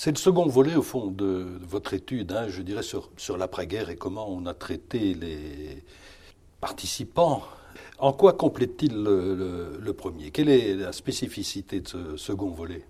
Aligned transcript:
C'est 0.00 0.12
le 0.12 0.16
second 0.16 0.46
volet, 0.46 0.76
au 0.76 0.82
fond, 0.82 1.08
de, 1.08 1.58
votre 1.60 1.92
étude, 1.92 2.30
hein, 2.30 2.46
je 2.46 2.62
dirais, 2.62 2.84
sur, 2.84 3.36
l'après-guerre 3.36 3.90
et 3.90 3.96
comment 3.96 4.28
on 4.28 4.46
a 4.46 4.54
traité 4.54 5.12
les 5.12 5.82
participants. 6.60 7.42
En 7.98 8.12
quoi 8.12 8.34
complète-t-il 8.34 8.94
le, 8.94 9.92
premier? 9.94 10.30
Quelle 10.30 10.50
est 10.50 10.74
la 10.74 10.92
spécificité 10.92 11.80
de 11.80 11.88
ce 11.88 12.16
second 12.16 12.50
volet? 12.50 12.84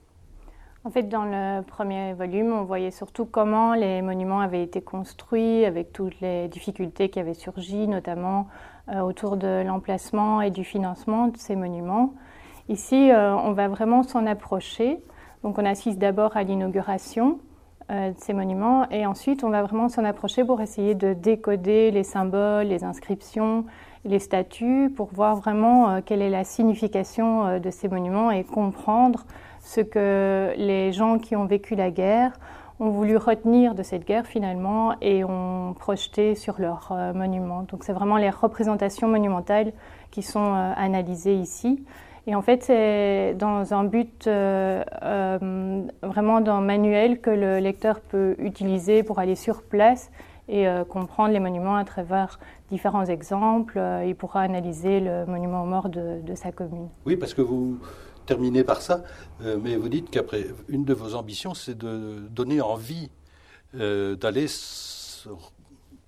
En 0.84 0.90
fait, 0.90 1.04
dans 1.04 1.24
le 1.24 1.62
premier 1.62 2.12
volume, 2.12 2.52
on 2.52 2.64
voyait 2.64 2.90
surtout 2.90 3.24
comment 3.24 3.72
les 3.72 4.02
monuments 4.02 4.40
avaient 4.40 4.62
été 4.62 4.82
construits, 4.82 5.64
avec 5.64 5.94
toutes 5.94 6.20
les 6.20 6.48
difficultés 6.48 7.08
qui 7.08 7.20
avaient 7.20 7.32
surgi, 7.32 7.88
notamment 7.88 8.48
euh, 8.90 9.00
autour 9.00 9.38
de 9.38 9.62
l'emplacement 9.66 10.42
et 10.42 10.50
du 10.50 10.62
financement 10.62 11.28
de 11.28 11.38
ces 11.38 11.56
monuments. 11.56 12.12
Ici, 12.68 13.10
euh, 13.10 13.34
on 13.34 13.52
va 13.52 13.68
vraiment 13.68 14.02
s'en 14.02 14.26
approcher. 14.26 14.98
Donc, 15.42 15.58
on 15.58 15.64
assiste 15.64 15.98
d'abord 15.98 16.36
à 16.36 16.42
l'inauguration 16.42 17.38
euh, 17.90 18.10
de 18.10 18.18
ces 18.18 18.32
monuments 18.32 18.88
et 18.90 19.06
ensuite, 19.06 19.44
on 19.44 19.50
va 19.50 19.62
vraiment 19.62 19.88
s'en 19.88 20.04
approcher 20.04 20.44
pour 20.44 20.60
essayer 20.60 20.94
de 20.94 21.12
décoder 21.12 21.90
les 21.90 22.04
symboles, 22.04 22.66
les 22.66 22.84
inscriptions, 22.84 23.64
les 24.04 24.18
statues, 24.18 24.92
pour 24.94 25.08
voir 25.12 25.36
vraiment 25.36 26.00
quelle 26.02 26.22
est 26.22 26.30
la 26.30 26.44
signification 26.44 27.58
de 27.58 27.70
ces 27.70 27.88
monuments 27.88 28.30
et 28.30 28.44
comprendre 28.44 29.24
ce 29.60 29.80
que 29.80 30.52
les 30.56 30.92
gens 30.92 31.18
qui 31.18 31.36
ont 31.36 31.46
vécu 31.46 31.74
la 31.74 31.90
guerre 31.90 32.32
ont 32.80 32.90
voulu 32.90 33.16
retenir 33.16 33.74
de 33.74 33.82
cette 33.82 34.06
guerre 34.06 34.26
finalement 34.26 34.94
et 35.00 35.24
ont 35.24 35.74
projeté 35.78 36.34
sur 36.34 36.60
leurs 36.60 36.90
euh, 36.92 37.12
monuments. 37.12 37.64
Donc 37.64 37.84
c'est 37.84 37.92
vraiment 37.92 38.16
les 38.16 38.30
représentations 38.30 39.08
monumentales 39.08 39.72
qui 40.10 40.22
sont 40.22 40.54
euh, 40.54 40.72
analysées 40.76 41.34
ici. 41.34 41.84
Et 42.28 42.36
en 42.36 42.42
fait, 42.42 42.62
c'est 42.62 43.34
dans 43.34 43.74
un 43.74 43.84
but 43.84 44.26
euh, 44.28 44.84
vraiment 46.02 46.40
d'un 46.40 46.60
manuel 46.60 47.20
que 47.20 47.30
le 47.30 47.58
lecteur 47.58 47.98
peut 48.00 48.36
utiliser 48.38 49.02
pour 49.02 49.18
aller 49.18 49.34
sur 49.34 49.62
place 49.62 50.10
et 50.50 50.66
comprendre 50.88 51.32
les 51.32 51.40
monuments 51.40 51.76
à 51.76 51.84
travers 51.84 52.38
différents 52.70 53.04
exemples. 53.04 53.78
il 54.06 54.14
pourra 54.14 54.40
analyser 54.40 54.98
le 54.98 55.26
monument 55.26 55.62
aux 55.62 55.66
morts 55.66 55.90
de, 55.90 56.22
de 56.22 56.34
sa 56.34 56.52
commune. 56.52 56.88
Oui, 57.04 57.16
parce 57.16 57.34
que 57.34 57.42
vous, 57.42 57.78
terminer 58.28 58.62
par 58.62 58.82
ça, 58.82 59.02
euh, 59.40 59.58
mais 59.58 59.76
vous 59.76 59.88
dites 59.88 60.10
qu'après, 60.10 60.48
une 60.68 60.84
de 60.84 60.92
vos 60.92 61.14
ambitions, 61.14 61.54
c'est 61.54 61.76
de 61.76 62.28
donner 62.28 62.60
envie 62.60 63.08
euh, 63.74 64.16
d'aller 64.16 64.48
se 64.48 65.30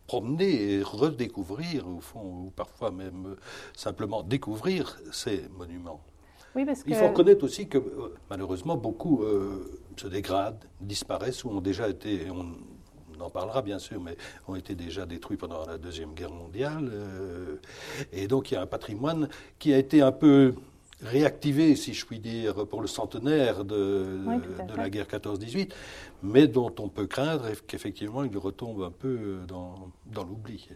promener 0.06 0.74
et 0.74 0.82
redécouvrir, 0.82 1.88
au 1.88 2.02
fond, 2.02 2.20
ou 2.20 2.52
parfois 2.54 2.90
même 2.90 3.26
euh, 3.26 3.36
simplement 3.74 4.22
découvrir 4.22 4.98
ces 5.12 5.48
monuments. 5.56 6.02
Oui, 6.56 6.64
parce 6.64 6.82
Il 6.86 6.94
faut 6.94 7.08
reconnaître 7.08 7.44
aussi 7.44 7.68
que 7.68 7.78
malheureusement 8.28 8.76
beaucoup 8.76 9.22
se 9.96 10.08
dégradent, 10.08 10.58
disparaissent 10.80 11.44
ou 11.44 11.50
ont 11.50 11.60
déjà 11.60 11.88
été, 11.88 12.26
on 12.30 13.20
en 13.20 13.30
parlera 13.30 13.62
bien 13.62 13.78
sûr, 13.78 14.00
mais 14.00 14.16
ont 14.48 14.56
été 14.56 14.74
déjà 14.74 15.06
détruits 15.06 15.36
pendant 15.36 15.64
la 15.64 15.78
Deuxième 15.78 16.12
Guerre 16.14 16.32
mondiale. 16.32 16.90
et 18.12 18.26
donc 18.26 18.50
il 18.50 18.54
y 18.54 18.56
a 18.56 18.62
un 18.62 18.66
patrimoine 18.66 19.28
qui 19.58 19.72
a 19.72 19.78
été 19.78 20.02
un 20.02 20.12
peu 20.12 20.54
réactivé, 21.02 21.76
si 21.76 21.94
je 21.94 22.04
puis 22.04 22.18
dire, 22.18 22.66
pour 22.66 22.80
le 22.80 22.86
centenaire 22.86 23.64
de, 23.64 24.18
de 24.68 24.76
la 24.76 24.90
guerre 24.90 25.06
14-18, 25.06 25.70
mais 26.22 26.46
dont 26.46 26.74
on 26.78 26.88
peut 26.88 27.06
craindre 27.06 27.46
qu'effectivement 27.66 28.24
il 28.24 28.36
retombe 28.36 28.82
un 28.82 28.90
peu 28.90 29.38
dans, 29.46 29.90
dans 30.06 30.24
l'oubli. 30.24 30.68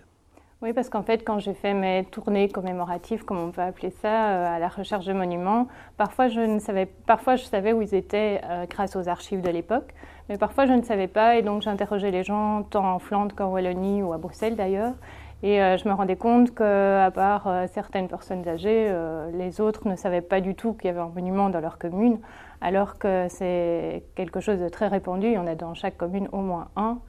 Oui, 0.64 0.72
parce 0.72 0.88
qu'en 0.88 1.02
fait, 1.02 1.18
quand 1.26 1.40
j'ai 1.40 1.52
fait 1.52 1.74
mes 1.74 2.06
tournées 2.10 2.48
commémoratives, 2.48 3.22
comme 3.26 3.38
on 3.38 3.50
peut 3.50 3.60
appeler 3.60 3.90
ça, 3.90 4.30
euh, 4.30 4.56
à 4.56 4.58
la 4.58 4.68
recherche 4.68 5.04
de 5.04 5.12
monuments, 5.12 5.68
parfois 5.98 6.28
je 6.28 6.40
ne 6.40 6.58
savais, 6.58 6.86
parfois 6.86 7.36
je 7.36 7.44
savais 7.44 7.74
où 7.74 7.82
ils 7.82 7.94
étaient 7.94 8.40
euh, 8.44 8.64
grâce 8.64 8.96
aux 8.96 9.06
archives 9.06 9.42
de 9.42 9.50
l'époque, 9.50 9.92
mais 10.30 10.38
parfois 10.38 10.64
je 10.64 10.72
ne 10.72 10.80
savais 10.80 11.06
pas, 11.06 11.36
et 11.36 11.42
donc 11.42 11.60
j'interrogeais 11.60 12.10
les 12.10 12.22
gens 12.22 12.62
tant 12.62 12.94
en 12.94 12.98
Flandre 12.98 13.34
qu'en 13.34 13.50
Wallonie 13.50 14.02
ou 14.02 14.14
à 14.14 14.16
Bruxelles 14.16 14.56
d'ailleurs, 14.56 14.94
et 15.42 15.62
euh, 15.62 15.76
je 15.76 15.86
me 15.86 15.92
rendais 15.92 16.16
compte 16.16 16.54
qu'à 16.54 17.10
part 17.14 17.46
certaines 17.70 18.08
personnes 18.08 18.48
âgées, 18.48 18.90
les 19.34 19.60
autres 19.60 19.86
ne 19.86 19.96
savaient 19.96 20.22
pas 20.22 20.40
du 20.40 20.54
tout 20.54 20.72
qu'il 20.72 20.86
y 20.86 20.88
avait 20.88 21.00
un 21.00 21.12
monument 21.14 21.50
dans 21.50 21.60
leur 21.60 21.76
commune, 21.76 22.20
alors 22.62 22.96
que 22.96 23.26
c'est 23.28 24.02
quelque 24.14 24.40
chose 24.40 24.60
de 24.60 24.70
très 24.70 24.88
répandu. 24.88 25.26
Il 25.26 25.34
y 25.34 25.38
en 25.38 25.46
a 25.46 25.56
dans 25.56 25.74
chaque 25.74 25.98
commune 25.98 26.26
au 26.32 26.38
moins 26.38 26.68
un. 26.76 27.00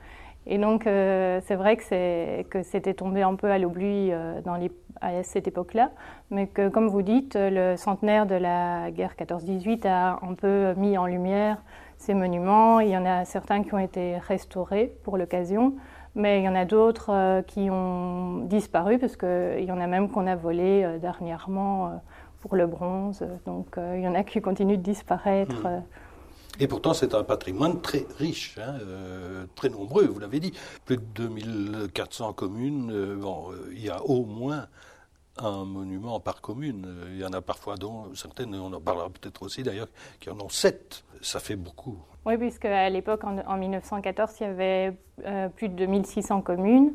Et 0.47 0.57
donc, 0.57 0.83
c'est 0.83 1.55
vrai 1.55 1.75
que 1.77 2.63
c'était 2.63 2.93
tombé 2.93 3.23
un 3.23 3.35
peu 3.35 3.49
à 3.49 3.57
l'oubli 3.57 4.11
à 5.01 5.23
cette 5.23 5.47
époque-là, 5.47 5.91
mais 6.29 6.47
que, 6.47 6.69
comme 6.69 6.87
vous 6.87 7.01
dites, 7.01 7.35
le 7.35 7.75
centenaire 7.77 8.25
de 8.27 8.35
la 8.35 8.91
guerre 8.91 9.15
14-18 9.17 9.87
a 9.87 10.19
un 10.21 10.33
peu 10.35 10.73
mis 10.77 10.97
en 10.97 11.07
lumière 11.07 11.57
ces 11.97 12.13
monuments. 12.13 12.79
Il 12.79 12.89
y 12.89 12.97
en 12.97 13.05
a 13.05 13.25
certains 13.25 13.63
qui 13.63 13.73
ont 13.73 13.79
été 13.79 14.17
restaurés 14.17 14.93
pour 15.03 15.17
l'occasion. 15.17 15.73
Mais 16.15 16.39
il 16.39 16.45
y 16.45 16.49
en 16.49 16.55
a 16.55 16.63
d'autres 16.63 17.09
euh, 17.09 17.41
qui 17.41 17.69
ont 17.69 18.45
disparu, 18.45 18.97
parce 18.97 19.17
qu'il 19.17 19.65
y 19.65 19.71
en 19.71 19.81
a 19.81 19.87
même 19.87 20.09
qu'on 20.09 20.27
a 20.27 20.35
volé 20.35 20.83
euh, 20.83 20.97
dernièrement 20.97 21.87
euh, 21.87 21.89
pour 22.39 22.55
le 22.55 22.67
bronze. 22.67 23.25
Donc 23.45 23.77
il 23.77 23.99
y 23.99 24.07
en 24.07 24.15
a 24.15 24.23
qui 24.23 24.41
continuent 24.41 24.77
de 24.77 24.81
disparaître. 24.81 25.67
Hmm. 25.67 25.83
Et 26.59 26.67
pourtant, 26.67 26.93
c'est 26.93 27.13
un 27.13 27.23
patrimoine 27.23 27.81
très 27.81 28.05
riche, 28.17 28.57
hein, 28.57 28.75
très 29.55 29.69
nombreux, 29.69 30.05
vous 30.05 30.19
l'avez 30.19 30.39
dit. 30.39 30.53
Plus 30.85 30.97
de 30.97 31.03
2400 31.15 32.33
communes. 32.33 33.15
bon, 33.17 33.49
il 33.71 33.83
y 33.83 33.89
a 33.89 34.01
au 34.03 34.25
moins 34.25 34.67
un 35.37 35.65
monument 35.65 36.19
par 36.19 36.41
commune. 36.41 36.87
Il 37.11 37.19
y 37.19 37.25
en 37.25 37.33
a 37.33 37.41
parfois 37.41 37.75
dont 37.75 38.13
certaines, 38.15 38.55
on 38.55 38.71
en 38.71 38.81
parlera 38.81 39.09
peut-être 39.09 39.43
aussi 39.43 39.63
d'ailleurs, 39.63 39.89
qui 40.19 40.29
en 40.29 40.39
ont 40.39 40.49
sept. 40.49 41.03
Ça 41.21 41.39
fait 41.39 41.55
beaucoup. 41.55 41.97
Oui, 42.25 42.37
puisque 42.37 42.65
à 42.65 42.89
l'époque, 42.89 43.23
en, 43.23 43.57
1914, 43.57 44.31
il 44.39 44.43
y 44.43 44.45
avait 44.47 44.93
euh, 45.25 45.49
plus 45.49 45.69
de 45.69 45.75
2600 45.75 46.41
communes. 46.41 46.93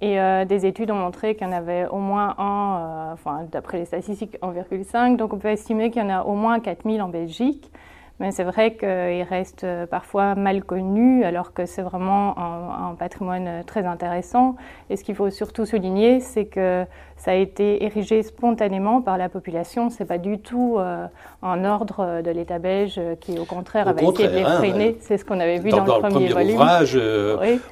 Et 0.00 0.18
euh, 0.18 0.46
des 0.46 0.64
études 0.64 0.90
ont 0.90 0.96
montré 0.96 1.34
qu'il 1.34 1.46
y 1.46 1.50
en 1.50 1.52
avait 1.52 1.86
au 1.88 1.98
moins 1.98 2.34
un, 2.38 2.78
euh, 2.78 3.12
enfin, 3.12 3.46
d'après 3.50 3.78
les 3.78 3.84
statistiques, 3.84 4.38
1,5. 4.40 5.16
Donc 5.16 5.34
on 5.34 5.38
peut 5.38 5.48
estimer 5.48 5.90
qu'il 5.90 6.00
y 6.02 6.04
en 6.04 6.08
a 6.08 6.22
au 6.22 6.34
moins 6.34 6.60
4000 6.60 7.02
en 7.02 7.08
Belgique. 7.08 7.70
Mais 8.20 8.32
c'est 8.32 8.44
vrai 8.44 8.74
qu'il 8.74 9.22
reste 9.22 9.64
euh, 9.64 9.86
parfois 9.86 10.34
mal 10.34 10.62
connu, 10.62 11.24
alors 11.24 11.54
que 11.54 11.64
c'est 11.64 11.80
vraiment 11.80 12.38
un, 12.38 12.94
patrimoine 12.94 13.48
euh, 13.48 13.62
très 13.62 13.86
intéressant. 13.86 14.56
Et 14.90 14.96
ce 14.96 15.04
qu'il 15.04 15.14
faut 15.14 15.30
surtout 15.30 15.64
souligner, 15.64 16.20
c'est 16.20 16.44
que 16.44 16.84
ça 17.16 17.30
a 17.30 17.34
été 17.34 17.82
érigé 17.82 18.22
spontanément 18.22 19.00
par 19.00 19.16
la 19.16 19.30
population. 19.30 19.88
C'est 19.88 20.04
pas 20.04 20.18
du 20.18 20.38
tout 20.38 20.76
euh, 20.78 21.06
un 21.42 21.64
ordre 21.64 22.20
de 22.22 22.30
l'État 22.30 22.58
belge 22.58 23.00
qui, 23.20 23.38
au 23.38 23.46
contraire, 23.46 23.88
avait 23.88 24.04
essayé 24.04 24.28
de 24.28 24.34
les 24.34 24.42
hein, 24.42 24.94
c'est 25.00 25.16
ce 25.16 25.24
qu'on 25.24 25.40
avait 25.40 25.58
vu 25.58 25.70
dans, 25.70 25.84
le 25.84 26.00
premier, 26.00 26.28
volume. 26.28 26.56
ouvrage, 26.56 27.00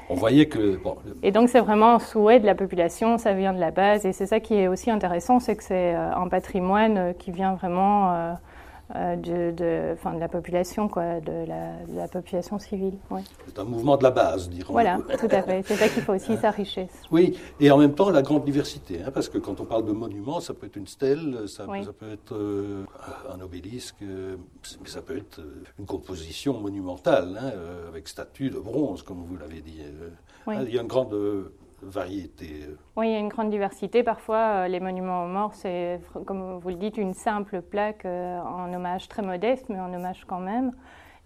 on 0.08 0.14
voyait 0.14 0.46
que. 0.46 0.78
Et 1.22 1.30
donc 1.30 1.50
c'est 1.50 1.60
vraiment 1.60 1.94
un 1.96 1.98
souhait 1.98 2.40
de 2.40 2.46
la 2.46 2.54
population. 2.54 3.18
Ça 3.18 3.34
vient 3.34 3.52
de 3.52 3.60
la 3.60 3.70
base, 3.70 4.06
et 4.06 4.12
c'est 4.12 4.26
ça 4.26 4.40
qui 4.40 4.54
est 4.54 4.68
aussi 4.68 4.90
intéressant, 4.90 5.40
c'est 5.40 5.56
que 5.56 5.62
c'est 5.62 5.94
un 5.94 6.28
patrimoine 6.28 7.14
qui 7.18 7.30
vient 7.32 7.54
vraiment 7.54 8.12
euh, 8.12 8.32
de, 8.94 9.50
de, 9.50 9.52
de, 9.52 10.18
la 10.18 10.28
population, 10.28 10.88
quoi, 10.88 11.20
de 11.20 11.46
la, 11.46 12.08
population 12.08 12.58
civile. 12.58 12.94
C'est 13.46 13.58
un 13.58 13.64
mouvement 13.64 13.96
de 13.96 14.02
la 14.02 14.10
base, 14.10 14.48
dirons 14.48 14.72
Voilà, 14.72 14.98
tout 15.18 15.28
à 15.30 15.42
fait. 15.42 15.62
C'est 15.66 15.76
ça 15.76 15.88
qu'il 15.88 16.02
faut 16.02 16.14
aussi, 16.14 16.36
sa 16.36 16.50
richesse. 16.50 17.02
Oui, 17.10 17.38
et 17.60 17.70
en 17.70 17.78
même 17.78 17.94
temps 17.94 18.10
la 18.10 18.22
grande 18.22 18.44
diversité, 18.44 19.02
hein, 19.02 19.10
parce 19.12 19.28
que 19.28 19.38
quand 19.38 19.60
on 19.60 19.64
parle 19.64 19.84
de 19.84 19.92
monument, 19.92 20.40
ça 20.40 20.54
peut 20.54 20.66
être 20.66 20.76
une 20.76 20.86
stèle, 20.86 21.48
ça, 21.48 21.64
peut 21.66 22.12
être 22.12 22.34
euh, 22.34 22.84
un 23.32 23.40
obélisque, 23.40 24.02
euh, 24.02 24.36
mais 24.82 24.88
ça 24.88 25.02
peut 25.02 25.16
être 25.16 25.40
une 25.78 25.86
composition 25.86 26.58
monumentale, 26.58 27.38
hein, 27.40 27.52
avec 27.88 28.08
statue 28.08 28.50
de 28.50 28.58
bronze, 28.58 29.02
comme 29.02 29.24
vous 29.24 29.36
l'avez 29.36 29.60
dit. 29.60 29.82
Il 30.46 30.74
y 30.74 30.78
a 30.78 30.82
une 30.82 30.88
grande 30.88 31.14
variété. 31.82 32.66
Oui, 32.96 33.08
il 33.08 33.12
y 33.12 33.16
a 33.16 33.18
une 33.18 33.28
grande 33.28 33.50
diversité. 33.50 34.02
Parfois, 34.02 34.36
euh, 34.64 34.68
les 34.68 34.80
monuments 34.80 35.24
aux 35.24 35.28
morts, 35.28 35.54
c'est, 35.54 36.00
comme 36.26 36.58
vous 36.58 36.68
le 36.68 36.76
dites, 36.76 36.96
une 36.96 37.14
simple 37.14 37.62
plaque 37.62 38.04
euh, 38.04 38.38
en 38.40 38.72
hommage 38.72 39.08
très 39.08 39.22
modeste, 39.22 39.66
mais 39.68 39.80
en 39.80 39.92
hommage 39.92 40.24
quand 40.26 40.40
même. 40.40 40.72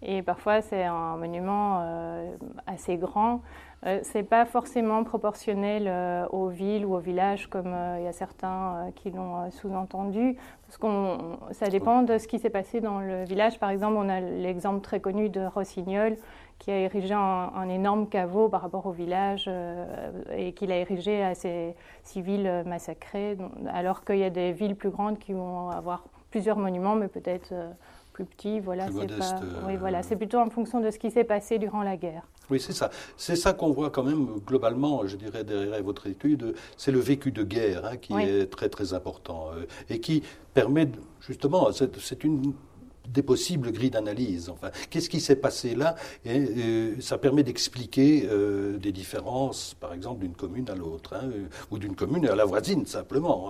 Et 0.01 0.21
parfois, 0.21 0.61
c'est 0.61 0.83
un 0.83 1.15
monument 1.15 1.79
euh, 1.81 2.35
assez 2.67 2.97
grand. 2.97 3.41
Euh, 3.85 3.99
c'est 4.03 4.23
pas 4.23 4.45
forcément 4.45 5.03
proportionnel 5.03 5.89
aux 6.31 6.47
villes 6.47 6.85
ou 6.85 6.93
aux 6.93 6.99
villages, 6.99 7.47
comme 7.47 7.75
il 7.97 8.03
y 8.03 8.07
a 8.07 8.11
certains 8.11 8.91
qui 8.95 9.11
l'ont 9.11 9.49
sous-entendu, 9.51 10.37
parce 10.67 10.77
que 10.77 11.53
ça 11.53 11.67
dépend 11.67 12.03
de 12.03 12.17
ce 12.17 12.27
qui 12.27 12.39
s'est 12.39 12.49
passé 12.49 12.81
dans 12.81 12.99
le 12.99 13.23
village. 13.23 13.59
Par 13.59 13.69
exemple, 13.69 13.95
on 13.97 14.09
a 14.09 14.19
l'exemple 14.19 14.81
très 14.81 14.99
connu 14.99 15.29
de 15.29 15.41
Rossignol, 15.45 16.17
qui 16.59 16.71
a 16.71 16.79
érigé 16.79 17.13
un, 17.13 17.69
énorme 17.69 18.07
caveau 18.07 18.47
par 18.47 18.61
rapport 18.61 18.85
au 18.85 18.91
village 18.91 19.45
euh, 19.47 20.11
et 20.35 20.53
qu'il 20.53 20.71
a 20.71 20.77
érigé 20.77 21.21
à 21.21 21.35
ces 21.35 21.75
civils 22.03 22.63
massacrés, 22.65 23.37
alors 23.67 24.05
qu'il 24.05 24.17
y 24.17 24.23
a 24.23 24.29
des 24.29 24.51
villes 24.53 24.75
plus 24.75 24.89
grandes 24.89 25.19
qui 25.19 25.33
vont 25.33 25.69
avoir 25.69 26.03
plusieurs 26.31 26.57
monuments, 26.57 26.95
mais 26.95 27.09
peut-être 27.09 27.51
euh, 27.51 27.69
plus 28.11 28.25
petits. 28.25 28.59
Voilà, 28.59 28.87
c'est 28.87 29.07
oui, 29.67 29.75
voilà, 29.77 29.99
euh, 29.99 30.01
c'est 30.03 30.15
plutôt 30.15 30.39
en 30.39 30.49
fonction 30.49 30.79
de 30.79 30.89
ce 30.89 30.97
qui 30.97 31.11
s'est 31.11 31.23
passé 31.23 31.59
durant 31.59 31.83
la 31.83 31.97
guerre. 31.97 32.23
Oui, 32.49 32.59
c'est 32.59 32.73
ça. 32.73 32.89
C'est 33.17 33.35
ça 33.35 33.53
qu'on 33.53 33.71
voit 33.71 33.89
quand 33.89 34.03
même 34.03 34.25
globalement, 34.45 35.05
je 35.05 35.15
dirais, 35.15 35.43
derrière 35.43 35.83
votre 35.83 36.07
étude. 36.07 36.55
C'est 36.77 36.91
le 36.91 36.99
vécu 36.99 37.31
de 37.31 37.43
guerre 37.43 37.85
hein, 37.85 37.97
qui 37.97 38.13
est 38.13 38.47
très 38.47 38.69
très 38.69 38.93
important 38.93 39.51
et 39.89 39.99
qui 39.99 40.23
permet 40.53 40.89
justement, 41.21 41.69
c'est 41.71 42.23
une 42.23 42.53
des 43.07 43.23
possibles 43.23 43.71
grilles 43.71 43.89
d'analyse. 43.89 44.49
Enfin, 44.49 44.69
qu'est-ce 44.89 45.09
qui 45.09 45.19
s'est 45.19 45.35
passé 45.35 45.75
là 45.75 45.95
Et 46.25 46.39
euh, 46.39 47.01
ça 47.01 47.17
permet 47.17 47.43
d'expliquer 47.43 48.27
euh, 48.29 48.77
des 48.77 48.91
différences, 48.91 49.75
par 49.79 49.93
exemple, 49.93 50.21
d'une 50.21 50.33
commune 50.33 50.69
à 50.69 50.75
l'autre, 50.75 51.15
hein, 51.15 51.25
euh, 51.25 51.47
ou 51.71 51.77
d'une 51.77 51.95
commune 51.95 52.27
à 52.27 52.35
la 52.35 52.45
voisine, 52.45 52.85
simplement. 52.85 53.49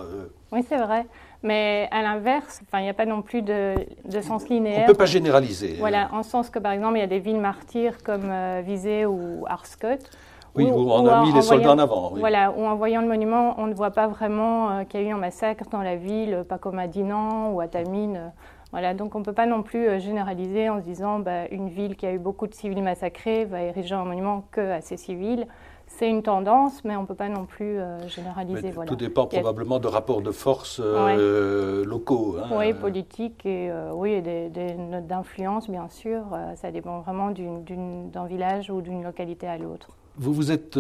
Oui, 0.52 0.64
c'est 0.68 0.78
vrai. 0.78 1.06
Mais 1.44 1.88
à 1.92 2.02
l'inverse, 2.02 2.62
il 2.74 2.82
n'y 2.82 2.90
a 2.90 2.94
pas 2.94 3.06
non 3.06 3.22
plus 3.22 3.42
de, 3.42 3.76
sens 4.22 4.48
linéaire. 4.48 4.80
On 4.80 4.82
ne 4.84 4.88
peut 4.88 4.94
pas 4.94 5.06
généraliser. 5.06 5.76
Voilà, 5.80 6.10
en 6.14 6.24
sens 6.24 6.50
que, 6.50 6.60
par 6.60 6.72
exemple, 6.72 6.98
il 6.98 7.02
y 7.02 7.04
a 7.04 7.08
des 7.08 7.20
villes 7.20 7.40
martyrs 7.40 8.02
comme 8.04 8.32
Visé 8.66 9.06
ou 9.06 9.46
Arscott. 9.48 10.10
Oui, 10.56 10.66
où, 10.66 10.92
on 10.92 11.08
a 11.08 11.24
mis 11.24 11.34
les 11.34 11.42
soldats 11.42 11.74
en 11.74 11.80
avant. 11.80 12.14
Voilà, 12.16 12.52
où 12.52 12.64
en 12.64 12.76
voyant 12.76 13.02
le 13.02 13.08
monument, 13.08 13.56
on 13.58 13.66
ne 13.66 13.74
voit 13.74 13.92
pas 13.92 14.08
vraiment 14.08 14.86
qu'il 14.86 15.02
y 15.02 15.04
a 15.04 15.08
eu 15.08 15.12
un 15.12 15.18
massacre 15.18 15.66
dans 15.70 15.82
la 15.82 15.96
ville, 15.96 16.46
pas 16.48 16.60
comme 16.60 16.80
à 16.80 16.88
Dinan 16.88 17.52
ou 17.52 17.60
à 17.60 17.68
Tamine. 17.68 18.32
Voilà, 18.74 18.96
donc 18.96 19.14
on 19.14 19.20
ne 19.20 19.24
peut 19.24 19.34
pas 19.34 19.46
non 19.46 19.62
plus 19.62 19.88
euh, 19.88 20.00
généraliser 20.00 20.68
en 20.68 20.80
se 20.80 20.84
disant 20.84 21.20
bah, 21.20 21.48
une 21.52 21.70
ville 21.70 21.96
qui 21.96 22.08
a 22.08 22.12
eu 22.12 22.18
beaucoup 22.18 22.48
de 22.48 22.56
civils 22.56 22.82
massacrés 22.82 23.46
va 23.46 23.62
ériger 23.62 23.94
un 23.94 24.04
monument 24.04 24.48
que 24.52 24.62
à 24.62 24.82
ces 24.82 24.98
civils. 24.98 25.46
C'est 25.86 26.10
une 26.10 26.24
tendance, 26.24 26.84
mais 26.84 26.96
on 26.96 27.04
ne 27.04 27.06
peut 27.06 27.14
pas 27.14 27.30
non 27.30 27.46
plus 27.46 27.78
euh, 27.78 28.08
généraliser. 28.08 28.74
Tout 28.88 28.96
dépend 28.96 29.28
probablement 29.28 29.78
de 29.78 29.88
rapports 29.88 30.24
de 30.24 30.32
force 30.32 30.82
euh, 30.84 31.86
locaux. 31.86 32.38
Hein. 32.42 32.48
Oui, 32.58 32.74
politiques 32.74 33.46
et, 33.46 33.72
oui, 33.94 34.24
des, 34.24 34.74
notes 34.74 35.06
d'influence, 35.06 35.70
bien 35.70 35.88
sûr. 35.90 36.24
ça 36.56 36.72
dépend 36.72 37.02
vraiment 37.02 37.30
d'un 37.30 38.26
village 38.26 38.72
ou 38.72 38.82
d'une 38.82 39.04
localité 39.04 39.46
à 39.46 39.60
l'autre. 39.60 39.90
Vous 40.18 40.34
vous 40.34 40.52
êtes 40.52 40.80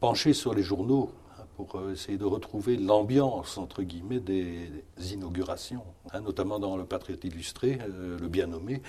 penché 0.00 0.32
sur 0.32 0.54
les 0.54 0.62
journaux 0.62 1.10
pour 1.56 1.76
euh, 1.76 1.92
essayer 1.92 2.18
de 2.18 2.24
retrouver 2.24 2.76
l'ambiance, 2.76 3.58
entre 3.58 3.82
guillemets, 3.82 4.20
des 4.20 4.82
inaugurations, 5.12 5.84
hein, 6.12 6.20
notamment 6.20 6.58
dans 6.58 6.76
le 6.76 6.84
Patriote 6.84 7.24
illustré, 7.24 7.78
euh, 7.80 8.18
le 8.18 8.28
bien 8.28 8.46
nommé, 8.46 8.82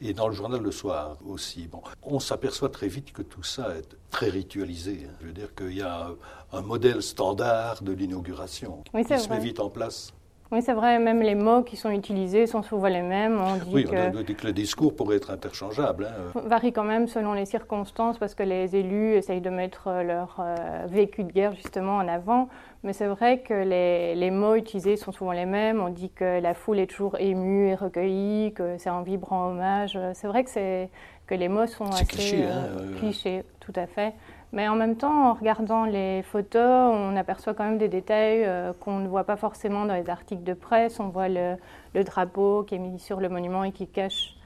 et 0.00 0.12
dans 0.12 0.28
le 0.28 0.34
journal 0.34 0.60
Le 0.62 0.70
Soir 0.70 1.18
aussi. 1.26 1.66
Bon, 1.66 1.82
on 2.02 2.20
s'aperçoit 2.20 2.68
très 2.70 2.88
vite 2.88 3.12
que 3.12 3.22
tout 3.22 3.42
ça 3.42 3.76
est 3.76 3.96
très 4.10 4.28
ritualisé. 4.28 5.06
Hein. 5.06 5.14
Je 5.20 5.26
veux 5.26 5.32
dire 5.32 5.54
qu'il 5.54 5.74
y 5.74 5.82
a 5.82 6.10
un 6.52 6.62
modèle 6.62 7.02
standard 7.02 7.82
de 7.82 7.92
l'inauguration 7.92 8.82
qui 8.84 9.04
se 9.18 9.28
met 9.28 9.40
vite 9.40 9.60
en 9.60 9.70
place. 9.70 10.12
Oui, 10.50 10.62
c'est 10.62 10.72
vrai, 10.72 10.98
même 10.98 11.20
les 11.20 11.34
mots 11.34 11.62
qui 11.62 11.76
sont 11.76 11.90
utilisés 11.90 12.46
sont 12.46 12.62
souvent 12.62 12.88
les 12.88 13.02
mêmes. 13.02 13.38
On 13.38 13.56
dit 13.56 13.70
oui, 13.70 13.86
on 13.92 14.22
dit 14.22 14.34
que 14.34 14.46
le 14.46 14.54
discours 14.54 14.96
pourrait 14.96 15.16
être 15.16 15.30
interchangeable. 15.30 16.08
Hein. 16.08 16.40
Varie 16.46 16.72
quand 16.72 16.84
même 16.84 17.06
selon 17.06 17.34
les 17.34 17.44
circonstances 17.44 18.18
parce 18.18 18.34
que 18.34 18.42
les 18.42 18.74
élus 18.74 19.12
essayent 19.12 19.42
de 19.42 19.50
mettre 19.50 19.90
leur 20.02 20.36
euh, 20.40 20.86
vécu 20.88 21.24
de 21.24 21.32
guerre 21.32 21.54
justement 21.54 21.96
en 21.96 22.08
avant. 22.08 22.48
Mais 22.82 22.94
c'est 22.94 23.08
vrai 23.08 23.40
que 23.40 23.52
les, 23.52 24.14
les, 24.14 24.30
mots 24.30 24.54
utilisés 24.54 24.96
sont 24.96 25.12
souvent 25.12 25.32
les 25.32 25.44
mêmes. 25.44 25.80
On 25.82 25.90
dit 25.90 26.10
que 26.10 26.40
la 26.40 26.54
foule 26.54 26.78
est 26.78 26.86
toujours 26.86 27.16
émue 27.18 27.68
et 27.68 27.74
recueillie, 27.74 28.54
que 28.54 28.78
c'est 28.78 28.88
un 28.88 29.02
vibrant 29.02 29.48
hommage. 29.48 29.98
C'est 30.14 30.28
vrai 30.28 30.44
que, 30.44 30.86
que 31.26 31.34
les 31.34 31.48
mots 31.48 31.66
sont 31.66 31.90
assez 31.90 32.06
cliché, 32.06 32.44
hein, 32.44 32.68
euh, 32.78 32.98
clichés, 32.98 33.42
tout 33.60 33.72
à 33.76 33.86
fait. 33.86 34.14
Mais 34.52 34.66
en 34.66 34.76
même 34.76 34.96
temps, 34.96 35.30
en 35.30 35.34
regardant 35.34 35.84
les 35.84 36.22
photos, 36.22 36.62
on 36.62 37.14
aperçoit 37.16 37.52
quand 37.52 37.64
même 37.64 37.78
des 37.78 37.88
détails 37.88 38.44
euh, 38.44 38.72
qu'on 38.80 38.98
ne 38.98 39.08
voit 39.08 39.24
pas 39.24 39.36
forcément 39.36 39.84
dans 39.84 39.94
les 39.94 40.08
articles 40.08 40.42
de 40.42 40.54
presse. 40.54 41.00
On 41.00 41.08
voit 41.08 41.28
le, 41.28 41.56
drapeau 42.04 42.62
qui 42.62 42.76
est 42.76 42.78
mis 42.78 42.98
sur 42.98 43.20
le 43.20 43.28
monument 43.28 43.64
et 43.64 43.72
qui 43.72 43.86
cache 43.86 44.36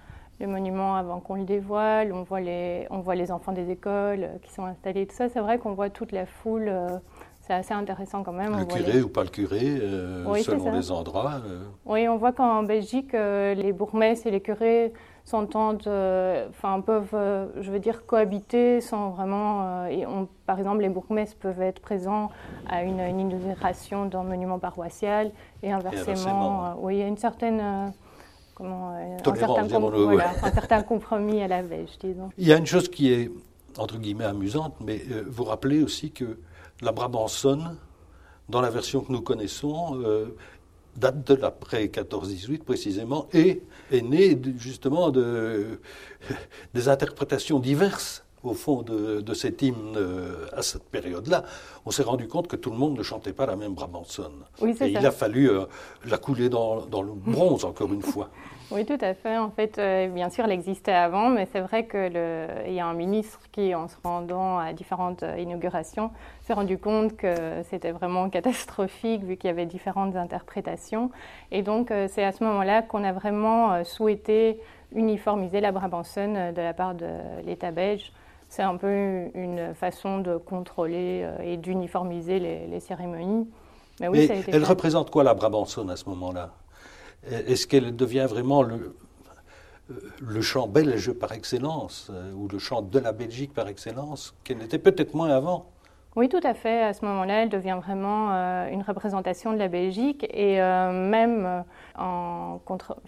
le 0.40 0.48
monument 0.48 0.96
avant 0.96 1.20
qu'on 1.20 1.36
le 1.36 1.44
dévoile. 1.44 2.12
On 2.12 2.24
voit 2.24 2.40
les, 2.40 2.86
on 2.90 2.98
voit 2.98 3.14
les 3.14 3.30
enfants 3.30 3.52
des 3.52 3.70
écoles 3.70 4.24
euh, 4.24 4.38
qui 4.42 4.52
sont 4.52 4.64
installés. 4.64 5.06
Tout 5.06 5.14
ça, 5.14 5.28
c'est 5.28 5.40
vrai 5.40 5.58
qu'on 5.58 5.74
voit 5.74 5.88
toute 5.88 6.10
la 6.10 6.26
foule. 6.26 6.66
Euh, 6.66 6.98
c'est 7.40 7.54
assez 7.54 7.74
intéressant 7.74 8.24
quand 8.24 8.32
même. 8.32 8.56
Le 8.58 8.64
curé 8.64 9.02
ou 9.02 9.08
pas 9.08 9.24
le 9.24 9.28
curé, 9.28 9.80
selon 10.42 10.72
les 10.72 10.92
endroits. 10.92 11.42
Oui, 11.86 12.06
on 12.06 12.16
voit 12.16 12.30
qu'en 12.30 12.62
Belgique, 12.62 13.12
les 13.14 13.72
bourgmestres 13.72 14.28
et 14.28 14.30
les 14.30 14.40
curés 14.40 14.92
s'entendent, 15.24 15.86
euh, 15.86 16.48
enfin 16.50 16.80
peuvent, 16.80 17.14
euh, 17.14 17.46
je 17.60 17.70
veux 17.70 17.78
dire, 17.78 18.06
cohabiter 18.06 18.80
sans 18.80 19.10
vraiment. 19.10 19.62
Euh, 19.62 19.86
et 19.86 20.06
on, 20.06 20.28
par 20.46 20.58
exemple, 20.58 20.82
les 20.82 20.88
bourgmestres 20.88 21.36
peuvent 21.36 21.62
être 21.62 21.80
présents 21.80 22.30
à 22.68 22.82
une, 22.82 22.98
inauguration 22.98 24.06
d'un 24.06 24.24
monument 24.24 24.58
paroissial 24.58 25.32
et 25.62 25.70
inversement. 25.70 26.76
oui, 26.80 26.96
il 26.96 26.98
y 27.00 27.02
a 27.02 27.06
une 27.06 27.16
certaine. 27.16 27.92
Comment, 28.54 28.90
un, 28.90 29.34
certain 29.34 29.78
voilà, 29.78 30.30
un 30.42 30.52
certain 30.52 30.82
compromis 30.82 31.40
à 31.40 31.48
la 31.48 31.62
veille, 31.62 31.88
disons. 32.00 32.28
Il 32.36 32.46
y 32.46 32.52
a 32.52 32.58
une 32.58 32.66
chose 32.66 32.88
qui 32.88 33.10
est 33.10 33.30
entre 33.78 33.96
guillemets 33.96 34.26
amusante, 34.26 34.74
mais 34.84 35.00
vous 35.26 35.44
rappelez 35.44 35.82
aussi 35.82 36.10
que 36.10 36.38
la 36.82 36.92
Brabançonne, 36.92 37.78
dans 38.50 38.60
la 38.60 38.68
version 38.68 39.00
que 39.00 39.10
nous 39.10 39.22
connaissons, 39.22 39.98
date 40.96 41.26
de 41.26 41.34
l'après 41.34 41.86
14-18 41.86 42.58
précisément, 42.58 43.28
et 43.32 43.62
est 43.90 44.02
née 44.02 44.40
justement 44.58 45.10
de, 45.10 45.80
des 46.74 46.88
interprétations 46.88 47.58
diverses 47.58 48.24
au 48.44 48.54
fond 48.54 48.82
de, 48.82 49.34
cet 49.34 49.62
hymne 49.62 49.94
euh, 49.96 50.46
à 50.52 50.62
cette 50.62 50.84
période-là, 50.84 51.44
on 51.86 51.90
s'est 51.90 52.02
rendu 52.02 52.26
compte 52.26 52.48
que 52.48 52.56
tout 52.56 52.70
le 52.70 52.76
monde 52.76 52.96
ne 52.96 53.02
chantait 53.02 53.32
pas 53.32 53.46
la 53.46 53.56
même 53.56 53.74
Brabançonne. 53.74 54.44
Oui, 54.60 54.74
et 54.80 54.88
il 54.88 55.06
a 55.06 55.10
fallu 55.10 55.48
euh, 55.48 55.64
la 56.04 56.18
couler 56.18 56.48
dans, 56.48 56.84
dans, 56.86 57.02
le 57.02 57.12
bronze, 57.12 57.64
encore 57.64 57.92
une 57.92 58.02
fois. 58.02 58.30
Oui, 58.70 58.86
tout 58.86 58.98
à 59.00 59.14
fait. 59.14 59.36
En 59.36 59.50
fait, 59.50 59.78
euh, 59.78 60.08
bien 60.08 60.30
sûr, 60.30 60.44
elle 60.44 60.52
existait 60.52 60.92
avant, 60.92 61.28
mais 61.28 61.46
c'est 61.52 61.60
vrai 61.60 61.86
qu'il 61.86 62.74
y 62.74 62.80
a 62.80 62.86
un 62.86 62.94
ministre 62.94 63.40
qui, 63.52 63.74
en 63.74 63.88
se 63.88 63.96
rendant 64.02 64.58
à 64.58 64.72
différentes 64.72 65.22
euh, 65.22 65.38
inaugurations, 65.38 66.10
s'est 66.42 66.54
rendu 66.54 66.78
compte 66.78 67.16
que 67.16 67.62
c'était 67.68 67.90
vraiment 67.90 68.30
catastrophique 68.30 69.24
vu 69.24 69.36
qu'il 69.36 69.48
y 69.48 69.50
avait 69.50 69.66
différentes 69.66 70.16
interprétations. 70.16 71.10
Et 71.50 71.62
donc, 71.62 71.90
euh, 71.90 72.06
c'est 72.10 72.24
à 72.24 72.32
ce 72.32 72.44
moment-là 72.44 72.82
qu'on 72.82 73.04
a 73.04 73.12
vraiment 73.12 73.84
souhaité 73.84 74.60
uniformiser 74.94 75.60
la 75.60 75.72
Brabançonne 75.72 76.52
de 76.52 76.60
la 76.60 76.74
part 76.74 76.94
de 76.94 77.08
l'État 77.44 77.70
belge. 77.70 78.12
C'est 78.48 78.62
un 78.62 78.76
peu 78.76 79.30
une 79.34 79.74
façon 79.74 80.18
de 80.18 80.36
contrôler 80.36 81.26
et 81.42 81.56
d'uniformiser 81.56 82.38
les, 82.38 82.80
cérémonies. 82.80 83.48
Mais 84.00 84.08
oui, 84.08 84.26
ça 84.26 84.34
a 84.34 84.36
été 84.36 84.52
elle 84.54 84.64
représente 84.64 85.10
quoi 85.10 85.24
la 85.24 85.32
Brabançonne 85.32 85.88
à 85.88 85.96
ce 85.96 86.06
moment-là? 86.10 86.50
Est-ce 87.30 87.66
qu'elle 87.66 87.94
devient 87.94 88.26
vraiment 88.28 88.62
le, 88.62 88.94
le 90.20 90.40
chant 90.40 90.68
belge 90.68 91.12
par 91.12 91.32
excellence, 91.32 92.10
euh, 92.12 92.32
ou 92.32 92.48
le 92.48 92.58
chant 92.58 92.82
de 92.82 92.98
la 92.98 93.12
Belgique 93.12 93.52
par 93.52 93.68
excellence, 93.68 94.34
qu'elle 94.44 94.58
n'était 94.58 94.78
peut-être 94.78 95.14
moins 95.14 95.30
avant? 95.30 95.66
Oui, 96.14 96.28
tout 96.28 96.40
à 96.42 96.52
fait. 96.52 96.82
À 96.82 96.92
ce 96.92 97.06
moment-là, 97.06 97.42
elle 97.42 97.48
devient 97.48 97.78
vraiment 97.82 98.32
euh, 98.32 98.68
une 98.68 98.82
représentation 98.82 99.54
de 99.54 99.58
la 99.58 99.68
Belgique 99.68 100.26
et 100.30 100.60
euh, 100.60 100.92
même 100.92 101.64
en 101.96 102.60
contre, 102.66 102.98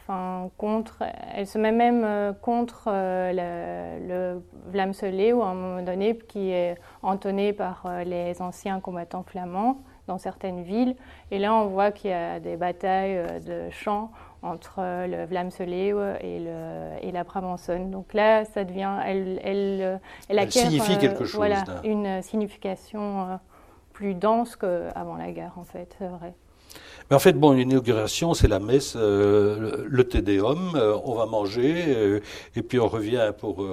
contre, 0.57 1.03
elle 1.35 1.47
se 1.47 1.59
met 1.59 1.73
même 1.73 2.35
contre 2.41 2.85
le, 2.89 4.09
le 4.09 5.35
ou 5.35 5.43
à 5.43 5.49
un 5.49 5.55
moment 5.55 5.83
donné, 5.83 6.17
qui 6.17 6.51
est 6.51 6.77
entonné 7.03 7.53
par 7.53 7.87
les 8.07 8.41
anciens 8.41 8.81
combattants 8.81 9.23
flamands 9.23 9.83
dans 10.07 10.19
certaines 10.19 10.63
villes. 10.63 10.97
Et 11.31 11.39
là, 11.39 11.55
on 11.55 11.67
voit 11.67 11.93
qu'il 11.93 12.11
y 12.11 12.15
a 12.15 12.41
des 12.41 12.57
batailles 12.57 13.17
euh, 13.17 13.41
de 13.41 13.71
chants 13.71 14.11
entre 14.43 14.81
le 15.07 15.25
Vlamseleeuw 15.25 16.17
et, 16.21 16.39
le, 16.41 16.91
et 17.01 17.13
la 17.13 17.25
Brabançonne. 17.25 17.91
Donc 17.91 18.13
là, 18.13 18.45
ça 18.45 18.65
devient, 18.65 18.99
elle, 19.07 19.41
elle, 19.43 20.01
elle 20.29 20.39
acquiert 20.39 20.67
signifie 20.67 20.99
quelque 20.99 21.25
chose, 21.25 21.37
voilà, 21.37 21.65
une 21.83 22.21
signification 22.21 23.23
euh, 23.23 23.37
plus 23.95 24.15
dense 24.15 24.57
qu'avant 24.57 25.17
la 25.17 25.33
guerre, 25.33 25.55
en 25.57 25.65
fait, 25.65 25.97
c'est 25.99 26.09
vrai. 26.09 26.35
Mais 27.11 27.17
en 27.17 27.19
fait, 27.19 27.35
bon, 27.35 27.53
l'inauguration, 27.53 28.33
c'est 28.33 28.49
la 28.49 28.61
messe, 28.61 28.95
euh, 28.97 29.85
le 29.87 30.05
Tédéum, 30.05 30.73
euh, 30.75 30.97
on 31.05 31.15
va 31.15 31.27
manger, 31.27 31.85
euh, 31.89 32.21
et 32.57 32.63
puis 32.63 32.81
on 32.81 32.89
revient 32.89 33.33
pour 33.39 33.67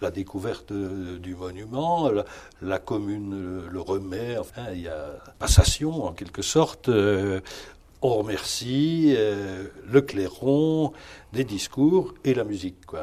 la 0.00 0.10
découverte 0.10 0.72
du 0.72 1.34
monument, 1.34 2.10
la, 2.62 2.78
commune 2.78 3.64
le, 3.68 3.80
remet, 3.80 4.38
enfin, 4.38 4.70
il 4.72 4.82
y 4.82 4.88
a 4.88 5.16
passation 5.38 6.04
en 6.04 6.12
quelque 6.12 6.42
sorte. 6.42 6.88
on 8.00 8.14
remercie 8.14 9.16
le 9.90 10.00
clairon, 10.00 10.92
des 11.32 11.44
discours 11.44 12.14
et 12.24 12.34
la 12.34 12.44
musique. 12.44 12.86
Quoi, 12.86 13.00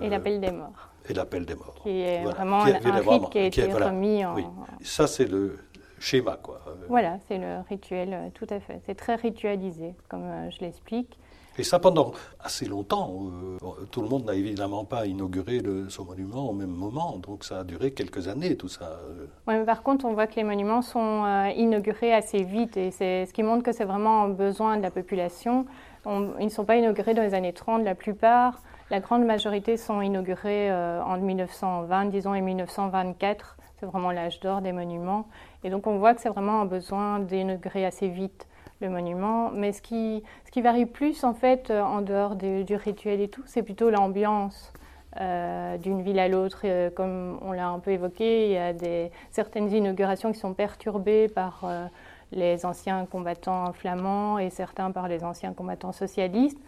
et 0.00 0.08
l'appel 0.08 0.40
des 0.40 0.50
morts. 0.50 0.88
Et 1.08 1.14
l'appel 1.14 1.44
des 1.44 1.54
morts. 1.54 1.74
Qui 1.82 2.00
est 2.00 2.22
vraiment 2.22 2.62
un, 2.62 2.64
rite 2.64 3.30
qui 3.30 3.38
a 3.38 3.46
été 3.46 3.72
remis 3.72 4.24
en... 4.24 4.34
Oui. 4.34 4.44
Ça, 4.82 5.06
c'est 5.06 5.26
le, 5.26 5.58
schéma. 6.02 6.38
Quoi. 6.42 6.60
Voilà, 6.88 7.18
c'est 7.28 7.38
le 7.38 7.60
rituel, 7.68 8.12
euh, 8.12 8.28
tout 8.34 8.46
à 8.50 8.60
fait. 8.60 8.80
C'est 8.86 8.96
très 8.96 9.14
ritualisé, 9.14 9.94
comme 10.08 10.24
euh, 10.24 10.50
je 10.50 10.60
l'explique. 10.60 11.18
Et 11.58 11.64
ça 11.64 11.78
pendant 11.78 12.12
assez 12.40 12.64
longtemps. 12.64 13.14
Euh, 13.62 13.84
tout 13.90 14.00
le 14.00 14.08
monde 14.08 14.24
n'a 14.24 14.34
évidemment 14.34 14.84
pas 14.84 15.06
inauguré 15.06 15.60
le, 15.60 15.90
ce 15.90 16.00
monument 16.00 16.48
au 16.48 16.54
même 16.54 16.70
moment, 16.70 17.18
donc 17.18 17.44
ça 17.44 17.60
a 17.60 17.64
duré 17.64 17.92
quelques 17.92 18.26
années 18.26 18.56
tout 18.56 18.68
ça. 18.68 18.98
Oui, 19.46 19.54
mais 19.58 19.64
par 19.64 19.82
contre, 19.82 20.06
on 20.06 20.14
voit 20.14 20.26
que 20.26 20.36
les 20.36 20.44
monuments 20.44 20.80
sont 20.80 21.24
inaugurés 21.54 22.14
assez 22.14 22.42
vite, 22.42 22.78
et 22.78 22.90
c'est 22.90 23.26
ce 23.26 23.34
qui 23.34 23.42
montre 23.42 23.62
que 23.62 23.72
c'est 23.72 23.84
vraiment 23.84 24.22
un 24.22 24.28
besoin 24.30 24.78
de 24.78 24.82
la 24.82 24.90
population. 24.90 25.66
ils 26.06 26.44
ne 26.44 26.48
sont 26.48 26.64
pas 26.64 26.76
inaugurés 26.76 27.12
dans 27.12 27.22
les 27.22 27.34
années 27.34 27.52
30, 27.52 27.84
la 27.84 27.94
plupart. 27.94 28.62
La 28.90 29.00
grande 29.00 29.26
majorité 29.26 29.76
sont 29.76 30.00
inaugurés 30.00 30.72
en 30.72 31.18
1920, 31.18 32.06
disons, 32.06 32.34
et 32.34 32.40
1924. 32.40 33.58
C'est 33.78 33.86
vraiment 33.86 34.10
l'âge 34.10 34.40
d'or 34.40 34.62
des 34.62 34.72
monuments. 34.72 35.26
Et 35.64 35.70
donc 35.70 35.86
on 35.86 35.98
voit 35.98 36.14
que 36.14 36.20
c'est 36.20 36.28
vraiment 36.28 36.60
un 36.60 36.66
besoin 36.66 37.20
d'inaugurer 37.20 37.84
assez 37.84 38.08
vite 38.08 38.46
le 38.80 38.88
monument. 38.88 39.50
Mais 39.50 39.72
ce 39.72 39.80
qui, 39.82 40.22
varie 40.56 40.86
plus, 40.86 41.24
en 41.24 41.34
fait, 41.34 41.70
en 41.70 42.02
dehors 42.02 42.36
du 42.36 42.74
rituel 42.74 43.20
et 43.20 43.28
tout, 43.28 43.42
c'est 43.46 43.62
plutôt 43.62 43.90
l'ambiance. 43.90 44.72
d'une 45.20 46.02
ville 46.02 46.18
à 46.18 46.28
l'autre, 46.28 46.64
comme 46.94 47.38
on 47.42 47.52
l'a 47.52 47.68
un 47.68 47.78
peu 47.78 47.90
évoqué, 47.90 48.46
il 48.46 48.52
y 48.52 48.56
a 48.56 48.72
certaines 49.30 49.70
inaugurations 49.70 50.32
qui 50.32 50.38
sont 50.38 50.54
perturbées 50.54 51.28
par 51.28 51.64
les 52.32 52.64
anciens 52.64 53.04
combattants 53.06 53.72
flamands 53.72 54.38
et 54.38 54.50
certains 54.50 54.90
par 54.90 55.08
les 55.08 55.22
anciens 55.22 55.52
combattants 55.52 55.92
socialistes. 55.92 56.58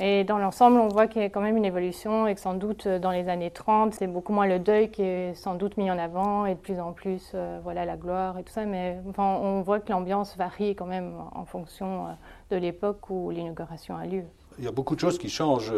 Et 0.00 0.22
dans 0.22 0.38
l'ensemble, 0.38 0.78
on 0.78 0.88
voit 0.88 1.08
qu'il 1.08 1.22
y 1.22 1.24
a 1.24 1.28
quand 1.28 1.40
même 1.40 1.56
une 1.56 1.64
évolution 1.64 2.28
et 2.28 2.34
que 2.34 2.40
sans 2.40 2.54
doute 2.54 2.86
euh, 2.86 2.98
dans 3.00 3.10
les 3.10 3.28
années 3.28 3.50
30, 3.50 3.94
c'est 3.94 4.06
beaucoup 4.06 4.32
moins 4.32 4.46
le 4.46 4.60
deuil 4.60 4.90
qui 4.90 5.02
est 5.02 5.34
sans 5.34 5.56
doute 5.56 5.76
mis 5.76 5.90
en 5.90 5.98
avant 5.98 6.46
et 6.46 6.54
de 6.54 6.60
plus 6.60 6.78
en 6.78 6.92
plus 6.92 7.32
euh, 7.34 7.58
voilà, 7.64 7.84
la 7.84 7.96
gloire 7.96 8.38
et 8.38 8.44
tout 8.44 8.52
ça. 8.52 8.64
Mais 8.64 8.98
on 9.18 9.62
voit 9.62 9.80
que 9.80 9.90
l'ambiance 9.90 10.36
varie 10.36 10.76
quand 10.76 10.86
même 10.86 11.14
en 11.34 11.44
fonction 11.44 12.06
euh, 12.06 12.10
de 12.50 12.56
l'époque 12.56 13.10
où 13.10 13.30
l'inauguration 13.30 13.96
a 13.96 14.06
lieu. 14.06 14.22
Il 14.58 14.64
y 14.64 14.68
a 14.68 14.72
beaucoup 14.72 14.94
de 14.94 15.00
choses 15.00 15.18
qui 15.18 15.28
changent 15.28 15.72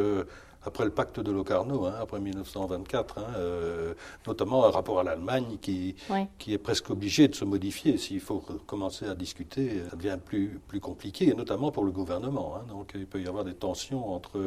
après 0.64 0.85
le 0.85 0.90
pacte 0.90 1.21
de 1.21 1.33
Locarno, 1.33 1.87
hein, 1.87 1.95
après 2.00 2.21
1924, 2.21 3.19
hein, 3.19 3.23
euh, 3.37 3.95
notamment 4.26 4.64
un 4.67 4.71
rapport 4.71 5.00
à 5.00 5.02
l'Allemagne 5.02 5.57
qui, 5.61 5.97
qui 6.38 6.52
est 6.52 6.59
presque 6.59 6.90
obligé 6.90 7.29
de 7.29 7.35
se 7.35 7.45
modifier. 7.45 7.97
S'il 7.99 8.21
faut 8.21 8.45
commencer 8.67 9.07
à 9.07 9.14
discuter, 9.14 9.83
ça 9.90 9.97
devient 9.97 10.19
plus, 10.25 10.61
plus 10.69 10.81
compliqué, 10.81 11.29
et 11.29 11.35
notamment 11.35 11.71
pour 11.71 11.85
le 11.85 11.93
gouvernement. 11.93 12.57
Hein. 12.57 12.67
donc 12.69 12.93
il 12.95 13.07
peut 13.07 13.21
y 13.21 13.26
avoir 13.26 13.45
des 13.45 13.55
tensions 13.55 14.12
entre 14.12 14.38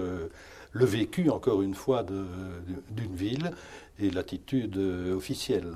le 0.73 0.85
vécu, 0.85 1.29
encore 1.29 1.61
une 1.61 1.75
fois, 1.75 2.03
d'une 2.03 3.15
ville 3.15 3.51
et 3.99 4.09
l'attitude 4.09 4.77
officielle. 5.15 5.71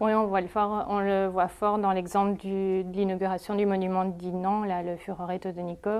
Oui, 0.00 0.12
on, 0.12 0.26
voit 0.26 0.42
le 0.42 0.48
fort, 0.48 0.86
on 0.88 1.00
le 1.00 1.28
voit 1.28 1.48
fort 1.48 1.78
dans 1.78 1.92
l'exemple 1.92 2.38
de 2.44 2.84
l'inauguration 2.92 3.54
du 3.54 3.64
monument 3.64 4.04
de 4.04 4.12
Dinan, 4.12 4.64
là, 4.64 4.82
le 4.82 4.96
Furoreto 4.96 5.50
de 5.52 5.60
Nico. 5.60 5.90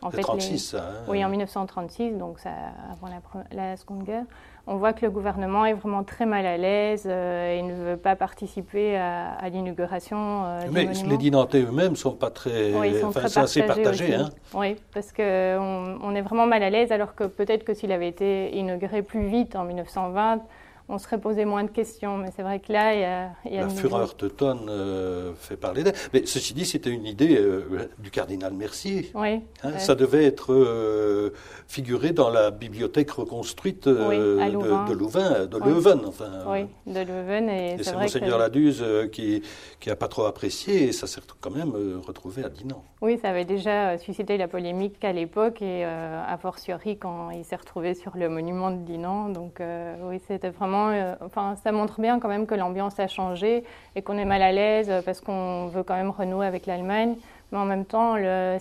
En 0.00 0.10
fait, 0.10 0.22
36, 0.22 0.74
hein. 0.74 0.82
Oui, 1.08 1.24
en 1.24 1.28
1936, 1.28 2.12
donc 2.12 2.38
ça, 2.38 2.50
avant 2.90 3.08
la, 3.08 3.20
la, 3.52 3.76
Seconde 3.76 4.04
Guerre. 4.04 4.24
On 4.66 4.76
voit 4.76 4.94
que 4.94 5.04
le 5.04 5.10
gouvernement 5.10 5.66
est 5.66 5.74
vraiment 5.74 6.04
très 6.04 6.24
mal 6.24 6.46
à 6.46 6.56
l'aise 6.56 7.04
euh, 7.06 7.58
et 7.58 7.62
ne 7.62 7.74
veut 7.74 7.96
pas 7.98 8.16
participer 8.16 8.96
à, 8.96 9.46
l'inauguration 9.50 10.44
euh, 10.46 10.60
Mais 10.72 10.86
les 10.86 11.18
Dinantais 11.18 11.60
eux-mêmes 11.62 11.92
ne 11.92 11.96
sont 11.96 12.12
pas 12.12 12.30
très, 12.30 12.72
oui, 12.72 12.98
sont 12.98 13.10
très 13.10 13.36
assez 13.36 13.62
partagés. 13.62 14.14
Hein. 14.14 14.30
Oui, 14.54 14.76
parce 14.94 15.12
qu'on 15.12 15.98
on 16.02 16.14
est 16.14 16.22
vraiment 16.22 16.46
mal 16.46 16.62
à 16.62 16.70
l'aise 16.70 16.92
alors 16.92 17.14
que 17.14 17.24
peut-être 17.24 17.64
que 17.64 17.74
s'il 17.74 17.92
avait 17.92 18.08
été 18.08 18.56
inauguré 18.56 19.02
plus 19.02 19.26
vite 19.26 19.54
en 19.54 19.64
1920, 19.64 20.40
on 20.88 20.98
serait 20.98 21.18
posé 21.18 21.44
moins 21.44 21.64
de 21.64 21.70
questions. 21.70 22.18
Mais 22.18 22.30
c'est 22.36 22.42
vrai 22.42 22.60
que 22.60 22.72
là, 22.72 22.94
il 22.94 23.00
y 23.00 23.04
a. 23.04 23.30
Il 23.46 23.54
y 23.54 23.58
a 23.58 23.62
la 23.62 23.68
fureur 23.68 24.14
teutonne 24.16 24.66
euh, 24.68 25.32
fait 25.34 25.56
parler 25.56 25.82
d'elle. 25.82 25.94
Mais 26.12 26.26
ceci 26.26 26.52
dit, 26.54 26.64
c'était 26.64 26.90
une 26.90 27.06
idée 27.06 27.36
euh, 27.38 27.88
du 27.98 28.10
cardinal 28.10 28.52
Mercier. 28.52 29.10
Oui. 29.14 29.40
Hein, 29.62 29.78
ça 29.78 29.94
devait 29.94 30.24
être 30.24 30.52
euh, 30.52 31.32
figuré 31.66 32.12
dans 32.12 32.28
la 32.28 32.50
bibliothèque 32.50 33.10
reconstruite 33.10 33.88
de, 33.88 34.92
Louvain, 34.92 35.46
de 35.46 35.58
Leuven. 35.58 36.00
Enfin, 36.06 36.30
oui, 36.46 36.66
de 36.86 37.00
Leuven. 37.00 37.48
Et, 37.48 37.82
c'est 37.82 37.96
Monseigneur 37.96 38.38
Laduse 38.38 38.84
qui 39.12 39.42
n'a 39.86 39.96
pas 39.96 40.08
trop 40.08 40.24
apprécié, 40.24 40.88
et 40.88 40.92
ça 40.92 41.06
s'est 41.06 41.20
quand 41.40 41.50
même 41.50 41.72
retrouvé 42.06 42.44
à 42.44 42.48
Dinan. 42.48 42.82
Oui, 43.00 43.18
ça 43.20 43.30
avait 43.30 43.44
déjà 43.44 43.96
suscité 43.98 44.36
la 44.36 44.48
polémique 44.48 45.02
à 45.04 45.12
l'époque, 45.12 45.62
et 45.62 45.84
a 45.84 46.36
fortiori 46.38 46.98
quand 46.98 47.30
il 47.30 47.44
s'est 47.44 47.56
retrouvé 47.56 47.94
sur 47.94 48.16
le 48.16 48.28
monument 48.28 48.70
de 48.70 48.78
Dinan. 48.78 49.28
Donc, 49.28 49.60
oui, 50.02 50.20
c'était 50.26 50.50
vraiment 50.50 50.73
euh, 50.74 51.14
enfin, 51.20 51.56
ça 51.62 51.72
montre 51.72 52.00
bien 52.00 52.20
quand 52.20 52.28
même 52.28 52.46
que 52.46 52.54
l'ambiance 52.54 52.98
a 52.98 53.08
changé 53.08 53.64
et 53.94 54.02
qu'on 54.02 54.16
est 54.18 54.24
mal 54.24 54.42
à 54.42 54.52
l'aise 54.52 54.90
parce 55.04 55.20
qu'on 55.20 55.66
veut 55.66 55.82
quand 55.82 55.94
même 55.94 56.10
renouer 56.10 56.46
avec 56.46 56.66
l'Allemagne. 56.66 57.16
Mais 57.52 57.58
en 57.58 57.64
même 57.64 57.84
temps, 57.84 58.16
le, 58.16 58.58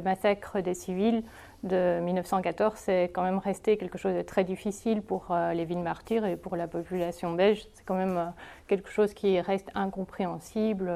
massacre 0.00 0.60
des 0.60 0.74
civils 0.74 1.22
de 1.62 2.00
1914, 2.00 2.74
c'est 2.76 3.04
quand 3.12 3.22
même 3.22 3.38
resté 3.38 3.76
quelque 3.76 3.98
chose 3.98 4.14
de 4.14 4.22
très 4.22 4.44
difficile 4.44 5.02
pour 5.02 5.26
euh, 5.30 5.52
les 5.52 5.64
villes 5.64 5.78
martyrs 5.82 6.24
et 6.24 6.36
pour 6.36 6.56
la 6.56 6.66
population 6.66 7.32
belge. 7.32 7.66
C'est 7.74 7.84
quand 7.84 7.94
même 7.94 8.16
euh, 8.16 8.26
quelque 8.68 8.90
chose 8.90 9.14
qui 9.14 9.40
reste 9.40 9.68
incompréhensible. 9.74 10.92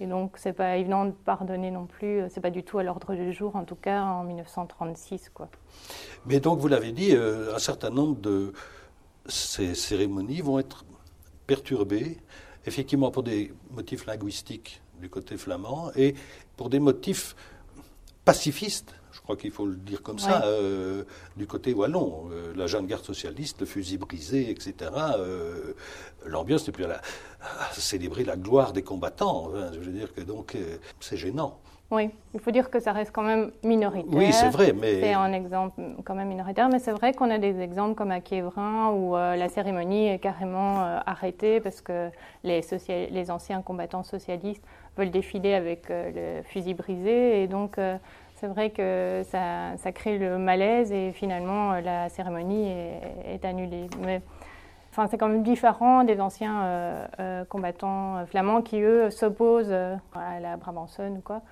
et 0.00 0.06
donc, 0.06 0.32
c'est 0.36 0.52
pas 0.52 0.76
évident 0.76 1.06
de 1.06 1.10
pardonner 1.10 1.70
non 1.70 1.86
plus. 1.86 2.22
C'est 2.30 2.40
pas 2.40 2.50
du 2.50 2.62
tout 2.62 2.78
à 2.78 2.82
l'ordre 2.82 3.14
du 3.14 3.32
jour, 3.32 3.56
en 3.56 3.64
tout 3.64 3.76
cas 3.76 4.02
en 4.02 4.24
1936, 4.24 5.30
quoi. 5.30 5.48
Mais 6.26 6.40
donc, 6.40 6.58
vous 6.58 6.68
l'avez 6.68 6.92
dit, 6.92 7.14
un 7.14 7.58
certain 7.58 7.90
nombre 7.90 8.16
de 8.20 8.52
ces 9.28 9.74
cérémonies 9.74 10.40
vont 10.40 10.58
être 10.58 10.84
perturbées, 11.46 12.18
effectivement 12.66 13.10
pour 13.10 13.22
des 13.22 13.52
motifs 13.70 14.06
linguistiques 14.06 14.80
du 15.00 15.08
côté 15.08 15.36
flamand 15.36 15.90
et 15.94 16.14
pour 16.56 16.70
des 16.70 16.80
motifs 16.80 17.36
pacifistes, 18.24 18.94
je 19.12 19.20
crois 19.22 19.36
qu'il 19.36 19.50
faut 19.50 19.66
le 19.66 19.76
dire 19.76 20.02
comme 20.02 20.18
ça, 20.18 20.44
euh, 20.44 21.04
du 21.36 21.46
côté 21.46 21.72
wallon. 21.72 22.28
Euh, 22.32 22.52
la 22.54 22.66
jeune 22.66 22.86
garde 22.86 23.04
socialiste, 23.04 23.60
le 23.60 23.66
fusil 23.66 23.96
brisé, 23.96 24.50
etc. 24.50 24.74
Euh, 25.16 25.72
l'ambiance 26.26 26.66
n'est 26.66 26.72
plus 26.72 26.84
à, 26.84 27.00
célébrer 27.72 28.24
la 28.24 28.36
gloire 28.36 28.72
des 28.72 28.82
combattants. 28.82 29.52
je 29.72 29.78
veux 29.78 29.92
dire 29.92 30.12
que 30.12 30.20
donc 30.20 30.56
c'est 31.00 31.16
gênant. 31.16 31.60
Oui, 31.92 32.10
il 32.34 32.40
faut 32.40 32.50
dire 32.50 32.68
que 32.68 32.80
ça 32.80 32.90
reste 32.90 33.12
quand 33.12 33.22
même 33.22 33.52
minoritaire. 33.62 34.12
Oui, 34.12 34.32
c'est 34.32 34.48
vrai, 34.48 34.72
mais... 34.72 35.00
C'est 35.00 35.12
un 35.12 35.32
exemple 35.32 35.80
quand 36.04 36.16
même 36.16 36.26
minoritaire, 36.28 36.68
mais 36.68 36.80
c'est 36.80 36.90
vrai 36.90 37.12
qu'on 37.12 37.30
a 37.30 37.38
des 37.38 37.60
exemples 37.60 37.94
comme 37.94 38.10
à 38.10 38.20
Kievrin 38.20 38.90
où 38.90 39.16
euh, 39.16 39.36
la 39.36 39.48
cérémonie 39.48 40.08
est 40.08 40.18
carrément 40.18 40.82
euh, 40.82 40.98
arrêtée 41.06 41.60
parce 41.60 41.80
que 41.80 42.10
les, 42.42 42.60
les, 43.12 43.30
anciens 43.30 43.62
combattants 43.62 44.02
socialistes 44.02 44.64
veulent 44.96 45.12
défiler 45.12 45.54
avec 45.54 45.88
euh, 45.90 46.38
le 46.40 46.42
fusil 46.42 46.74
brisé 46.74 47.44
et 47.44 47.46
donc 47.46 47.78
c'est 48.34 48.48
vrai 48.48 48.70
que 48.70 49.22
ça, 49.24 49.76
ça, 49.76 49.92
crée 49.92 50.18
le 50.18 50.38
malaise 50.38 50.90
et 50.90 51.12
finalement 51.12 51.74
la 51.74 52.08
cérémonie 52.08 52.68
est, 52.68 53.44
annulée. 53.44 53.86
Mais 54.04 54.22
Enfin, 54.90 55.08
c'est 55.08 55.18
quand 55.18 55.28
même 55.28 55.42
différent 55.42 56.04
des 56.04 56.22
anciens 56.22 57.06
combattants 57.50 58.24
flamands 58.24 58.62
qui, 58.62 58.80
eux, 58.80 59.10
s'opposent 59.10 59.70
à 59.70 60.40
la 60.40 60.56
Brabançonne 60.56 61.18
ou 61.18 61.20
quoi 61.20 61.42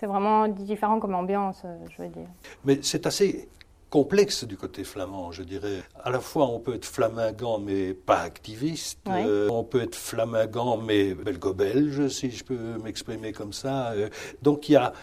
c'est 0.00 0.06
vraiment 0.06 0.48
différent 0.48 0.98
comme 0.98 1.14
ambiance, 1.14 1.60
euh, 1.66 1.76
je 1.90 2.02
veux 2.02 2.08
dire. 2.08 2.28
Mais 2.64 2.78
c'est 2.80 3.06
assez 3.06 3.50
complexe 3.90 4.44
du 4.44 4.56
côté 4.56 4.82
flamand, 4.82 5.30
je 5.30 5.42
dirais. 5.42 5.82
À 6.02 6.10
la 6.10 6.20
fois, 6.20 6.48
on 6.48 6.58
peut 6.58 6.74
être 6.74 6.86
flamingant 6.86 7.58
mais 7.58 7.92
pas 7.92 8.20
activiste. 8.20 9.00
Euh, 9.08 9.48
on 9.50 9.62
peut 9.62 9.82
être 9.82 9.96
flamingant 9.96 10.78
mais 10.78 11.12
belgo-belge, 11.14 12.08
si 12.08 12.30
je 12.30 12.44
peux 12.44 12.78
m'exprimer 12.82 13.32
comme 13.32 13.52
ça. 13.52 13.90
Euh, 13.90 14.08
donc 14.40 14.70
il 14.70 14.72
y 14.72 14.76
a 14.76 14.94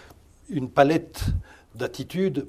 une 0.50 0.70
palette 0.70 1.26
d'attitudes 1.76 2.48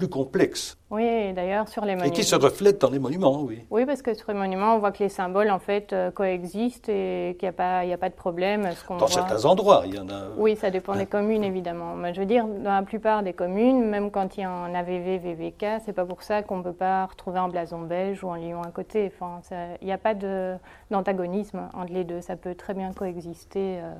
plus 0.00 0.08
complexe. 0.08 0.78
Oui, 0.88 1.34
d'ailleurs 1.34 1.68
sur 1.68 1.84
les 1.84 1.94
monuments. 1.94 2.10
Et 2.10 2.16
qui 2.16 2.24
se 2.24 2.34
reflète 2.34 2.80
dans 2.80 2.88
les 2.88 2.98
monuments, 2.98 3.42
oui. 3.42 3.66
Oui, 3.70 3.84
parce 3.84 4.00
que 4.00 4.14
sur 4.14 4.32
les 4.32 4.38
monuments, 4.38 4.76
on 4.76 4.78
voit 4.78 4.92
que 4.92 5.02
les 5.02 5.10
symboles 5.10 5.50
en 5.50 5.58
fait 5.58 5.92
euh, 5.92 6.10
coexistent 6.10 6.88
et 6.88 7.36
qu'il 7.38 7.46
n'y 7.46 7.50
a, 7.50 7.52
pas, 7.52 7.80
a 7.80 7.96
pas 7.98 8.08
de 8.08 8.14
problème. 8.14 8.66
dans 8.88 9.06
certains 9.06 9.44
endroits, 9.44 9.82
il 9.84 9.94
y 9.96 9.98
en 9.98 10.08
a. 10.08 10.28
Oui, 10.38 10.56
ça 10.56 10.70
dépend 10.70 10.96
des 10.96 11.04
communes 11.04 11.44
évidemment. 11.44 11.96
Mais 11.96 12.14
je 12.14 12.20
veux 12.20 12.26
dire, 12.26 12.46
dans 12.46 12.72
la 12.72 12.82
plupart 12.82 13.22
des 13.22 13.34
communes, 13.34 13.84
même 13.84 14.10
quand 14.10 14.38
il 14.38 14.40
y 14.40 14.44
a 14.44 14.50
un 14.50 14.74
AVV, 14.74 15.18
VVK, 15.18 15.82
c'est 15.84 15.92
pas 15.92 16.06
pour 16.06 16.22
ça 16.22 16.42
qu'on 16.42 16.56
ne 16.58 16.62
peut 16.62 16.72
pas 16.72 17.04
retrouver 17.04 17.40
un 17.40 17.48
blason 17.48 17.82
belge 17.82 18.24
ou 18.24 18.30
un 18.30 18.38
lion 18.38 18.62
à 18.62 18.70
côté. 18.70 19.12
Enfin, 19.14 19.42
il 19.82 19.84
n'y 19.84 19.92
a 19.92 19.98
pas 19.98 20.14
d'antagonisme 20.14 21.68
entre 21.74 21.92
les 21.92 22.04
deux. 22.04 22.22
Ça 22.22 22.36
peut 22.36 22.54
très 22.54 22.72
bien 22.72 22.94
coexister. 22.94 23.80
Euh, 23.82 23.92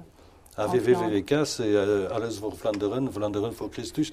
AVVVK, 0.56 1.46
c'est 1.46 1.62
euh, 1.64 2.08
Alles 2.12 2.38
voor 2.38 2.52
Vlaanderen, 2.56 3.12
Vlaanderen 3.12 3.54
voor 3.54 3.70
Christus, 3.70 4.12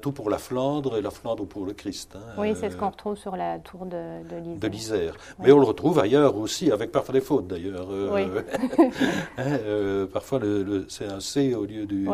tout 0.00 0.12
pour 0.12 0.30
la 0.30 0.38
Flandre 0.38 0.96
et 0.96 1.02
la 1.02 1.10
Flandre 1.10 1.46
pour 1.46 1.66
le 1.66 1.72
Christ. 1.72 2.16
Hein, 2.16 2.34
oui, 2.38 2.54
c'est 2.58 2.70
ce 2.70 2.76
qu'on 2.76 2.90
retrouve 2.90 3.16
sur 3.16 3.36
la 3.36 3.58
tour 3.58 3.86
de, 3.86 4.58
de 4.58 4.66
l'Isère. 4.66 5.16
Mais 5.38 5.52
on 5.52 5.58
le 5.58 5.66
retrouve 5.66 5.98
ailleurs 5.98 6.36
aussi, 6.36 6.70
avec 6.72 6.90
parfois 6.90 7.12
des 7.12 7.20
fautes 7.20 7.46
d'ailleurs. 7.46 7.88
Euh, 7.90 8.10
oui. 8.12 8.24
Hein, 9.36 9.58
euh, 9.66 10.06
parfois, 10.06 10.38
le, 10.38 10.86
c'est 10.88 11.06
un 11.06 11.20
C 11.20 11.54
au 11.54 11.64
lieu 11.64 11.86
du, 11.86 12.08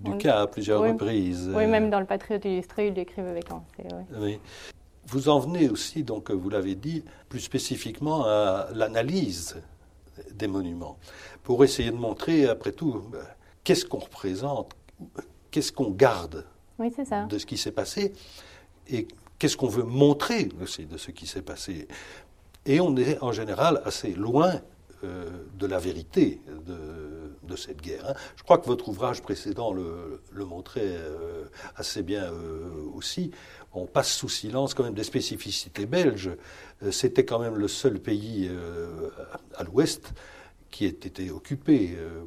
du 0.00 0.18
K 0.18 0.26
à 0.26 0.46
plusieurs 0.46 0.80
reprises. 0.80 1.50
Oui, 1.54 1.66
même 1.66 1.90
dans 1.90 2.00
le 2.00 2.06
Patriote 2.06 2.44
illustré, 2.44 2.88
ils 2.88 2.94
l'écrivent 2.94 3.26
avec 3.26 3.50
un 3.50 3.62
C. 3.76 3.84
Oui. 4.18 4.38
Vous 5.06 5.28
en 5.28 5.38
venez 5.38 5.68
aussi, 5.68 6.02
donc, 6.02 6.30
vous 6.30 6.48
l'avez 6.50 6.74
dit, 6.74 7.04
plus 7.28 7.40
spécifiquement 7.40 8.24
à 8.24 8.66
l'analyse 8.74 9.56
des 10.32 10.46
monuments 10.46 10.98
pour 11.42 11.64
essayer 11.64 11.90
de 11.90 11.96
montrer, 11.96 12.46
après 12.46 12.72
tout, 12.72 13.02
ben, 13.10 13.24
qu'est-ce 13.64 13.84
qu'on 13.84 13.98
représente, 13.98 14.74
qu'est-ce 15.50 15.72
qu'on 15.72 15.90
garde 15.90 16.44
de 16.78 17.38
ce 17.38 17.46
qui 17.46 17.56
s'est 17.56 17.72
passé 17.72 18.12
et 18.88 19.08
qu'est-ce 19.38 19.56
qu'on 19.56 19.68
veut 19.68 19.84
montrer 19.84 20.48
aussi 20.62 20.86
de 20.86 20.96
ce 20.98 21.10
qui 21.10 21.26
s'est 21.26 21.42
passé. 21.42 21.88
Et 22.64 22.80
on 22.80 22.96
est 22.96 23.22
en 23.22 23.32
général 23.32 23.80
assez 23.84 24.12
loin 24.12 24.60
euh, 25.04 25.28
de 25.58 25.66
la 25.66 25.78
vérité 25.78 26.40
de, 26.66 27.56
cette 27.56 27.80
guerre. 27.80 28.10
Hein. 28.10 28.14
Je 28.36 28.42
crois 28.42 28.58
que 28.58 28.66
votre 28.66 28.88
ouvrage 28.90 29.22
précédent 29.22 29.72
le, 29.72 30.20
montrait 30.44 30.82
euh, 30.84 31.44
assez 31.74 32.02
bien 32.02 32.24
euh, 32.24 32.68
aussi. 32.94 33.30
On 33.76 33.86
passe 33.86 34.12
sous 34.12 34.28
silence 34.28 34.74
quand 34.74 34.84
même 34.84 34.94
des 34.94 35.04
spécificités 35.04 35.86
belges. 35.86 36.30
C'était 36.90 37.24
quand 37.24 37.38
même 37.38 37.56
le 37.56 37.68
seul 37.68 38.00
pays 38.00 38.50
à 39.54 39.64
l'ouest 39.64 40.14
qui 40.70 40.84
ait 40.84 40.88
été 40.88 41.30
occupé. 41.30 41.96
Euh, 41.96 42.24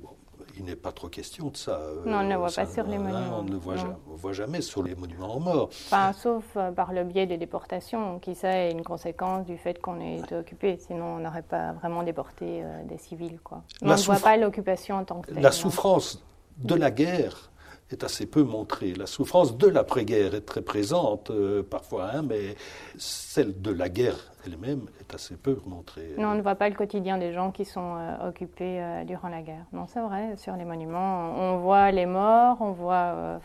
il 0.57 0.65
n'est 0.65 0.75
pas 0.75 0.91
trop 0.91 1.07
question 1.07 1.49
de 1.49 1.55
ça. 1.55 1.79
Non, 2.05 2.17
on 2.17 2.23
ne 2.23 2.29
le 2.29 2.35
voit 2.35 2.51
pas 2.51 2.65
sur 2.65 2.83
les 2.83 2.97
monuments. 2.97 3.39
On 3.39 3.43
ne 3.43 3.55
voit, 3.55 3.77
jamais, 3.77 3.93
voit 4.07 4.33
jamais 4.33 4.61
sur 4.61 4.83
les 4.83 4.95
monuments 4.95 5.35
aux 5.35 5.39
morts. 5.39 5.69
Enfin, 5.85 6.11
sauf 6.13 6.43
par 6.75 6.91
le 6.91 7.03
biais 7.03 7.27
des 7.27 7.37
déportations, 7.37 8.19
qui 8.19 8.35
ça 8.35 8.51
est 8.51 8.71
une 8.71 8.83
conséquence 8.83 9.45
du 9.45 9.57
fait 9.57 9.79
qu'on 9.79 10.01
ait 10.01 10.17
été 10.17 10.35
occupé. 10.35 10.77
Sinon, 10.77 11.15
on 11.15 11.19
n'aurait 11.19 11.43
pas 11.43 11.73
vraiment 11.73 12.03
déporté 12.03 12.63
des 12.85 12.97
civils. 12.97 13.39
Quoi. 13.41 13.63
on 13.81 13.89
ne 13.89 13.95
voit 13.95 14.19
pas 14.19 14.35
l'occupation 14.35 14.95
en 14.95 15.05
tant 15.05 15.21
que 15.21 15.31
telle. 15.31 15.43
La 15.43 15.51
souffrance 15.51 16.21
de 16.57 16.75
la 16.75 16.91
guerre 16.91 17.51
est 17.91 18.03
assez 18.03 18.25
peu 18.25 18.43
montrée. 18.43 18.93
La 18.93 19.07
souffrance 19.07 19.57
de 19.57 19.67
l'après-guerre 19.67 20.35
est 20.35 20.45
très 20.45 20.61
présente 20.61 21.31
euh, 21.31 21.63
parfois, 21.63 22.11
hein, 22.13 22.21
mais 22.21 22.55
celle 22.97 23.61
de 23.61 23.71
la 23.71 23.89
guerre 23.89 24.31
elle-même 24.45 24.85
est 24.99 25.13
assez 25.13 25.35
peu 25.35 25.59
montrée. 25.65 26.13
Non, 26.17 26.29
on 26.29 26.35
ne 26.35 26.41
voit 26.41 26.55
pas 26.55 26.69
le 26.69 26.75
quotidien 26.75 27.17
des 27.17 27.33
gens 27.33 27.51
qui 27.51 27.65
sont 27.65 27.95
euh, 27.97 28.29
occupés 28.29 28.79
euh, 28.81 29.03
durant 29.05 29.29
la 29.29 29.41
guerre. 29.41 29.65
Non, 29.73 29.85
c'est 29.87 30.01
vrai, 30.01 30.37
sur 30.37 30.55
les 30.55 30.65
monuments, 30.65 31.33
on 31.35 31.57
voit 31.57 31.91
les 31.91 32.05
morts, 32.05 32.57
on 32.61 32.71
voit 32.71 33.39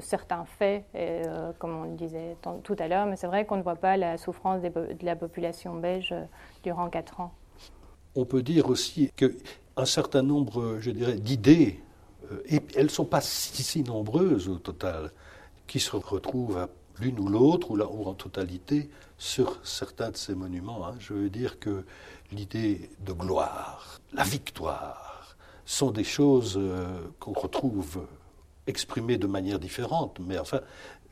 certains 0.00 0.44
faits, 0.44 0.84
et, 0.94 1.22
comme 1.58 1.76
on 1.76 1.84
le 1.84 1.96
disait 1.96 2.36
tout 2.62 2.76
à 2.78 2.88
l'heure, 2.88 3.06
mais 3.06 3.16
c'est 3.16 3.26
vrai 3.26 3.46
qu'on 3.46 3.56
ne 3.56 3.62
voit 3.62 3.76
pas 3.76 3.96
la 3.96 4.18
souffrance 4.18 4.62
de 4.62 4.70
la 5.02 5.16
population 5.16 5.74
belge 5.74 6.14
durant 6.62 6.88
quatre 6.88 7.20
ans. 7.20 7.32
On 8.14 8.24
peut 8.24 8.42
dire 8.42 8.68
aussi 8.68 9.10
qu'un 9.16 9.84
certain 9.84 10.22
nombre, 10.22 10.78
je 10.80 10.90
dirais, 10.90 11.14
d'idées 11.14 11.80
et 12.46 12.60
elles 12.74 12.84
ne 12.84 12.90
sont 12.90 13.04
pas 13.04 13.20
si, 13.20 13.82
nombreuses 13.82 14.48
au 14.48 14.56
total, 14.56 15.10
qui 15.66 15.80
se 15.80 15.94
retrouvent 15.96 16.68
l'une 17.00 17.18
ou 17.18 17.28
l'autre, 17.28 17.70
ou, 17.70 17.78
ou, 17.78 18.06
en 18.06 18.14
totalité, 18.14 18.90
sur 19.18 19.58
certains 19.64 20.10
de 20.10 20.16
ces 20.16 20.34
monuments. 20.34 20.86
Hein. 20.86 20.94
Je 20.98 21.14
veux 21.14 21.30
dire 21.30 21.58
que 21.58 21.84
l'idée 22.30 22.90
de 23.00 23.12
gloire, 23.12 24.00
la 24.12 24.24
victoire, 24.24 25.36
sont 25.64 25.90
des 25.90 26.04
choses 26.04 26.56
euh, 26.56 27.00
qu'on 27.20 27.32
retrouve 27.32 28.06
exprimées 28.66 29.16
de 29.16 29.26
manière 29.26 29.58
différente, 29.58 30.18
mais 30.20 30.38
enfin, 30.38 30.60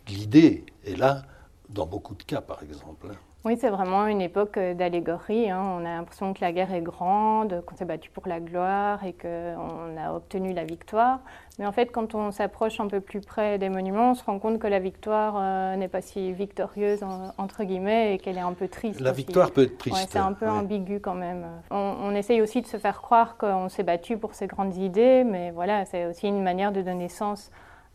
l'idée 0.09 0.65
est 0.85 0.97
là 0.97 1.23
dans 1.69 1.87
beaucoup 1.87 2.15
de 2.15 2.23
cas, 2.23 2.41
par 2.41 2.63
exemple. 2.63 3.09
Hein. 3.11 3.17
Oui, 3.43 3.57
c'est 3.59 3.71
vraiment 3.71 4.07
une 4.07 4.21
époque 4.21 4.59
euh, 4.59 4.75
d'allégorie. 4.75 5.49
Hein. 5.49 5.63
On 5.63 5.87
a 5.87 5.97
l'impression 5.97 6.35
que 6.35 6.43
la 6.43 6.53
guerre 6.53 6.75
est 6.75 6.83
grande, 6.83 7.63
qu'on 7.65 7.75
s'est 7.75 7.87
battu 7.87 8.11
pour 8.11 8.29
la 8.29 8.39
gloire 8.39 9.03
et 9.03 9.15
qu'on 9.15 9.97
a 9.97 10.13
obtenu 10.13 10.53
la 10.53 10.65
victoire. 10.65 11.21
Mais 11.59 11.65
en 11.65 11.73
fait, 11.73 11.87
quand 11.87 12.15
on 12.15 12.33
s'approche 12.33 12.81
un 12.81 12.87
peu 12.87 13.01
plus 13.01 13.23
près 13.23 13.57
des 13.57 13.71
monuments, 13.71 14.11
on 14.11 14.15
se 14.15 14.23
rend 14.25 14.39
compte 14.39 14.59
que 14.59 14.67
la 14.67 14.79
victoire 14.79 15.37
euh, 15.39 15.77
n'est 15.77 15.89
pas 15.89 16.03
si 16.03 16.35
victorieuse, 16.35 17.01
entre 17.39 17.65
guillemets, 17.65 18.15
et 18.15 18.19
qu'elle 18.19 18.37
est 18.37 18.43
un 18.43 18.53
peu 18.53 18.69
triste. 18.69 19.01
La 19.01 19.13
victoire 19.13 19.53
peut 19.53 19.63
être 19.63 19.79
triste. 19.79 20.09
c'est 20.11 20.19
un 20.19 20.35
peu 20.35 20.49
ambigu 20.49 21.01
quand 21.01 21.15
même. 21.15 21.47
On, 21.71 21.97
on, 22.03 22.15
essaye 22.15 22.43
aussi 22.43 22.61
de 22.61 22.67
se 22.67 22.77
faire 22.77 23.01
croire 23.01 23.39
qu'on 23.39 23.71
s'est 23.71 23.83
battu 23.83 24.19
pour 24.19 24.35
ces 24.35 24.49
grandes 24.49 24.77
idées, 24.77 25.25
mais 25.25 25.51
voilà, 25.51 25.87
c'est 25.87 26.05
aussi 26.05 26.29
une 26.29 26.43
manière 26.43 26.73
de 26.73 26.83
donner 26.83 27.09
sens 27.09 27.51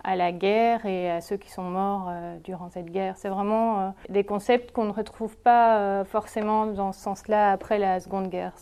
à 0.05 0.15
la 0.15 0.31
guerre 0.31 0.85
et 0.85 1.09
à 1.09 1.19
ceux 1.19 1.35
qui 1.35 1.49
sont 1.51 1.63
morts 1.63 2.07
euh, 2.09 2.37
durant 2.43 2.69
cette 2.69 2.91
guerre. 2.91 3.15
C'est 3.17 3.27
vraiment 3.27 3.79
euh, 3.79 3.89
des 4.07 4.23
concepts 4.23 4.71
qu'on 4.71 4.85
ne 4.85 4.91
retrouve 4.91 5.35
pas 5.35 5.79
euh, 5.79 6.05
forcément 6.05 6.67
dans 6.67 6.91
ce 6.91 7.01
sens-là 7.01 7.51
après 7.51 7.79
la 7.79 7.99
Seconde 7.99 8.29
Guerre. 8.29 8.53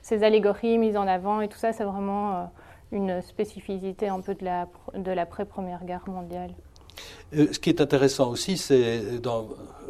ces 0.00 0.24
allégories 0.24 0.78
mises 0.78 0.96
en 0.96 1.06
avant 1.06 1.42
et 1.42 1.48
tout 1.48 1.58
ça, 1.58 1.74
c'est 1.74 1.84
vraiment 1.84 2.50
une 2.90 3.20
spécificité 3.20 4.08
un 4.08 4.20
peu 4.20 4.34
de 4.34 4.44
la 4.44 4.66
de 4.94 5.12
l'après-première 5.12 5.84
guerre 5.84 6.04
mondiale. 6.06 6.54
ce 7.32 7.58
qui 7.58 7.68
est 7.68 7.82
intéressant 7.82 8.30
aussi, 8.30 8.56
c'est 8.56 9.20
dans 9.20 9.48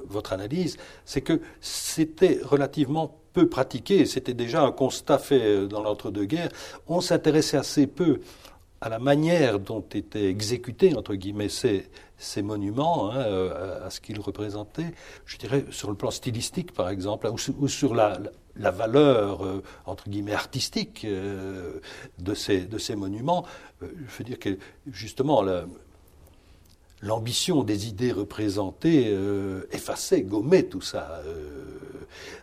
votre 0.08 0.32
analyse, 0.32 0.78
c'est 1.04 1.20
que 1.20 1.40
c'était 1.60 2.40
relativement 2.42 3.20
peu 3.32 3.48
pratiqué. 3.48 4.04
C'était 4.04 4.34
déjà 4.34 4.62
un 4.62 4.72
constat 4.72 5.18
fait 5.18 5.68
dans 5.68 5.82
l'entre-deux-guerres. 5.82 6.50
On 6.88 7.00
s'intéressait 7.00 7.58
assez 7.58 7.86
peu 7.86 8.20
à 8.80 8.88
la 8.88 8.98
manière 8.98 9.58
dont 9.58 9.84
étaient 9.92 10.28
exécutés, 10.28 10.94
entre 10.94 11.14
guillemets, 11.14 11.48
ces, 11.48 11.88
ces 12.16 12.42
monuments, 12.42 13.10
hein, 13.10 13.18
euh, 13.18 13.86
à, 13.86 13.90
ce 13.90 14.00
qu'ils 14.00 14.20
représentaient, 14.20 14.92
je 15.26 15.36
dirais 15.36 15.64
sur 15.70 15.90
le 15.90 15.96
plan 15.96 16.10
stylistique, 16.10 16.72
par 16.72 16.88
exemple, 16.88 17.28
ou, 17.58 17.68
sur 17.68 17.94
la, 17.94 18.20
la, 18.56 18.70
valeur, 18.70 19.44
euh, 19.44 19.62
entre 19.86 20.08
guillemets, 20.08 20.32
artistique 20.32 21.04
euh, 21.04 21.80
de, 22.18 22.34
ces, 22.34 22.60
de 22.60 22.78
ces 22.78 22.94
monuments. 22.94 23.44
je 23.80 24.18
veux 24.18 24.24
dire 24.24 24.38
que, 24.38 24.58
justement, 24.90 25.44
l'ambition 27.02 27.64
des 27.64 27.88
idées 27.88 28.12
représentées 28.12 29.16
effaçait, 29.72 30.22
gommait 30.22 30.64
tout 30.64 30.80
ça. 30.80 31.20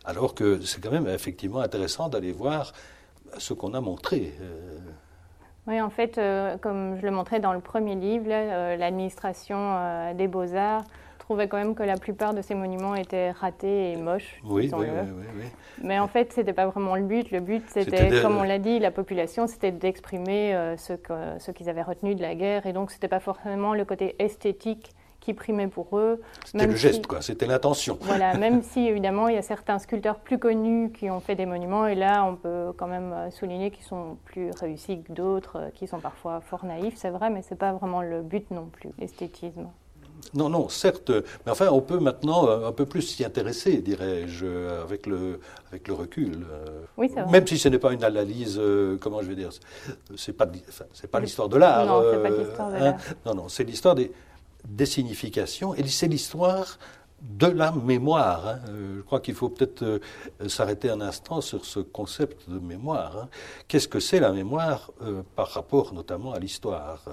alors 0.06 0.34
que 0.36 0.62
c'est 0.62 0.82
quand 0.82 0.92
même 0.92 1.08
effectivement 1.08 1.60
intéressant 1.60 2.08
d'aller 2.08 2.32
voir 2.32 2.74
ce 3.38 3.54
qu'on 3.54 3.74
a 3.74 3.82
montré. 3.82 4.34
Oui, 5.68 5.82
en 5.82 5.90
fait, 5.90 6.18
euh, 6.18 6.58
comme 6.58 6.96
je 6.98 7.06
le 7.06 7.12
montrais 7.12 7.40
dans 7.40 7.54
le 7.54 7.60
premier 7.60 7.96
livre, 7.96 8.28
euh, 8.30 8.76
l'administration 8.76 9.58
euh, 9.58 10.14
des 10.14 10.28
beaux-arts 10.28 10.84
trouvait 11.18 11.48
quand 11.48 11.58
même 11.58 11.74
que 11.74 11.82
la 11.82 11.98
plupart 11.98 12.36
de 12.36 12.44
ces 12.44 12.54
monuments 12.54 12.94
étaient 12.94 13.32
ratés 13.32 13.94
et 13.94 13.96
moches. 13.96 14.40
Oui, 14.44 14.70
oui, 14.72 14.86
oui, 14.88 15.24
oui, 15.38 15.46
Mais 15.82 15.98
en 15.98 16.08
fait, 16.08 16.32
ce 16.34 16.42
n'était 16.42 16.54
pas 16.54 16.68
vraiment 16.68 16.96
le 16.96 17.02
but. 17.02 17.32
Le 17.32 17.40
but, 17.40 17.64
c'était, 17.68 18.22
comme 18.22 18.38
on 18.38 18.44
l'a 18.44 18.60
dit, 18.60 18.78
la 18.78 18.92
population, 18.92 19.48
c'était 19.48 19.72
d'exprimer 19.72 20.76
ce, 20.78 20.94
ce 21.40 21.50
qu'ils 21.50 21.68
avaient 21.68 21.82
retenu 21.82 22.14
de 22.14 22.22
la 22.22 22.36
guerre. 22.36 22.68
Et 22.68 22.74
donc, 22.74 22.92
ce 22.92 22.98
n'était 22.98 23.08
pas 23.08 23.20
forcément 23.20 23.74
le 23.74 23.86
côté 23.86 24.16
esthétique 24.20 24.92
qui 25.26 25.34
primait 25.34 25.68
pour 25.68 25.98
eux. 25.98 26.22
C'était 26.46 26.68
le 26.68 26.76
geste, 26.76 27.08
quoi. 27.08 27.20
C'était 27.22 27.48
l'intention. 27.48 27.98
Voilà, 28.02 28.38
même 28.38 28.62
si 28.62 28.88
évidemment 28.88 29.28
il 29.28 29.34
y 29.34 29.38
a 29.38 29.42
certains 29.42 29.80
sculpteurs 29.80 30.20
plus 30.20 30.38
connus 30.38 30.92
qui 30.92 31.10
ont 31.10 31.20
fait 31.20 31.34
des 31.34 31.48
monuments, 31.48 31.88
et 31.88 31.96
là 31.96 32.24
on 32.26 32.36
peut 32.36 32.72
quand 32.78 32.88
même 32.88 33.12
euh, 33.12 33.32
souligner 33.32 33.72
qu'ils 33.72 33.86
sont 33.86 34.18
plus 34.26 34.52
réussis 34.52 35.02
que 35.02 35.12
d'autres, 35.12 35.58
euh, 35.58 35.70
qui 35.74 35.88
sont 35.88 36.00
parfois 36.00 36.42
fort 36.42 36.64
naïfs, 36.64 36.94
c'est 36.96 37.10
vrai, 37.10 37.32
mais 37.32 37.42
c'est 37.42 37.58
pas 37.58 37.74
vraiment 37.74 38.04
le 38.04 38.22
but 38.22 38.52
non 38.52 38.68
plus, 38.72 38.92
l'esthétisme. 39.00 39.68
Non, 40.34 40.50
non, 40.50 40.70
certes, 40.70 41.12
mais 41.46 41.52
enfin, 41.52 41.70
on 41.72 41.82
peut 41.82 42.00
maintenant 42.00 42.48
euh, 42.48 42.68
un 42.68 42.72
peu 42.72 42.86
plus 42.86 43.02
s'y 43.02 43.26
intéresser, 43.26 43.78
dirais-je, 43.78 44.46
avec 44.84 45.08
le, 45.08 45.40
avec 45.70 45.88
le 45.88 45.94
recul. 45.96 46.46
Oui, 46.98 47.08
vrai. 47.08 47.26
Même 47.32 47.48
si 47.48 47.58
ce 47.58 47.68
n'est 47.68 47.80
pas 47.80 47.94
une 47.94 48.04
analyse, 48.04 48.62
comment 49.02 49.22
je 49.22 49.28
vais 49.28 49.36
dire, 49.36 49.50
c'est 50.16 50.34
pas, 50.34 50.48
pas 51.12 51.20
l'histoire 51.20 51.50
de 51.50 51.58
l'art. 51.58 51.86
Non, 51.86 52.04
c'est 52.12 52.22
pas 52.22 52.30
l'histoire 52.30 52.70
de 52.70 52.76
hein. 52.76 52.80
l'art. 52.80 53.00
non, 53.26 53.36
non, 53.36 53.50
c'est 53.50 53.64
l'histoire 53.64 53.96
des, 53.96 54.12
des 54.68 54.86
significations, 54.86 55.76
et 55.76 55.86
c'est 55.88 56.08
l'histoire 56.08 56.78
de 57.22 57.48
la 57.48 57.72
mémoire. 57.72 58.48
Hein. 58.48 58.60
Euh, 58.70 58.98
je 58.98 59.02
crois 59.02 59.20
qu'il 59.20 59.34
faut 59.34 59.50
peut-être 59.50 59.84
euh, 59.84 60.00
s'arrêter 60.48 60.90
un 60.90 61.02
instant 61.02 61.42
sur 61.42 61.66
ce 61.66 61.80
concept 61.80 62.50
de 62.50 62.60
mémoire. 62.60 63.18
Hein. 63.18 63.30
Qu'est-ce 63.68 63.88
que 63.88 64.00
c'est 64.00 64.20
la 64.20 64.32
mémoire 64.32 64.92
euh, 65.02 65.24
par 65.36 65.50
rapport 65.50 65.94
notamment 65.94 66.34
à 66.34 66.40
l'histoire 66.40 67.06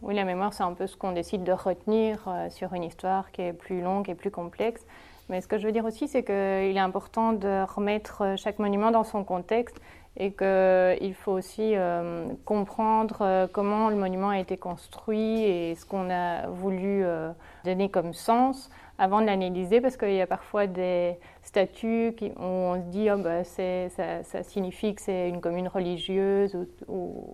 Oui, 0.00 0.14
la 0.14 0.24
mémoire, 0.24 0.52
c'est 0.54 0.62
un 0.62 0.72
peu 0.72 0.86
ce 0.86 0.96
qu'on 0.96 1.12
décide 1.12 1.44
de 1.44 1.52
retenir 1.52 2.18
sur 2.50 2.72
une 2.72 2.84
histoire 2.84 3.30
qui 3.32 3.42
est 3.42 3.52
plus 3.52 3.82
longue 3.82 4.08
et 4.08 4.14
plus 4.14 4.30
complexe. 4.30 4.82
Mais 5.28 5.40
ce 5.40 5.46
que 5.46 5.58
je 5.58 5.66
veux 5.66 5.72
dire 5.72 5.84
aussi, 5.84 6.08
c'est 6.08 6.24
qu'il 6.24 6.34
est 6.76 6.78
important 6.78 7.32
de 7.32 7.64
remettre 7.74 8.34
chaque 8.36 8.58
monument 8.58 8.90
dans 8.90 9.04
son 9.04 9.24
contexte 9.24 9.76
et 10.16 10.32
qu'il 10.32 11.14
faut 11.14 11.32
aussi 11.32 11.72
euh, 11.74 12.26
comprendre 12.44 13.18
euh, 13.22 13.46
comment 13.50 13.88
le 13.88 13.96
monument 13.96 14.28
a 14.28 14.38
été 14.38 14.58
construit 14.58 15.42
et 15.42 15.74
ce 15.74 15.86
qu'on 15.86 16.10
a 16.10 16.48
voulu 16.48 17.04
euh, 17.04 17.30
donner 17.64 17.88
comme 17.88 18.12
sens 18.12 18.70
avant 18.98 19.22
de 19.22 19.26
l'analyser 19.26 19.80
parce 19.80 19.96
qu'il 19.96 20.12
y 20.12 20.20
a 20.20 20.26
parfois 20.26 20.66
des 20.66 21.18
statuts 21.42 22.14
qui, 22.16 22.26
où 22.26 22.42
on 22.42 22.74
se 22.74 22.90
dit 22.90 23.10
oh, 23.10 23.16
bah, 23.16 23.42
ça, 23.42 24.42
signifie 24.42 24.94
que 24.94 25.00
c'est 25.00 25.30
une 25.30 25.40
commune 25.40 25.66
religieuse 25.66 26.56
ou, 26.88 27.26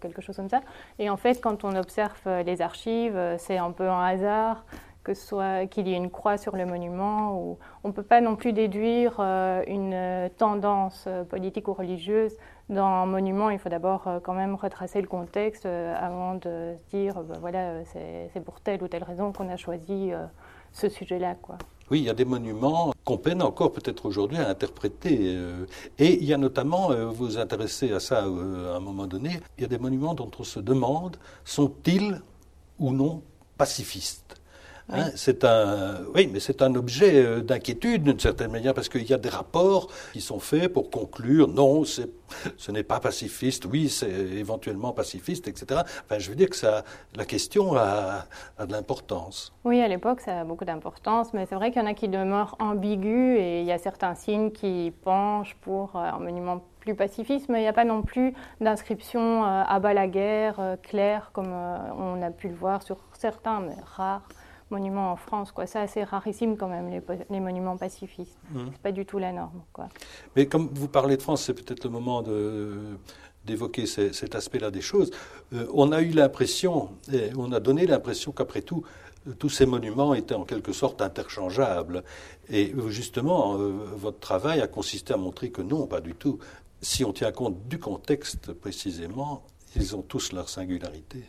quelque 0.00 0.22
chose 0.22 0.36
comme 0.36 0.48
ça. 0.48 0.62
Et 0.98 1.10
en 1.10 1.16
fait, 1.16 1.40
quand 1.40 1.64
on 1.64 1.76
observe 1.76 2.20
les 2.44 2.60
archives, 2.62 3.18
c'est 3.38 3.58
un 3.58 3.70
peu 3.70 3.88
un 3.88 4.02
hasard 4.04 4.64
que 5.02 5.14
soit 5.14 5.66
qu'il 5.66 5.88
y 5.88 5.92
ait 5.92 5.96
une 5.96 6.10
croix 6.10 6.38
sur 6.38 6.56
le 6.56 6.66
monument. 6.66 7.36
Ou 7.36 7.58
on 7.84 7.88
ne 7.88 7.92
peut 7.92 8.02
pas 8.02 8.20
non 8.20 8.36
plus 8.36 8.52
déduire 8.52 9.16
euh, 9.18 9.62
une 9.66 10.30
tendance 10.36 11.04
euh, 11.06 11.24
politique 11.24 11.68
ou 11.68 11.74
religieuse 11.74 12.32
dans 12.68 12.84
un 12.84 13.06
monument. 13.06 13.50
Il 13.50 13.58
faut 13.58 13.68
d'abord 13.68 14.06
euh, 14.06 14.20
quand 14.20 14.34
même 14.34 14.54
retracer 14.54 15.00
le 15.00 15.08
contexte 15.08 15.66
avant 15.66 16.34
de 16.34 16.74
se 16.76 16.96
dire 16.96 17.20
ben 17.22 17.38
voilà 17.40 17.84
c'est 17.84 18.44
pour 18.44 18.60
telle 18.60 18.82
ou 18.82 18.88
telle 18.88 19.04
raison 19.04 19.32
qu'on 19.32 19.48
a 19.48 19.56
choisi 19.56 20.12
ce 20.72 20.88
sujet-là. 20.88 21.36
Oui, 21.90 22.00
il 22.00 22.04
y 22.04 22.10
a 22.10 22.14
des 22.14 22.24
monuments 22.24 22.94
qu'on 23.04 23.18
peine 23.18 23.42
encore 23.42 23.72
peut-être 23.72 24.06
aujourd'hui 24.06 24.38
à 24.38 24.48
interpréter. 24.48 25.36
Et 25.98 26.14
il 26.14 26.24
y 26.24 26.32
a 26.32 26.38
notamment, 26.38 26.88
vous 26.88 27.26
vous 27.26 27.38
intéressez 27.38 27.92
à 27.92 28.00
ça 28.00 28.20
à 28.20 28.26
un 28.26 28.80
moment 28.80 29.06
donné, 29.06 29.40
il 29.58 29.62
y 29.62 29.64
a 29.64 29.68
des 29.68 29.78
monuments 29.78 30.14
dont 30.14 30.30
on 30.38 30.44
se 30.44 30.60
demande 30.60 31.16
sont-ils 31.44 32.22
ou 32.78 32.92
non 32.92 33.22
pacifistes? 33.58 34.41
Hein, 34.92 35.10
c'est 35.14 35.44
un, 35.44 36.00
oui, 36.14 36.28
mais 36.30 36.38
c'est 36.38 36.60
un 36.60 36.74
objet 36.74 37.24
euh, 37.24 37.40
d'inquiétude 37.40 38.02
d'une 38.02 38.20
certaine 38.20 38.50
manière 38.50 38.74
parce 38.74 38.90
qu'il 38.90 39.08
y 39.08 39.14
a 39.14 39.18
des 39.18 39.30
rapports 39.30 39.88
qui 40.12 40.20
sont 40.20 40.38
faits 40.38 40.70
pour 40.70 40.90
conclure 40.90 41.48
non, 41.48 41.84
ce 41.84 42.70
n'est 42.70 42.82
pas 42.82 43.00
pacifiste, 43.00 43.64
oui, 43.64 43.88
c'est 43.88 44.10
éventuellement 44.10 44.92
pacifiste, 44.92 45.48
etc. 45.48 45.80
Enfin, 46.04 46.18
je 46.18 46.28
veux 46.28 46.36
dire 46.36 46.50
que 46.50 46.56
ça, 46.56 46.84
la 47.16 47.24
question 47.24 47.74
a, 47.74 48.26
a 48.58 48.66
de 48.66 48.72
l'importance. 48.72 49.54
Oui, 49.64 49.80
à 49.80 49.88
l'époque, 49.88 50.20
ça 50.20 50.40
a 50.40 50.44
beaucoup 50.44 50.66
d'importance, 50.66 51.32
mais 51.32 51.46
c'est 51.46 51.54
vrai 51.54 51.70
qu'il 51.70 51.80
y 51.80 51.84
en 51.84 51.88
a 51.88 51.94
qui 51.94 52.08
demeurent 52.08 52.56
ambigus 52.58 53.38
et 53.38 53.60
il 53.60 53.66
y 53.66 53.72
a 53.72 53.78
certains 53.78 54.14
signes 54.14 54.50
qui 54.50 54.92
penchent 55.04 55.56
pour 55.62 55.96
euh, 55.96 56.00
un 56.00 56.18
monument 56.18 56.62
plus 56.80 56.94
pacifiste, 56.94 57.48
mais 57.48 57.60
il 57.60 57.62
n'y 57.62 57.68
a 57.68 57.72
pas 57.72 57.84
non 57.84 58.02
plus 58.02 58.34
d'inscription 58.60 59.44
euh, 59.44 59.62
à 59.66 59.78
bas 59.78 59.94
la 59.94 60.06
guerre 60.06 60.76
claire 60.82 61.30
comme 61.32 61.52
on 61.52 62.20
a 62.20 62.30
pu 62.30 62.48
le 62.48 62.56
voir 62.56 62.82
sur 62.82 62.98
certains, 63.12 63.60
mais 63.60 63.76
rares 63.96 64.26
monuments 64.72 65.12
en 65.12 65.16
France. 65.16 65.52
Quoi. 65.52 65.66
C'est 65.66 65.78
assez 65.78 66.02
rarissime 66.02 66.56
quand 66.56 66.68
même, 66.68 66.90
les, 67.30 67.40
monuments 67.40 67.76
pacifistes. 67.76 68.36
Ce 68.52 68.58
mmh. 68.58 68.70
C'est 68.72 68.82
pas 68.82 68.92
du 68.92 69.06
tout 69.06 69.18
la 69.18 69.32
norme. 69.32 69.62
Quoi. 69.72 69.88
Mais 70.34 70.46
comme 70.46 70.68
vous 70.72 70.88
parlez 70.88 71.16
de 71.16 71.22
France, 71.22 71.44
c'est 71.44 71.54
peut-être 71.54 71.84
le 71.84 71.90
moment 71.90 72.22
de 72.22 72.96
d'évoquer 73.44 73.86
cet 73.86 74.36
aspect-là 74.36 74.70
des 74.70 74.80
choses. 74.80 75.10
Euh, 75.52 75.66
on 75.74 75.90
a 75.90 76.00
eu 76.00 76.10
l'impression, 76.10 76.90
on 77.36 77.50
a 77.50 77.58
donné 77.58 77.86
l'impression 77.86 78.30
qu'après 78.30 78.62
tout, 78.62 78.84
tous 79.38 79.48
ces 79.48 79.66
monuments 79.66 80.14
étaient 80.14 80.34
en 80.34 80.44
quelque 80.44 80.72
sorte 80.72 81.02
interchangeables. 81.02 82.02
Et 82.50 82.72
justement, 82.88 83.56
euh, 83.56 83.70
votre 83.96 84.18
travail 84.18 84.60
a 84.60 84.66
consisté 84.66 85.14
à 85.14 85.16
montrer 85.16 85.50
que 85.50 85.62
non, 85.62 85.86
pas 85.86 86.00
du 86.00 86.14
tout. 86.14 86.38
Si 86.80 87.04
on 87.04 87.12
tient 87.12 87.32
compte 87.32 87.68
du 87.68 87.78
contexte 87.78 88.52
précisément, 88.52 89.44
ils 89.76 89.94
ont 89.96 90.02
tous 90.02 90.32
leur 90.32 90.48
singularité. 90.48 91.24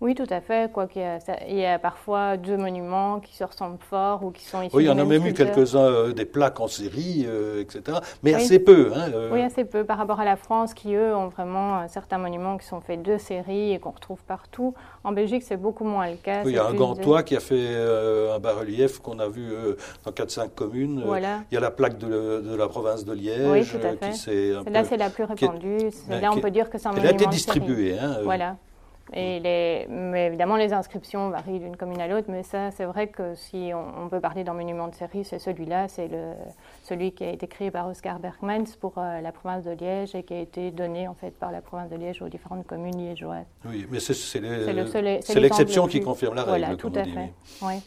Oui, 0.00 0.14
tout 0.14 0.26
à 0.30 0.40
fait. 0.40 0.70
Quoi 0.72 0.86
qu'il 0.86 1.02
y, 1.48 1.54
y, 1.54 1.64
a 1.64 1.78
parfois 1.80 2.36
deux 2.36 2.56
monuments 2.56 3.18
qui 3.18 3.34
se 3.34 3.42
ressemblent 3.42 3.80
fort 3.80 4.24
ou 4.24 4.30
qui 4.30 4.44
sont 4.44 4.62
issus 4.62 4.76
Oui, 4.76 4.84
il 4.84 4.86
y 4.86 4.90
en 4.90 4.98
a 4.98 5.04
même 5.04 5.26
eu 5.26 5.32
quelques-uns, 5.32 5.80
euh, 5.80 6.12
des 6.12 6.24
plaques 6.24 6.60
en 6.60 6.68
série, 6.68 7.24
euh, 7.26 7.62
etc. 7.62 7.98
Mais 8.22 8.32
assez 8.32 8.60
peu. 8.60 8.92
Hein, 8.94 9.10
euh. 9.12 9.30
Oui, 9.32 9.42
assez 9.42 9.64
peu 9.64 9.82
par 9.82 9.98
rapport 9.98 10.20
à 10.20 10.24
la 10.24 10.36
France 10.36 10.72
qui, 10.72 10.94
eux, 10.94 11.16
ont 11.16 11.26
vraiment 11.26 11.88
certains 11.88 12.18
monuments 12.18 12.58
qui 12.58 12.66
sont 12.66 12.80
faits 12.80 13.02
de 13.02 13.18
série 13.18 13.72
et 13.72 13.80
qu'on 13.80 13.90
retrouve 13.90 14.22
partout. 14.22 14.72
En 15.02 15.10
Belgique, 15.10 15.42
c'est 15.42 15.56
beaucoup 15.56 15.84
moins 15.84 16.08
le 16.08 16.16
cas. 16.16 16.42
Oui, 16.44 16.52
il 16.52 16.54
y 16.54 16.58
a 16.58 16.66
un 16.66 16.74
Gantois 16.74 17.24
qui 17.24 17.34
a 17.34 17.40
fait 17.40 17.76
un 17.76 18.38
bas-relief 18.38 19.00
qu'on 19.00 19.18
a 19.18 19.26
vu 19.26 19.52
dans 20.04 20.12
4-5 20.12 20.50
communes. 20.54 21.02
Voilà. 21.04 21.40
Il 21.50 21.54
y 21.54 21.58
a 21.58 21.60
la 21.60 21.72
plaque 21.72 21.98
de, 21.98 22.54
la 22.56 22.68
province 22.68 23.04
de 23.04 23.14
Liège. 23.14 23.48
Oui, 23.50 23.66
tout 23.66 23.84
à 23.84 23.96
fait. 23.96 24.70
Là, 24.70 24.84
c'est 24.84 24.96
la 24.96 25.10
plus 25.10 25.24
répandue. 25.24 25.90
Là, 26.08 26.30
on 26.32 26.38
peut 26.38 26.52
dire 26.52 26.70
que 26.70 26.78
c'est 26.78 26.86
un 26.86 26.92
monument. 26.92 27.08
Elle 27.08 27.14
a 27.14 27.16
été 27.16 27.26
distribuée. 27.26 27.98
Hein, 27.98 28.18
voilà. 28.22 28.54
Et 29.12 29.40
les, 29.40 29.86
mais 29.88 30.26
évidemment, 30.26 30.56
les 30.56 30.72
inscriptions 30.72 31.30
varient 31.30 31.60
d'une 31.60 31.76
commune 31.76 32.00
à 32.00 32.08
l'autre, 32.08 32.28
mais 32.28 32.42
ça, 32.42 32.70
c'est 32.70 32.84
vrai 32.84 33.08
que 33.08 33.34
si 33.34 33.70
on, 33.74 34.08
peut 34.08 34.20
parler 34.20 34.44
d'un 34.44 34.54
monument 34.54 34.88
de 34.88 34.94
série, 34.94 35.24
c'est 35.24 35.38
celui-là, 35.38 35.88
c'est 35.88 36.10
celui 36.82 37.12
qui 37.12 37.24
a 37.24 37.30
été 37.30 37.46
créé 37.46 37.70
par 37.70 37.88
Oscar 37.88 38.18
Bergmans 38.18 38.64
pour 38.80 38.94
euh, 38.98 39.20
la 39.20 39.32
province 39.32 39.64
de 39.64 39.72
Liège 39.72 40.14
et 40.14 40.22
qui 40.22 40.34
a 40.34 40.40
été 40.40 40.70
donné 40.70 41.08
en 41.08 41.14
fait 41.14 41.30
par 41.30 41.52
la 41.52 41.60
province 41.60 41.90
de 41.90 41.96
Liège 41.96 42.22
aux 42.22 42.28
différentes 42.28 42.66
communes 42.66 42.96
liégeoises. 42.96 43.46
Oui, 43.66 43.86
mais 43.90 44.00
c'est 44.00 44.40
l'exception 45.40 45.86
qui 45.86 46.00
confirme 46.00 46.34
la 46.34 46.44
règle. 46.44 46.58
Voilà, 46.58 46.76
tout 46.76 46.92
à 46.94 47.04
fait. 47.04 47.32
Oui. 47.62 47.82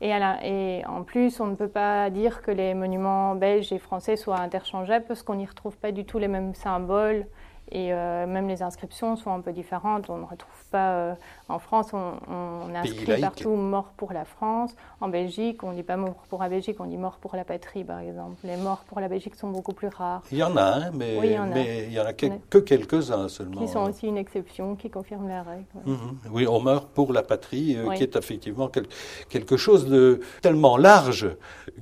Et, 0.00 0.10
et, 0.10 0.86
en 0.86 1.02
plus, 1.02 1.38
on 1.40 1.46
ne 1.46 1.54
peut 1.54 1.68
pas 1.68 2.08
dire 2.08 2.40
que 2.40 2.50
les 2.50 2.72
monuments 2.72 3.34
belges 3.34 3.72
et 3.72 3.78
français 3.78 4.16
soient 4.16 4.38
interchangeables 4.38 5.04
parce 5.06 5.22
qu'on 5.22 5.34
n'y 5.34 5.46
retrouve 5.46 5.76
pas 5.76 5.92
du 5.92 6.04
tout 6.04 6.18
les 6.18 6.28
mêmes 6.28 6.54
symboles 6.54 7.26
et 7.74 7.92
euh, 7.92 8.26
même 8.26 8.48
les 8.48 8.62
inscriptions 8.62 9.16
sont 9.16 9.30
un 9.30 9.40
peu 9.40 9.52
différentes. 9.52 10.10
On 10.10 10.18
ne 10.18 10.24
retrouve 10.24 10.64
pas. 10.70 10.92
Euh, 10.92 11.14
en 11.48 11.58
France, 11.58 11.92
on, 11.94 12.74
inscrit 12.74 13.20
partout 13.20 13.50
mort 13.50 13.92
pour 13.96 14.12
la 14.12 14.26
France. 14.26 14.74
En 15.00 15.08
Belgique, 15.08 15.62
on 15.62 15.70
ne 15.70 15.76
dit 15.76 15.82
pas 15.82 15.96
mort 15.96 16.22
pour 16.28 16.42
la 16.42 16.50
Belgique, 16.50 16.76
on 16.80 16.84
dit 16.84 16.98
mort 16.98 17.16
pour 17.18 17.34
la 17.34 17.44
patrie, 17.44 17.82
par 17.82 18.00
exemple. 18.00 18.36
Les 18.44 18.56
morts 18.56 18.84
pour 18.86 19.00
la 19.00 19.08
Belgique 19.08 19.36
sont 19.36 19.48
beaucoup 19.48 19.72
plus 19.72 19.88
rares. 19.88 20.22
Il 20.30 20.38
y 20.38 20.42
en 20.42 20.54
a, 20.56 20.62
hein, 20.62 20.90
mais, 20.92 21.16
il 21.22 21.30
n'y 21.30 21.98
en 21.98 22.04
a 22.04 22.12
que, 22.12 22.58
quelques-uns 22.58 23.28
seulement. 23.28 23.60
Qui 23.62 23.68
sont 23.68 23.88
aussi 23.88 24.06
une 24.06 24.18
exception, 24.18 24.76
qui 24.76 24.90
confirment 24.90 25.28
la 25.28 25.42
règle. 25.42 25.64
Mhm. 25.86 26.18
Oui, 26.30 26.46
on 26.46 26.60
meurt 26.60 26.88
pour 26.88 27.14
la 27.14 27.22
patrie, 27.22 27.76
euh, 27.76 27.90
qui 27.94 28.02
est 28.02 28.16
effectivement 28.16 28.70
quelque 29.30 29.56
chose 29.56 29.86
de 29.86 30.20
tellement 30.42 30.76
large 30.76 31.28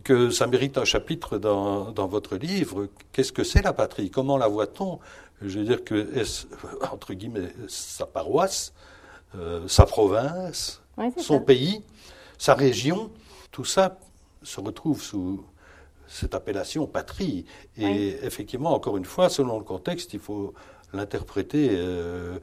que 0.04 0.30
ça 0.30 0.46
mérite 0.46 0.78
un 0.78 0.84
chapitre 0.84 1.38
dans, 1.38 1.90
dans 1.90 2.06
votre 2.06 2.36
livre. 2.36 2.86
Qu'est-ce 3.12 3.32
que 3.32 3.42
c'est 3.42 3.62
la 3.62 3.72
patrie? 3.72 4.10
Comment 4.10 4.36
la 4.36 4.46
voit-on? 4.46 5.00
Je 5.42 5.58
veux 5.58 5.64
dire 5.64 5.84
que, 5.84 6.08
entre 6.92 7.14
guillemets, 7.14 7.52
sa 7.68 8.06
paroisse, 8.06 8.72
euh, 9.34 9.66
sa 9.68 9.86
province, 9.86 10.82
son 11.18 11.40
pays, 11.40 11.82
sa 12.38 12.54
région, 12.54 13.10
tout 13.50 13.64
ça 13.64 13.98
se 14.42 14.60
retrouve 14.60 15.02
sous 15.02 15.44
cette 16.06 16.34
appellation 16.34 16.86
patrie. 16.86 17.44
Et 17.76 18.16
effectivement, 18.22 18.74
encore 18.74 18.96
une 18.96 19.04
fois, 19.04 19.28
selon 19.28 19.58
le 19.58 19.64
contexte, 19.64 20.12
il 20.14 20.20
faut 20.20 20.54
l'interpréter 20.92 21.68
euh, 21.72 22.38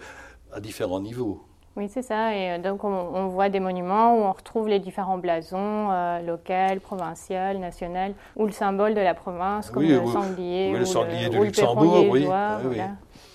à 0.52 0.62
différents 0.62 1.02
niveaux. 1.02 1.44
Oui, 1.78 1.88
c'est 1.90 2.02
ça. 2.02 2.36
Et 2.36 2.54
euh, 2.54 2.58
donc, 2.58 2.84
on, 2.84 3.28
voit 3.28 3.50
des 3.50 3.60
monuments 3.60 4.16
où 4.16 4.24
on 4.24 4.32
retrouve 4.32 4.68
les 4.68 4.80
différents 4.80 5.20
blasons, 5.20 5.92
euh, 5.92 6.22
local, 6.24 6.80
provincial, 6.80 7.60
national, 7.60 8.16
ou 8.36 8.48
le 8.48 8.52
symbole 8.52 8.96
de 8.96 9.00
la 9.00 9.14
province, 9.14 9.70
comme 9.70 9.84
le 9.84 10.04
sanglier. 10.08 10.72
ou 10.74 10.80
le 10.80 10.86
sanglier 10.86 11.30
de 11.30 11.38
Luxembourg, 11.38 12.10
oui. 12.10 12.28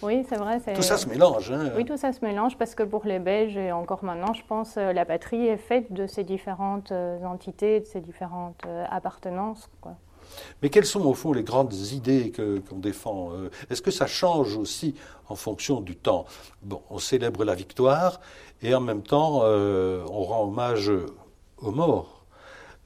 oui. 0.03 0.27
c'est 0.29 0.37
vrai. 0.37 0.59
Tout 0.75 0.83
ça 0.83 0.97
se 0.97 1.09
mélange. 1.09 1.53
Hein. 1.53 1.71
Oui, 1.77 1.85
tout 1.85 1.97
ça 1.97 2.13
se 2.13 2.25
mélange 2.25 2.59
parce 2.59 2.75
que 2.75 2.83
pour 2.83 3.05
les 3.05 3.21
Belges, 3.21 3.57
et 3.57 3.71
encore 3.71 4.03
maintenant, 4.03 4.35
je 4.35 4.43
pense, 4.45 4.75
euh, 4.77 4.93
la 4.93 5.05
patrie 5.05 5.47
est 5.47 5.57
faite 5.57 5.93
de 5.93 6.09
ces 6.09 6.25
différentes 6.25 6.93
entités, 7.25 7.79
de 7.79 7.87
ces 7.87 8.01
différentes 8.01 8.67
appartenances. 8.91 9.71
Quoi. 9.81 9.95
Mais 10.63 10.69
quelles 10.69 10.87
sont 10.87 11.05
au 11.05 11.15
fond 11.15 11.33
les 11.33 11.43
grandes 11.43 11.75
idées 11.75 12.33
qu'on 12.33 12.79
défend 12.79 13.33
euh, 13.33 13.51
Est-ce 13.71 13.83
que 13.83 13.91
ça 13.91 14.07
change 14.07 14.57
aussi 14.57 14.95
en 15.29 15.35
fonction 15.35 15.81
du 15.81 15.97
temps? 15.97 16.27
Bon, 16.63 16.83
on 16.91 16.99
célèbre 16.99 17.45
la 17.45 17.55
victoire 17.55 18.21
et 18.63 18.75
en 18.75 18.81
même 18.81 19.03
temps 19.03 19.41
euh, 19.43 20.05
on 20.11 20.23
rend 20.23 20.45
hommage 20.45 20.91
aux 21.59 21.71
morts. 21.71 22.25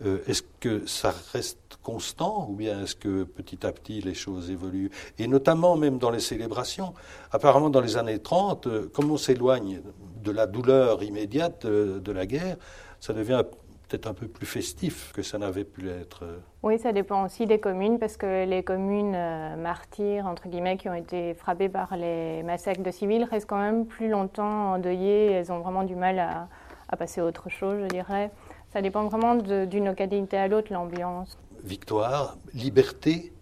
Euh, 0.05 0.19
est-ce 0.27 0.43
que 0.61 0.87
ça 0.87 1.15
reste 1.33 1.79
constant 1.83 2.49
ou 2.51 2.55
bien 2.55 2.83
est-ce 2.83 2.97
que 2.97 3.25
petit 3.25 3.67
à 3.67 3.73
petit 3.73 4.01
les 4.03 4.15
choses 4.15 4.51
évoluent? 4.51 4.91
Et 5.19 5.27
notamment 5.27 5.77
même 5.77 5.99
dans 5.99 6.11
les 6.11 6.21
célébrations. 6.21 6.93
Apparemment 7.33 7.71
dans 7.71 7.81
les 7.81 7.97
années 7.97 8.19
30, 8.19 8.91
comme 8.93 9.11
on 9.11 9.17
s'éloigne 9.17 9.81
de 10.23 10.31
la 10.31 10.47
douleur 10.47 11.03
immédiate 11.03 11.67
de 11.67 12.13
la 12.13 12.27
guerre, 12.27 12.57
ça 13.01 13.13
devient 13.13 13.43
peut-être 13.89 14.07
un 14.07 14.15
peu 14.15 14.27
plus 14.27 14.47
festif 14.47 15.13
que 15.13 15.23
ça 15.23 15.39
n'avait 15.39 15.65
pu 15.65 15.89
être. 15.89 16.25
Oui, 16.63 16.79
ça 16.79 16.93
dépend 16.93 17.25
aussi 17.25 17.47
des 17.47 17.61
communes, 17.61 17.99
parce 17.99 18.17
que 18.17 18.45
les 18.45 18.63
communes 18.63 19.15
euh, 19.15 19.57
martyrs, 19.57 20.27
entre 20.27 20.49
guillemets, 20.49 20.77
qui 20.77 20.89
ont 20.89 20.95
été 20.95 21.35
frappées 21.35 21.69
par 21.69 21.97
les 21.97 22.43
massacres 22.43 22.83
de 22.83 22.91
civils, 22.91 23.25
restent 23.25 23.49
quand 23.49 23.61
même 23.61 23.87
plus 23.87 24.09
longtemps 24.09 24.75
endeuillées. 24.75 25.31
Elles 25.33 25.53
ont 25.53 25.61
vraiment 25.61 25.85
du 25.85 25.95
mal 25.95 26.19
à, 26.19 26.97
passer 26.97 27.21
à 27.21 27.25
autre 27.25 27.49
chose, 27.49 27.81
je 27.83 27.89
dirais. 27.89 28.31
Ça 28.73 28.83
dépend 28.83 29.05
vraiment 29.07 29.37
d'une 29.37 29.87
localité 29.87 30.37
à 30.37 30.49
l'autre, 30.49 30.73
l'ambiance. 30.73 31.39
Victoire, 31.63 32.37
liberté, 32.55 33.33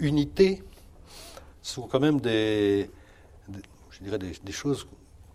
unité, 0.00 0.62
sont 1.62 1.86
quand 1.86 2.00
même 2.00 2.20
des, 2.20 2.90
je 3.90 4.02
dirais 4.02 4.18
des 4.18 4.52
choses 4.52 4.86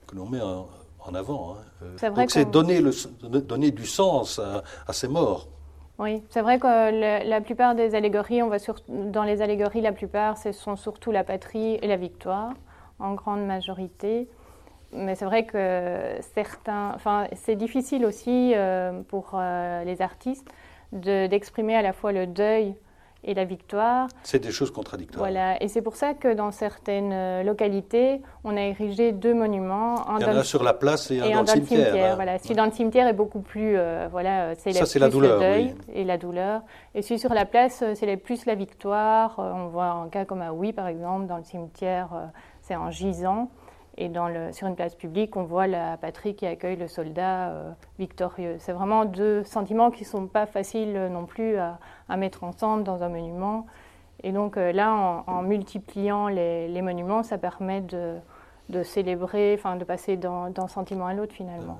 que 0.07 0.15
l'on 0.15 0.27
met 0.27 0.41
en, 0.41 0.67
en 1.05 1.13
avant. 1.13 1.55
Hein. 1.55 2.11
Donc 2.15 2.31
c'est 2.31 2.49
donner, 2.49 2.81
donner, 3.23 3.71
du 3.71 3.85
sens 3.85 4.39
à, 4.39 4.93
ces 4.93 5.07
morts. 5.07 5.47
Oui, 5.99 6.23
c'est 6.29 6.41
vrai 6.41 6.59
que 6.59 7.27
la 7.27 7.41
plupart 7.41 7.75
des 7.75 7.93
allégories, 7.95 8.41
on 8.41 8.47
va 8.47 8.59
sur, 8.59 8.75
dans 8.87 9.23
les 9.23 9.41
allégories, 9.41 9.81
la 9.81 9.91
plupart, 9.91 10.37
ce 10.37 10.51
sont 10.51 10.75
surtout 10.75 11.11
la 11.11 11.23
patrie 11.23 11.75
et 11.81 11.87
la 11.87 11.97
victoire, 11.97 12.53
en 12.99 13.13
grande 13.13 13.45
majorité. 13.45 14.27
Mais 14.93 15.15
c'est 15.15 15.25
vrai 15.25 15.45
que 15.45 16.17
certains, 16.33 16.91
enfin, 16.95 17.27
c'est 17.33 17.55
difficile 17.55 18.05
aussi 18.05 18.53
euh, 18.55 19.01
pour 19.07 19.31
euh, 19.35 19.83
les 19.83 20.01
artistes 20.01 20.47
d'exprimer 20.91 21.75
à 21.75 21.81
la 21.81 21.93
fois 21.93 22.11
le 22.11 22.27
deuil 22.27 22.75
et 23.23 23.33
la 23.33 23.45
victoire. 23.45 24.07
C'est 24.23 24.39
des 24.39 24.51
choses 24.51 24.71
contradictoires. 24.71 25.19
Voilà, 25.19 25.61
et 25.61 25.67
c'est 25.67 25.81
pour 25.81 25.95
ça 25.95 26.13
que 26.13 26.33
dans 26.33 26.51
certaines 26.51 27.11
euh, 27.13 27.43
localités, 27.43 28.21
on 28.43 28.57
a 28.57 28.61
érigé 28.61 29.11
deux 29.11 29.33
monuments. 29.33 30.09
Un 30.09 30.19
Il 30.19 30.23
y 30.23 30.25
en 30.25 30.37
a 30.37 30.43
sur 30.43 30.63
la 30.63 30.73
place 30.73 31.11
et 31.11 31.21
un 31.21 31.29
dans, 31.29 31.41
le 31.41 31.47
cimetière. 31.47 32.13
Hein. 32.13 32.15
Voilà. 32.15 32.39
Celui 32.39 32.55
dans 32.55 32.65
le 32.65 32.71
cimetière 32.71 33.07
est 33.07 33.13
beaucoup 33.13 33.41
plus, 33.41 33.77
euh, 33.77 34.07
voilà, 34.11 34.55
c'est 34.55 34.71
c'est 34.73 34.99
la 34.99 35.09
douleur, 35.09 35.39
le 35.39 35.45
deuil 35.45 35.75
et 35.93 36.03
la 36.03 36.17
douleur. 36.17 36.61
Et 36.95 37.01
celui 37.01 37.19
sur 37.19 37.33
la 37.33 37.45
place, 37.45 37.81
euh, 37.83 37.93
c'est 37.95 38.17
plus 38.17 38.45
la 38.45 38.55
victoire. 38.55 39.35
On 39.37 39.67
voit 39.67 39.85
un 39.85 40.09
cas 40.09 40.25
comme 40.25 40.41
à 40.41 40.51
Oui, 40.51 40.73
par 40.73 40.87
exemple, 40.87 41.27
dans 41.27 41.37
le 41.37 41.43
cimetière, 41.43 42.09
c'est 42.61 42.75
en 42.75 42.91
gisant. 42.91 43.49
Et 44.01 44.11
sur 44.51 44.65
une 44.65 44.75
place 44.75 44.95
publique, 44.95 45.37
on 45.37 45.43
voit 45.43 45.67
la 45.67 45.95
patrie 45.95 46.33
qui 46.33 46.47
accueille 46.47 46.75
le 46.75 46.87
soldat 46.87 47.49
euh, 47.49 47.71
victorieux. 47.99 48.55
C'est 48.57 48.71
vraiment 48.71 49.05
deux 49.05 49.43
sentiments 49.43 49.91
qui 49.91 50.01
ne 50.01 50.07
sont 50.07 50.25
pas 50.25 50.47
faciles 50.47 50.97
euh, 50.97 51.07
non 51.07 51.27
plus 51.27 51.57
à, 51.57 51.77
mettre 52.17 52.43
ensemble 52.43 52.83
dans 52.83 53.03
un 53.03 53.09
monument. 53.09 53.67
Et 54.23 54.31
donc 54.31 54.57
euh, 54.57 54.71
là, 54.71 55.23
en, 55.27 55.43
multipliant 55.43 56.29
les, 56.29 56.81
monuments, 56.81 57.21
ça 57.21 57.37
permet 57.37 57.81
de, 57.81 58.15
de 58.71 58.83
célébrer, 58.83 59.55
enfin 59.57 59.75
de 59.75 59.83
passer 59.83 60.17
d'un 60.17 60.67
sentiment 60.67 61.05
à 61.05 61.13
l'autre 61.13 61.33
finalement. 61.33 61.77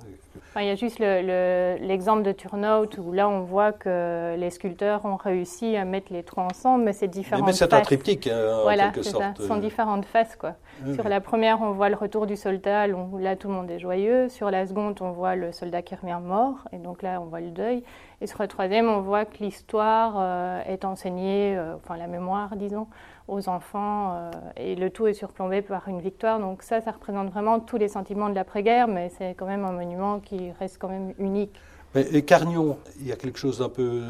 il 0.58 0.65
y 0.65 0.69
a 0.69 0.75
juste 0.75 0.99
l'exemple 0.99 2.23
de 2.23 2.32
Turnout 2.32 2.97
où 2.97 3.12
là 3.12 3.27
on 3.27 3.41
voit 3.41 3.71
que 3.71 4.36
les 4.38 4.49
sculpteurs 4.49 5.06
ont 5.06 5.15
réussi 5.15 5.75
à 5.75 5.86
mettre 5.86 6.13
les 6.13 6.23
trois 6.23 6.43
ensemble, 6.43 6.84
mais 6.84 6.93
c'est 6.93 7.08
différent. 7.08 7.45
Mais, 7.45 7.54
c'est 7.54 7.73
un 7.73 7.82
triptyque 7.82 8.27
hein, 8.27 8.58
en 8.60 8.62
voilà, 8.63 8.89
quelque 8.89 9.04
sorte. 9.04 9.23
Ça. 9.23 9.34
Ce 9.38 9.47
sont 9.47 9.58
différentes 9.58 10.06
faces 10.06 10.36
quoi. 10.36 10.54
Sur 10.93 11.08
la 11.08 11.21
première, 11.21 11.62
on 11.62 11.71
voit 11.71 11.89
le 11.89 11.95
retour 11.95 12.25
du 12.25 12.36
soldat, 12.36 12.88
là 12.88 13.36
tout 13.36 13.47
le 13.47 13.54
monde 13.54 13.69
est 13.69 13.80
joyeux. 13.80 14.30
Sur 14.30 14.51
la 14.51 14.65
seconde, 14.65 14.97
on 15.01 15.12
voit 15.12 15.36
le 15.36 15.51
soldat 15.51 15.82
qui 15.82 15.95
revient 15.95 16.19
mort, 16.21 16.67
et 16.71 16.77
donc 16.77 17.01
là 17.01 17.21
on 17.21 17.25
voit 17.25 17.39
le 17.39 17.51
deuil. 17.51 17.84
Et 18.19 18.27
sur 18.27 18.39
la 18.39 18.47
troisième, 18.47 18.88
on 18.88 19.01
voit 19.01 19.25
que 19.25 19.38
l'histoire 19.39 20.15
euh, 20.17 20.62
est 20.67 20.86
enseignée, 20.86 21.56
euh, 21.58 21.75
enfin 21.75 21.97
la 21.97 22.08
mémoire 22.08 22.56
disons, 22.56 22.88
aux 23.31 23.49
enfants, 23.49 24.13
euh, 24.13 24.31
et 24.57 24.75
le 24.75 24.89
tout 24.89 25.07
est 25.07 25.13
surplombé 25.13 25.61
par 25.61 25.87
une 25.87 26.01
victoire. 26.01 26.39
Donc 26.39 26.61
ça, 26.61 26.81
ça 26.81 26.91
représente 26.91 27.29
vraiment 27.31 27.59
tous 27.59 27.77
les 27.77 27.87
sentiments 27.87 28.29
de 28.29 28.35
l'après-guerre, 28.35 28.87
mais 28.87 29.09
c'est 29.17 29.33
quand 29.35 29.47
même 29.47 29.65
un 29.65 29.71
monument 29.71 30.19
qui 30.19 30.51
reste 30.59 30.77
quand 30.77 30.89
même 30.89 31.13
unique. 31.17 31.55
et 31.95 32.23
Carnion, 32.23 32.77
il 32.99 33.07
y 33.07 33.11
a 33.11 33.15
quelque 33.15 33.39
chose 33.39 33.59
d'un 33.59 33.69
peu 33.69 34.01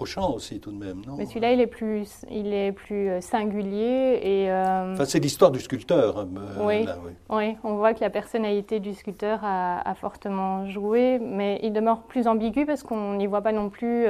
approchant 0.00 0.32
aussi 0.32 0.60
tout 0.60 0.70
de 0.70 0.78
même, 0.78 1.02
non? 1.06 1.16
Mais 1.18 1.26
celui-là, 1.26 1.52
il 1.52 1.60
est 1.60 1.66
plus, 1.66 2.24
il 2.30 2.54
est 2.54 2.72
plus 2.72 3.10
euh, 3.10 3.20
singulier 3.20 4.18
et. 4.22 4.50
Euh, 4.50 4.94
enfin, 4.94 5.04
c'est 5.04 5.20
l'histoire 5.20 5.50
du 5.50 5.60
sculpteur. 5.60 6.18
Hein, 6.18 6.28
oui, 6.60 6.86
oui. 7.28 7.56
on 7.64 7.74
voit 7.74 7.92
que 7.92 8.00
la 8.00 8.10
personnalité 8.10 8.80
du 8.80 8.94
sculpteur 8.94 9.40
a, 9.42 9.94
fortement 9.94 10.66
joué, 10.66 11.18
mais 11.18 11.60
il 11.62 11.72
demeure 11.72 12.02
plus 12.02 12.26
ambigu 12.26 12.64
parce 12.64 12.82
qu'on 12.82 13.14
n'y 13.14 13.26
voit 13.26 13.42
pas 13.42 13.52
non 13.52 13.68
plus 13.68 14.06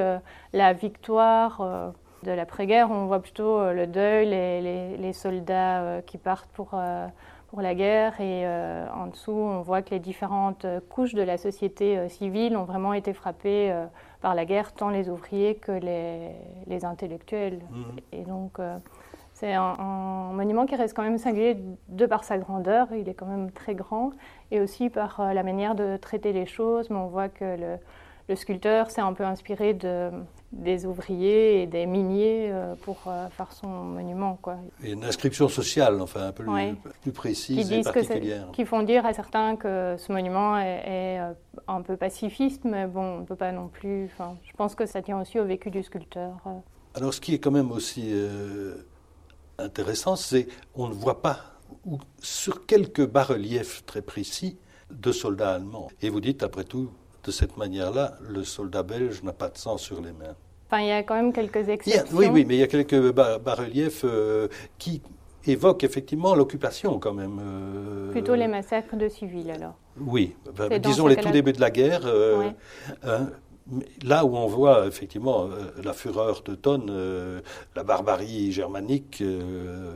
la 0.53 0.73
victoire 0.73 1.93
de 2.23 2.33
l'après-guerre, 2.33 2.91
on 2.91 3.07
voit 3.07 3.21
plutôt 3.21 3.59
euh, 3.59 3.73
le 3.73 3.87
deuil, 3.87 4.29
les, 4.29 5.13
soldats 5.13 5.81
euh, 5.81 6.01
qui 6.01 6.19
partent 6.19 6.51
pour, 6.53 6.71
euh, 6.75 7.07
pour 7.49 7.63
la 7.63 7.75
guerre 7.75 8.21
et 8.21 8.47
en 8.95 9.07
dessous, 9.09 9.33
on 9.33 9.61
voit 9.61 9.83
que 9.83 9.91
les 9.91 9.99
différentes 9.99 10.67
couches 10.89 11.15
de 11.15 11.23
la 11.23 11.37
société 11.37 12.09
civile 12.09 12.57
ont 12.57 12.65
vraiment 12.65 12.93
été 12.93 13.13
frappées 13.13 13.75
par 14.21 14.37
la 14.37 14.45
guerre, 14.45 14.73
tant 14.73 14.89
les 14.89 15.09
ouvriers 15.09 15.57
que 15.57 15.73
les, 15.73 16.85
intellectuels. 16.85 17.61
Mhm. 17.71 17.97
Et 18.13 18.23
donc, 18.23 18.59
c'est 19.33 19.53
un, 19.53 20.31
monument 20.33 20.65
qui 20.65 20.77
reste 20.77 20.95
quand 20.95 21.03
même 21.03 21.19
singulier 21.19 21.57
de 21.89 22.07
par 22.07 22.23
sa 22.23 22.39
grandeur, 22.39 22.87
il 22.93 23.09
est 23.09 23.15
quand 23.15 23.27
même 23.27 23.51
très 23.51 23.75
grand, 23.75 24.13
et 24.53 24.61
aussi 24.61 24.89
par 24.89 25.35
la 25.35 25.43
manière 25.43 25.75
de 25.75 25.97
traiter 25.97 26.33
les 26.33 26.47
choses, 26.47 26.89
mais 26.89 26.99
on 26.99 27.09
voit 27.09 27.29
que 27.29 27.57
le, 27.59 27.79
le 28.29 28.37
sculpteur 28.37 28.93
s'est 28.93 29.01
un 29.01 29.13
peu 29.13 29.25
inspiré 29.25 29.75
de, 29.75 30.13
des 30.53 30.85
ouvriers 30.85 31.63
et 31.63 31.67
des 31.67 31.87
miniers 31.87 32.51
euh, 32.51 32.75
pour 32.83 32.99
euh, 33.07 33.29
faire 33.29 33.53
son 33.53 33.69
monument. 33.69 34.39
Quoi. 34.43 34.57
Et 34.83 34.93
une 34.93 35.05
inscription 35.05 35.49
sociale, 35.49 36.01
enfin 36.01 36.29
un 36.29 36.33
peu 36.33 36.45
plus, 37.03 37.13
précise 37.13 37.69
qui 37.69 37.75
et 37.75 37.83
particulière. 37.83 38.49
qui 38.53 38.65
font 38.65 38.83
dire 38.83 39.07
à 39.07 39.13
certains 39.13 39.57
que 39.57 39.97
ce 39.97 40.13
monument 40.13 40.59
est, 40.59 41.21
euh, 41.21 41.33
un 41.69 41.83
peu 41.83 41.97
pacifiste, 41.97 42.65
mais 42.65 42.87
bon, 42.87 43.03
on 43.03 43.19
ne 43.21 43.25
peut 43.25 43.37
pas 43.37 43.53
non 43.53 43.69
plus. 43.69 44.07
Enfin, 44.07 44.37
je 44.43 44.53
pense 44.57 44.75
que 44.75 44.87
ça 44.87 45.03
tient 45.03 45.21
aussi 45.21 45.39
au 45.39 45.45
vécu 45.45 45.71
du 45.71 45.83
sculpteur. 45.83 46.37
Alors, 46.95 47.15
ce 47.15 47.21
qui 47.21 47.35
est 47.35 47.39
quand 47.39 47.53
même 47.53 47.71
aussi 47.71 48.13
intéressant, 49.59 50.17
c'est 50.17 50.49
on 50.75 50.89
ne 50.89 50.95
voit 50.95 51.23
pas 51.23 51.39
ou, 51.87 51.99
sur 52.21 52.67
quelques 52.67 53.07
bas-reliefs 53.07 53.85
très 53.87 54.03
précis 54.03 54.59
de 54.91 55.13
soldats 55.13 55.55
allemands. 55.55 55.89
Et 56.03 56.11
vous 56.11 56.21
dites, 56.21 56.43
après 56.43 56.65
tout, 56.65 56.91
de 57.25 57.31
cette 57.31 57.57
manière-là, 57.57 58.15
le 58.29 58.45
soldat 58.45 58.83
belge 58.83 59.23
n'a 59.23 59.33
pas 59.33 59.49
de 59.49 59.59
sang 59.59 59.77
sur 59.77 60.01
les 60.01 60.13
mains. 60.13 60.37
Enfin, 60.67 60.83
il 60.83 60.89
y 60.89 60.93
a 60.93 61.03
quand 61.03 61.17
même 61.17 61.33
quelques 61.33 61.69
exceptions. 61.69 62.17
oui, 62.17 62.29
oui, 62.31 62.45
mais 62.47 62.55
il 62.57 62.61
y 62.61 62.63
a 62.63 62.69
quelques 62.69 63.13
bas-reliefs 63.13 64.05
euh, 64.05 64.49
qui 64.79 65.03
évoquent 65.47 65.85
effectivement 65.85 66.35
l'occupation 66.35 66.99
quand 66.99 67.13
même. 67.13 67.41
Euh, 67.43 68.11
Plutôt 68.13 68.35
les 68.35 68.47
massacres 68.47 68.97
de 68.97 69.09
civils 69.09 69.51
alors. 69.51 69.75
Oui, 69.99 70.37
disons 70.81 71.07
les 71.07 71.17
tout 71.17 71.31
débuts 71.31 71.53
de 71.53 71.61
la 71.61 71.71
guerre. 71.71 72.03
Euh, 72.05 72.51
hein, 73.03 73.31
là 74.03 74.25
où 74.25 74.37
on 74.37 74.47
voit 74.47 74.87
effectivement 74.87 75.49
la 75.83 75.93
fureur 75.93 76.43
de 76.43 76.55
Tonne, 76.55 77.43
la 77.77 77.83
barbarie 77.83 78.53
germanique. 78.53 79.23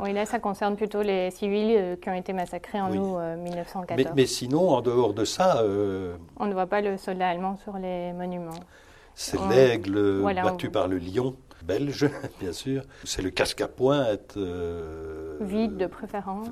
oui, 0.01 0.13
là, 0.13 0.27
ça 0.27 0.39
concerne 0.39 0.77
plutôt 0.77 1.03
les 1.03 1.31
civils 1.31 1.99
qui 2.01 2.09
ont 2.09 2.15
été 2.15 2.33
massacrés 2.33 2.81
en 2.81 2.95
août 2.95 3.19
1914. 3.39 4.13
Mais, 4.15 4.27
sinon, 4.27 4.71
en 4.71 4.81
dehors 4.81 5.15
de 5.15 5.25
ça. 5.25 5.63
on 6.39 6.47
ne 6.47 6.53
voit 6.53 6.67
pas 6.67 6.81
le 6.81 6.97
soldat 6.97 7.29
allemand 7.29 7.57
sur 7.57 7.79
les 7.79 8.13
monuments. 8.13 8.61
C'est 9.15 9.41
l'aigle 9.49 10.23
battu 10.23 10.71
par 10.71 10.89
le 10.89 10.99
lion 10.99 11.37
belge, 11.65 12.09
bien 12.41 12.53
sûr. 12.53 12.83
C'est 13.05 13.23
le 13.23 13.31
casque 13.31 13.61
à 13.61 13.69
pointe. 13.69 14.37
vide 15.41 15.77
de 15.77 15.87
préférence. 15.87 16.49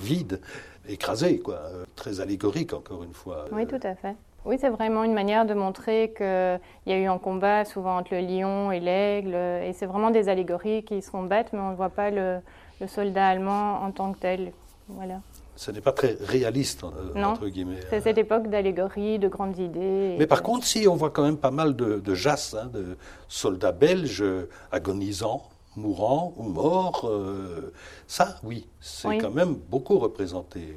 vide, 0.00 0.40
écrasé, 0.88 1.40
quoi. 1.40 1.60
Très 1.96 2.20
allégorique, 2.20 2.72
encore 2.72 3.02
une 3.02 3.14
fois. 3.14 3.46
Oui, 3.52 3.66
tout 3.66 3.80
à 3.82 3.94
fait. 3.94 4.16
Oui, 4.44 4.56
c'est 4.60 4.70
vraiment 4.70 5.04
une 5.04 5.14
manière 5.14 5.46
de 5.46 5.54
montrer 5.54 6.12
qu'il 6.16 6.60
y 6.86 6.92
a 6.92 6.98
eu 6.98 7.06
un 7.06 7.18
combat 7.18 7.64
souvent 7.64 7.98
entre 7.98 8.14
le 8.14 8.20
lion 8.20 8.72
et 8.72 8.80
l'aigle, 8.80 9.34
et 9.34 9.72
c'est 9.72 9.86
vraiment 9.86 10.10
des 10.10 10.28
allégories 10.28 10.82
qui 10.82 11.00
se 11.00 11.10
combattent, 11.10 11.52
mais 11.52 11.60
on 11.60 11.70
ne 11.70 11.76
voit 11.76 11.90
pas 11.90 12.10
le, 12.10 12.40
soldat 12.88 13.28
allemand 13.28 13.80
en 13.84 13.92
tant 13.92 14.12
que 14.12 14.18
tel. 14.18 14.52
Voilà. 14.88 15.20
Ce 15.54 15.70
n'est 15.70 15.80
pas 15.80 15.92
très 15.92 16.16
réaliste, 16.20 16.82
euh, 16.82 17.22
entre 17.22 17.46
guillemets. 17.46 17.78
C'est 17.90 18.00
cette 18.00 18.18
époque 18.18 18.48
d'allégories, 18.48 19.20
de 19.20 19.28
grandes 19.28 19.58
idées. 19.58 20.16
Mais 20.18 20.26
par 20.26 20.42
contre, 20.42 20.66
si 20.66 20.88
on 20.88 20.96
voit 20.96 21.10
quand 21.10 21.22
même 21.22 21.36
pas 21.36 21.52
mal 21.52 21.76
de, 21.76 22.00
de 22.00 22.14
jasses, 22.14 22.56
hein, 22.58 22.66
de 22.66 22.96
soldats 23.28 23.70
belges 23.70 24.24
agonisants, 24.72 25.44
mourants 25.76 26.34
ou 26.36 26.44
morts, 26.44 27.08
euh, 27.08 27.72
ça, 28.08 28.36
oui, 28.42 28.66
c'est 28.80 29.18
quand 29.18 29.30
même 29.30 29.54
beaucoup 29.54 29.98
représenté. 29.98 30.74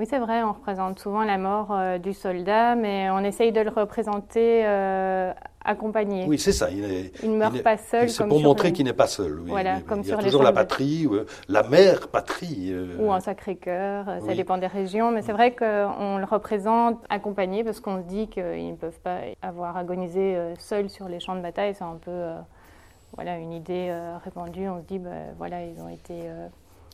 Oui, 0.00 0.06
c'est 0.08 0.18
vrai, 0.18 0.42
on 0.42 0.54
représente 0.54 0.98
souvent 0.98 1.24
la 1.24 1.36
mort 1.36 1.72
euh, 1.72 1.98
du 1.98 2.14
soldat, 2.14 2.74
mais 2.74 3.10
on 3.10 3.18
essaye 3.18 3.52
de 3.52 3.60
le 3.60 3.68
représenter 3.68 4.62
euh, 4.64 5.30
accompagné. 5.62 6.24
Oui, 6.26 6.38
c'est 6.38 6.52
ça. 6.52 6.70
Il 6.70 7.30
ne 7.30 7.36
meurt 7.36 7.62
pas 7.62 7.76
seul. 7.76 8.08
C'est 8.08 8.26
pour 8.26 8.40
montrer 8.40 8.72
qu'il 8.72 8.86
n'est 8.86 8.94
pas 8.94 9.06
seul. 9.06 9.42
voilà, 9.46 9.82
comme 9.82 10.00
il 10.00 10.08
y 10.08 10.12
a 10.12 10.16
toujours 10.16 10.42
la 10.42 10.54
patrie, 10.54 11.06
euh, 11.12 11.26
la 11.50 11.64
mère 11.64 12.08
patrie. 12.08 12.74
Ou 12.98 13.12
un 13.12 13.20
sacré-cœur, 13.20 14.06
ça 14.26 14.34
dépend 14.34 14.56
des 14.56 14.68
régions. 14.68 15.10
Mais 15.10 15.20
c'est 15.20 15.32
vrai 15.32 15.54
qu'on 15.54 16.16
le 16.16 16.24
représente 16.24 16.96
accompagné 17.10 17.62
parce 17.62 17.80
qu'on 17.80 17.98
se 17.98 18.06
dit 18.06 18.28
qu'ils 18.28 18.70
ne 18.70 18.76
peuvent 18.76 19.00
pas 19.00 19.18
avoir 19.42 19.76
agonisé 19.76 20.34
seuls 20.58 20.88
sur 20.88 21.10
les 21.10 21.20
champs 21.20 21.36
de 21.36 21.42
bataille. 21.42 21.74
C'est 21.74 21.84
un 21.84 21.98
peu 22.02 22.30
voilà, 23.16 23.36
une 23.36 23.52
idée 23.52 23.94
répandue. 24.24 24.66
On 24.66 24.80
se 24.80 24.86
dit, 24.86 24.98
ben, 24.98 25.34
voilà, 25.36 25.62
ils 25.66 25.78
ont 25.82 25.90
été 25.90 26.30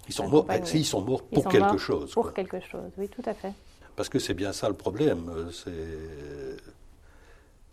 ils 0.08 0.14
sont 0.14 0.28
morts, 0.28 0.46
ils 0.74 0.84
sont 0.84 1.02
morts 1.02 1.22
pour 1.22 1.48
quelque 1.48 1.78
chose. 1.78 2.12
Pour 2.12 2.32
quelque 2.32 2.60
chose, 2.60 2.90
oui, 2.98 3.08
tout 3.08 3.22
à 3.24 3.34
fait. 3.34 3.52
Parce 3.96 4.08
que 4.08 4.18
c'est 4.18 4.34
bien 4.34 4.52
ça 4.52 4.68
le 4.68 4.74
problème, 4.74 5.30
euh, 5.34 5.50
c'est 5.50 6.62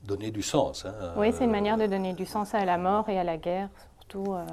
donner 0.06 0.32
du 0.32 0.42
sens. 0.42 0.86
Hein, 0.86 1.14
oui, 1.18 1.32
c'est 1.34 1.46
une 1.46 1.52
manière 1.52 1.78
de 1.78 1.86
donner 1.86 2.14
du 2.14 2.26
sens 2.26 2.54
à 2.54 2.66
la 2.66 2.78
mort 2.78 3.10
et 3.10 3.20
à 3.20 3.24
la 3.24 3.38
guerre, 3.38 3.70
surtout. 4.00 4.34
Euh, 4.34 4.46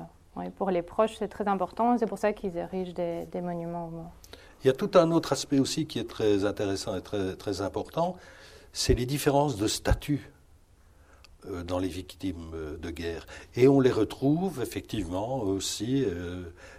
pour 0.57 0.71
les 0.71 0.83
proches, 0.83 1.17
c'est 1.19 1.29
très 1.29 1.49
important. 1.49 1.99
C'est 1.99 2.07
pour 2.07 2.19
ça 2.19 2.33
qu'ils 2.33 2.57
érigent 2.57 2.95
des, 2.95 3.41
monuments 3.43 3.87
aux 3.89 3.91
morts. 3.91 4.13
Il 4.63 4.69
y 4.69 4.71
a 4.71 4.73
tout 4.73 4.91
un 4.95 5.11
autre 5.11 5.33
aspect 5.33 5.59
aussi 5.59 5.87
qui 5.87 5.99
est 5.99 6.09
très 6.09 6.45
intéressant 6.45 6.97
et 6.97 7.01
très, 7.01 7.35
très 7.35 7.61
important, 7.63 8.17
c'est 8.73 8.95
les 8.95 9.07
différences 9.07 9.57
de 9.57 9.67
statut 9.67 10.31
euh, 10.31 10.40
dans 11.65 11.79
les 11.79 11.89
victimes 11.89 12.53
de 12.81 12.91
guerre. 12.91 13.27
Et 13.55 13.69
on 13.69 13.81
les 13.81 13.91
retrouve 13.91 14.61
effectivement 14.63 15.43
aussi 15.43 16.05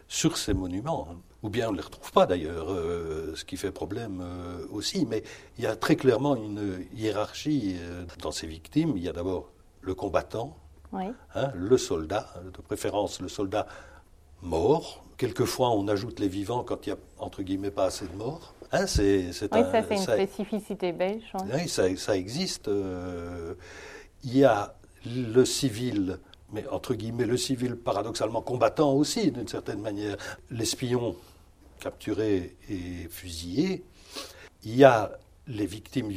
sur 0.08 0.38
ces 0.38 0.54
monuments. 0.54 1.08
Ou 1.44 1.50
bien 1.50 1.70
on 1.70 1.72
ne 1.72 1.78
les 1.78 1.84
retrouve 1.84 2.12
pas 2.12 2.26
d'ailleurs, 2.26 2.68
euh, 2.70 3.34
ce 3.36 3.46
qui 3.46 3.58
fait 3.58 3.72
problème 3.72 4.22
euh, 4.22 4.68
aussi. 4.72 5.08
Mais 5.10 5.24
il 5.58 5.64
y 5.64 5.68
a 5.68 5.76
très 5.76 5.96
clairement 5.96 6.36
une 6.36 6.86
hiérarchie 6.94 7.78
euh, 7.80 8.04
dans 8.22 8.32
ces 8.32 8.46
victimes. 8.46 8.94
Il 8.96 9.04
y 9.04 9.10
a 9.10 9.14
d'abord 9.14 9.50
le 9.82 9.96
combattant, 9.96 10.56
hein, 10.94 11.52
le 11.56 11.78
soldat, 11.78 12.28
de 12.54 12.62
préférence 12.62 13.22
le 13.22 13.30
soldat 13.30 13.66
mort. 14.44 15.04
Quelquefois 15.18 15.72
on 15.72 15.88
ajoute 15.88 16.20
les 16.20 16.28
vivants 16.28 16.64
quand 16.64 16.86
il 16.86 16.90
n'y 16.90 16.96
a 16.96 17.00
entre 17.18 17.42
guillemets 17.42 17.72
pas 17.72 17.86
assez 17.86 18.06
de 18.06 18.16
morts. 18.16 18.54
Hein, 18.72 18.86
c'est, 18.86 19.28
oui, 19.28 19.34
ça 19.34 19.84
c'est 19.84 19.96
une 19.96 20.02
spécificité 20.02 20.92
belge. 20.92 21.34
Oui, 21.54 21.68
ça, 21.68 21.96
ça 21.98 22.16
existe. 22.16 22.70
Il 24.24 24.38
y 24.38 24.44
a 24.44 24.76
le 25.06 25.46
civil 25.46 26.20
mais 26.52 26.68
entre 26.68 26.94
guillemets 26.94 27.26
le 27.26 27.38
civil 27.38 27.76
paradoxalement 27.76 28.42
combattant 28.42 28.94
aussi 28.94 29.32
d'une 29.32 29.48
certaine 29.48 29.82
manière, 29.82 30.18
l'espion 30.50 31.16
capturé 31.80 32.56
et 32.70 33.08
fusillé. 33.10 33.84
Il 34.64 34.76
y 34.76 34.84
a 34.84 35.12
les 35.48 35.66
victimes 35.66 36.12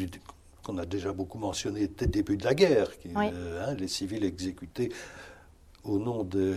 qu'on 0.63 0.79
a 0.79 0.87
déjà 0.87 1.13
beaucoup 1.13 1.39
mentionné 1.39 1.89
dès 1.89 2.07
le 2.07 2.11
début 2.11 2.37
de 2.37 2.45
la 2.45 2.55
guerre, 2.55 2.99
qui, 2.99 3.09
euh, 3.17 3.67
hein, 3.67 3.75
les 3.75 3.89
civils 3.89 4.25
exécutés 4.25 4.91
au 5.85 5.99
nom 5.99 6.25
de 6.25 6.55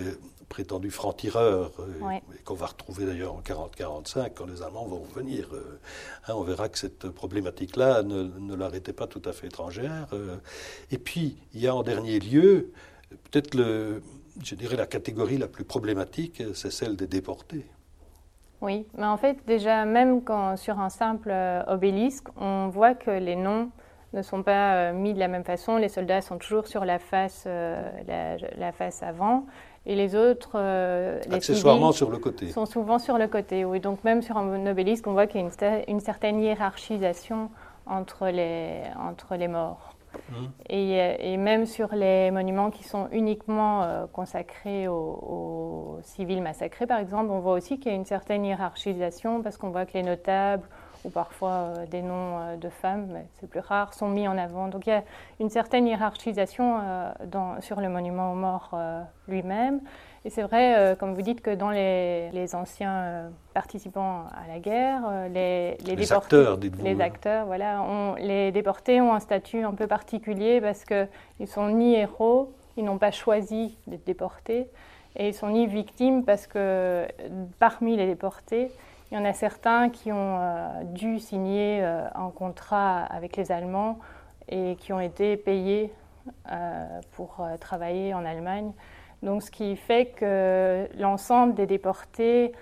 prétendus 0.50 0.92
francs-tireurs, 0.92 1.72
euh, 1.80 2.20
qu'on 2.46 2.54
va 2.54 2.68
retrouver 2.68 3.06
d'ailleurs 3.06 3.34
en 3.34 3.42
40-45 3.42 4.32
quand 4.34 4.46
les 4.46 4.62
Allemands 4.62 4.86
vont 4.86 5.02
revenir. 5.02 5.50
Euh, 5.54 5.80
hein, 6.28 6.34
on 6.36 6.44
verra 6.44 6.70
que 6.70 6.78
cette 6.78 7.10
problématique-là 7.10 8.04
ne, 8.04 8.24
ne, 8.24 8.56
leur 8.56 8.74
était 8.74 8.94
pas 8.94 9.08
tout 9.08 9.22
à 9.26 9.34
fait 9.34 9.48
étrangère. 9.48 10.08
et 10.90 10.98
puis, 10.98 11.38
il 11.54 11.60
y 11.60 11.68
a 11.68 11.76
en 11.76 11.84
dernier 11.84 12.20
lieu 12.20 12.72
Peut-être, 13.10 13.56
le, 13.56 14.02
je 14.44 14.56
dirais, 14.56 14.76
la 14.76 14.86
catégorie 14.86 15.38
la 15.38 15.48
plus 15.48 15.64
problématique, 15.64 16.44
c'est 16.54 16.72
celle 16.72 16.96
des 16.96 17.08
déportés. 17.08 17.66
Oui, 18.62 18.88
mais 18.98 19.06
en 19.06 19.18
fait, 19.18 19.38
déjà, 19.46 19.86
même 19.86 20.24
quand 20.24 20.58
sur 20.58 20.80
un 20.80 20.90
simple 20.90 21.30
euh, 21.32 21.64
obélisque, 21.68 22.28
on 22.38 22.70
voit 22.70 22.96
que 22.96 23.12
les 23.12 23.36
noms 23.36 23.70
ne 24.14 24.22
sont 24.22 24.44
pas 24.44 24.74
euh, 24.74 24.94
mis 24.94 25.14
de 25.14 25.20
la 25.20 25.28
même 25.28 25.44
façon. 25.44 25.78
Les 25.78 25.90
soldats 25.90 26.22
sont 26.22 26.38
toujours 26.38 26.68
sur 26.68 26.86
la 26.86 27.00
face, 27.00 27.44
euh, 27.48 28.38
la, 28.58 28.72
face 28.72 29.04
avant, 29.04 29.46
et 29.86 29.96
les 29.96 30.16
autres, 30.16 30.58
les 31.28 31.36
accessoirement 31.36 31.92
sur 31.92 32.10
le 32.10 32.18
côté, 32.18 32.50
sont 32.50 32.66
souvent 32.66 33.00
sur 33.00 33.18
le 33.18 33.28
côté. 33.28 33.66
Oui, 33.66 33.80
donc 33.80 34.04
même 34.04 34.22
sur 34.22 34.38
un 34.38 34.66
obélisque, 34.68 35.08
on 35.08 35.14
voit 35.14 35.28
qu'il 35.28 35.42
y 35.42 35.44
a 35.44 35.48
une, 35.48 35.84
une 35.88 36.00
certaine 36.00 36.40
hiérarchisation 36.40 37.50
entre 37.86 38.28
les, 38.28 38.82
entre 39.00 39.36
les 39.36 39.48
morts. 39.48 39.98
Et, 40.70 41.38
même 41.38 41.66
sur 41.66 41.94
les 41.94 42.32
monuments 42.32 42.72
qui 42.72 42.84
sont 42.84 43.08
uniquement 43.12 43.84
euh, 43.84 44.06
consacrés 44.08 44.88
aux, 44.88 46.00
civils 46.02 46.42
massacrés, 46.42 46.88
par 46.88 47.00
exemple, 47.00 47.32
on 47.32 47.40
voit 47.40 47.54
aussi 47.54 47.80
qu'il 47.80 47.92
y 47.92 47.96
a 47.96 47.98
une 47.98 48.06
certaine 48.06 48.46
hiérarchisation 48.46 49.42
parce 49.42 49.58
qu'on 49.58 49.70
voit 49.70 49.86
que 49.86 49.94
les 49.94 50.04
notables 50.04 50.68
ou 51.08 51.10
parfois 51.10 51.50
euh, 51.50 51.86
des 51.88 52.04
noms 52.04 52.40
euh, 52.40 52.58
de 52.58 52.70
femmes, 52.70 53.08
mais 53.12 53.26
c'est 53.40 53.50
plus 53.50 53.62
rare, 53.62 53.96
sont 53.96 54.10
mis 54.10 54.28
en 54.28 54.38
avant. 54.38 54.68
Donc 54.68 54.86
il 54.86 54.92
y 54.92 54.94
a 54.94 55.04
une 55.40 55.50
certaine 55.50 55.88
hiérarchisation 55.88 56.82
dans, 57.26 57.60
sur 57.62 57.82
le 57.82 57.90
monument 57.90 58.32
aux 58.32 58.36
morts 58.36 58.78
lui-même. 59.28 59.82
Et 60.28 60.30
c'est 60.30 60.42
vrai, 60.42 60.76
euh, 60.78 60.96
comme 60.96 61.14
vous 61.14 61.22
dites, 61.22 61.40
que 61.40 61.56
dans 61.56 61.70
les, 61.70 62.50
anciens 62.54 62.92
euh, 62.92 63.30
participants 63.54 64.26
à 64.36 64.46
la 64.50 64.60
guerre, 64.60 65.04
euh, 65.08 65.30
les, 65.30 65.78
les, 65.86 65.96
les 65.96 66.12
acteurs, 66.12 66.58
dites-vous. 66.58 66.84
Les 66.84 67.00
acteurs, 67.00 67.46
voilà, 67.46 67.82
les 68.20 68.52
déportés 68.52 69.00
ont 69.00 69.14
un 69.14 69.22
statut 69.22 69.64
un 69.64 69.74
peu 69.74 69.88
particulier 69.88 70.60
parce 70.60 70.84
qu'ils 70.84 71.48
sont 71.48 71.70
ni 71.70 71.96
héros, 71.96 72.52
ils 72.76 72.84
n'ont 72.84 72.98
pas 72.98 73.12
choisi 73.12 73.78
d'être 73.88 74.06
déportés, 74.06 74.70
et 75.16 75.30
ils 75.30 75.34
sont 75.34 75.48
ni 75.48 75.66
victimes 75.66 76.26
parce 76.26 76.46
que 76.46 77.08
parmi 77.58 77.96
les 77.96 78.06
déportés, 78.06 78.70
il 79.12 79.16
y 79.16 79.18
en 79.18 79.26
a 79.26 79.34
certains 79.34 79.90
qui 79.90 80.12
ont 80.12 80.40
dû 80.84 81.20
signer 81.20 81.82
un 81.82 82.30
contrat 82.30 83.04
avec 83.04 83.38
les 83.38 83.52
Allemands 83.52 84.00
et 84.50 84.76
qui 84.76 84.92
ont 84.92 85.00
été 85.00 85.38
payés 85.38 85.94
pour 87.14 87.48
travailler 87.60 88.14
en 88.14 88.26
Allemagne. 88.26 88.74
Donc, 89.24 89.42
ce 89.42 89.52
qui 89.52 89.76
fait 89.76 90.08
que 90.08 90.88
l'ensemble 90.98 91.56
des 91.56 91.66
déportés 91.66 92.54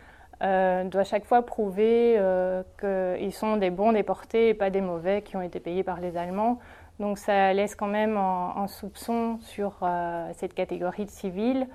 euh, 0.44 0.84
doit 0.84 1.04
chaque 1.04 1.26
fois 1.26 1.44
prouver 1.44 2.16
euh, 2.18 2.64
qu'ils 2.80 3.34
sont 3.34 3.58
des 3.58 3.70
bons 3.70 3.94
déportés 3.94 4.50
et 4.50 4.54
pas 4.54 4.70
des 4.70 4.82
mauvais 4.82 5.22
qui 5.22 5.38
ont 5.38 5.42
été 5.42 5.60
payés 5.60 5.84
par 5.84 6.00
les 6.00 6.18
Allemands. 6.18 6.60
Donc, 7.00 7.18
ça 7.18 7.54
laisse 7.54 7.76
quand 7.76 7.88
même 7.88 8.18
un, 8.18 8.68
soupçon 8.68 9.38
sur 9.42 9.80
euh, 9.82 10.30
cette 10.34 10.54
catégorie 10.54 11.06
de 11.06 11.10
civils. 11.10 11.68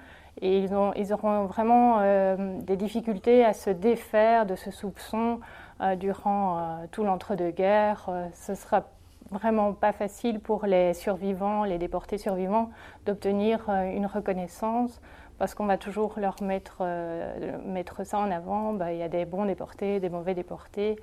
Et 0.43 0.59
ils, 0.59 0.75
ont, 0.75 0.93
ils 0.95 1.13
auront 1.13 1.45
vraiment 1.45 2.01
des 2.61 2.77
difficultés 2.77 3.45
à 3.45 3.53
se 3.53 3.69
défaire 3.71 4.47
de 4.47 4.57
ce 4.57 4.71
soupçon 4.71 5.41
durant 5.99 6.79
tout 6.93 7.05
l'entre-deux-guerres. 7.05 8.09
ce 8.33 8.55
sera 8.55 8.85
vraiment 9.31 9.73
pas 9.73 9.93
facile 9.93 10.41
pour 10.41 10.67
les 10.67 10.95
survivants, 10.95 11.65
les 11.65 11.79
déportés 11.79 12.19
survivants, 12.19 12.71
d'obtenir 13.07 13.65
euh, 13.69 13.91
une 13.95 14.07
reconnaissance 14.07 15.01
parce 15.39 15.55
qu'on 15.55 15.67
va 15.67 15.79
toujours 15.79 16.15
leur 16.19 16.43
mettre, 16.43 16.79
euh, 16.81 17.59
mettre 17.65 18.05
ça 18.05 18.19
en 18.19 18.31
avant. 18.31 18.75
Bah, 18.75 18.93
il 18.93 18.99
y 18.99 19.03
a 19.03 19.09
des 19.09 19.25
bons 19.25 19.47
déportés, 19.47 20.01
des 20.01 20.11
mauvais 20.11 20.35
déportés. 20.35 20.97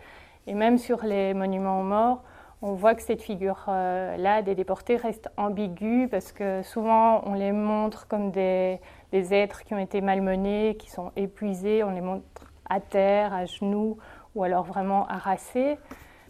Et 0.45 0.53
même 0.53 0.77
sur 0.77 1.03
les 1.03 1.33
monuments 1.33 1.79
aux 1.79 1.83
morts, 1.83 2.23
on 2.61 2.73
voit 2.73 2.95
que 2.95 3.01
cette 3.01 3.21
figure-là 3.21 4.41
des 4.41 4.55
déportés 4.55 4.95
reste 4.95 5.29
ambiguë 5.37 6.07
parce 6.07 6.31
que 6.31 6.63
souvent 6.63 7.21
on 7.25 7.33
les 7.33 7.51
montre 7.51 8.07
comme 8.07 8.31
des, 8.31 8.79
des 9.11 9.33
êtres 9.33 9.63
qui 9.63 9.73
ont 9.73 9.79
été 9.79 10.01
malmenés, 10.01 10.75
qui 10.77 10.89
sont 10.89 11.11
épuisés, 11.15 11.83
on 11.83 11.91
les 11.91 12.01
montre 12.01 12.23
à 12.69 12.79
terre, 12.79 13.33
à 13.33 13.45
genoux 13.45 13.97
ou 14.35 14.43
alors 14.43 14.63
vraiment 14.63 15.07
harassés. 15.07 15.77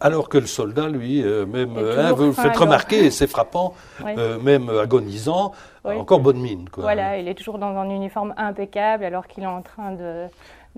Alors 0.00 0.28
que 0.28 0.38
le 0.38 0.46
soldat, 0.46 0.88
lui, 0.88 1.22
euh, 1.24 1.44
même, 1.44 1.76
hein, 1.76 2.12
vous 2.12 2.26
le 2.26 2.32
faites 2.32 2.56
remarquer, 2.56 3.10
c'est 3.10 3.26
frappant, 3.26 3.74
euh, 4.06 4.38
même 4.38 4.68
agonisant, 4.68 5.52
encore 5.84 6.20
bonne 6.20 6.38
mine. 6.38 6.68
Quoi. 6.68 6.84
Voilà, 6.84 7.18
il 7.18 7.26
est 7.26 7.34
toujours 7.34 7.58
dans 7.58 7.76
un 7.76 7.90
uniforme 7.90 8.32
impeccable 8.36 9.04
alors 9.04 9.26
qu'il 9.26 9.42
est 9.42 9.48
en 9.48 9.62
train 9.62 9.92
de 9.92 10.26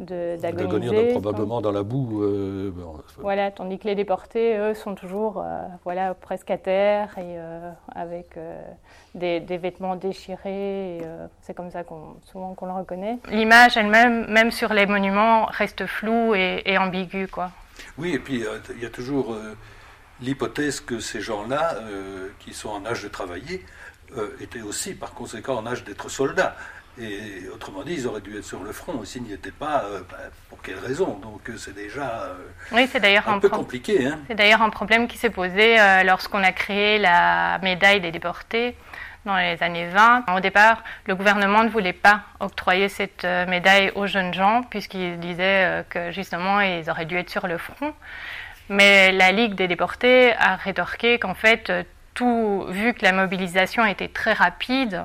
d'agoniser. 0.01 1.13
probablement 1.13 1.61
dans 1.61 1.73
la 1.73 1.83
boue. 1.83 2.23
Euh, 2.23 2.73
voilà, 3.19 3.51
tandis 3.51 3.79
que 3.79 3.87
les 3.87 3.95
déportés, 3.95 4.57
eux, 4.57 4.75
sont 4.75 4.95
toujours 4.95 5.45
voilà, 5.85 6.15
presque 6.15 6.51
à 6.51 6.59
terre 6.59 7.17
et 7.19 7.37
avec 7.95 8.39
des, 9.15 9.41
vêtements 9.41 9.97
déchirés. 9.97 10.99
c'est 11.43 11.55
comme 11.55 11.71
ça 11.71 11.85
qu'on, 11.85 12.17
souvent 12.25 12.55
qu'on 12.55 12.67
le 12.67 12.73
reconnaît. 12.73 13.19
L'image 13.31 13.77
elle-même, 13.77 14.27
même 14.29 14.51
sur 14.51 14.73
les 14.73 14.87
monuments, 14.87 15.47
reste 15.47 15.87
floue 15.87 16.35
et, 16.35 16.63
et 16.65 16.79
ambiguë. 16.79 17.29
Quoi. 17.29 17.51
Oui, 17.99 18.13
et 18.15 18.19
puis 18.19 18.45
euh, 18.45 18.59
il 18.77 18.83
y 18.83 18.87
a 18.87 18.91
toujours 18.91 19.35
euh, 19.35 19.57
l'hypothèse 20.21 20.81
que 20.81 21.01
ces 21.01 21.21
gens-là, 21.21 21.75
euh, 21.77 22.29
qui 22.39 22.55
sont 22.55 22.71
en 22.71 22.85
âge 22.87 23.03
de 23.03 23.09
travailler, 23.09 23.65
étaient 24.41 24.63
aussi 24.63 24.95
par 24.95 25.15
conséquent 25.15 25.55
en 25.57 25.67
âge 25.67 25.85
d'être 25.85 26.09
soldats. 26.09 26.57
Et 26.99 27.49
autrement 27.55 27.83
dit, 27.83 27.95
ils 27.95 28.07
auraient 28.07 28.21
dû 28.21 28.37
être 28.37 28.45
sur 28.45 28.63
le 28.63 28.73
front. 28.73 29.05
S'ils 29.05 29.23
n'y 29.23 29.33
étaient 29.33 29.51
pas, 29.51 29.85
bah, 30.11 30.17
pour 30.49 30.61
quelle 30.61 30.79
raison? 30.79 31.19
Donc 31.19 31.51
c'est 31.57 31.75
déjà 31.75 32.37
oui, 32.73 32.89
c'est 32.91 33.01
d'ailleurs 33.01 33.29
un, 33.29 33.39
peu 33.39 33.49
compliqué. 33.49 34.07
Hein. 34.07 34.19
C'est 34.29 34.35
d'ailleurs 34.35 34.63
un 34.63 34.71
problème 34.71 35.09
qui 35.09 35.17
s'est 35.17 35.31
posé 35.31 35.77
lorsqu'on 36.05 36.43
a 36.43 36.53
créé 36.53 36.99
la 36.99 37.59
médaille 37.63 38.01
des 38.01 38.11
déportés 38.11 38.77
dans 39.25 39.37
les 39.37 39.63
années 39.63 39.89
20. 39.89 40.25
Au 40.35 40.41
départ, 40.41 40.83
le 41.07 41.15
gouvernement 41.15 41.63
ne 41.65 41.69
voulait 41.69 41.93
pas 41.93 42.23
octroyer 42.41 42.89
cette 42.89 43.25
euh, 43.25 43.47
médaille 43.47 43.93
aux 43.95 44.07
jeunes 44.07 44.33
gens, 44.33 44.63
puisqu'il 44.63 45.19
disait 45.21 45.65
euh, 45.65 45.83
que 45.89 46.11
justement, 46.11 46.61
ils 46.61 46.89
auraient 46.91 47.05
dû 47.05 47.17
être 47.17 47.31
sur 47.31 47.47
le 47.47 47.59
front. 47.59 47.93
Mais 48.69 49.13
la 49.13 49.33
Ligue 49.33 49.55
des 49.55 49.69
déportés 49.69 50.33
a 50.35 50.57
rétorqué 50.57 51.19
qu'en 51.19 51.35
fait, 51.35 51.71
euh, 51.71 51.83
tout, 52.15 52.67
vu 52.71 52.95
que 52.95 53.05
la 53.05 53.13
mobilisation 53.13 53.85
était 53.85 54.09
très 54.09 54.33
rapide 54.33 55.05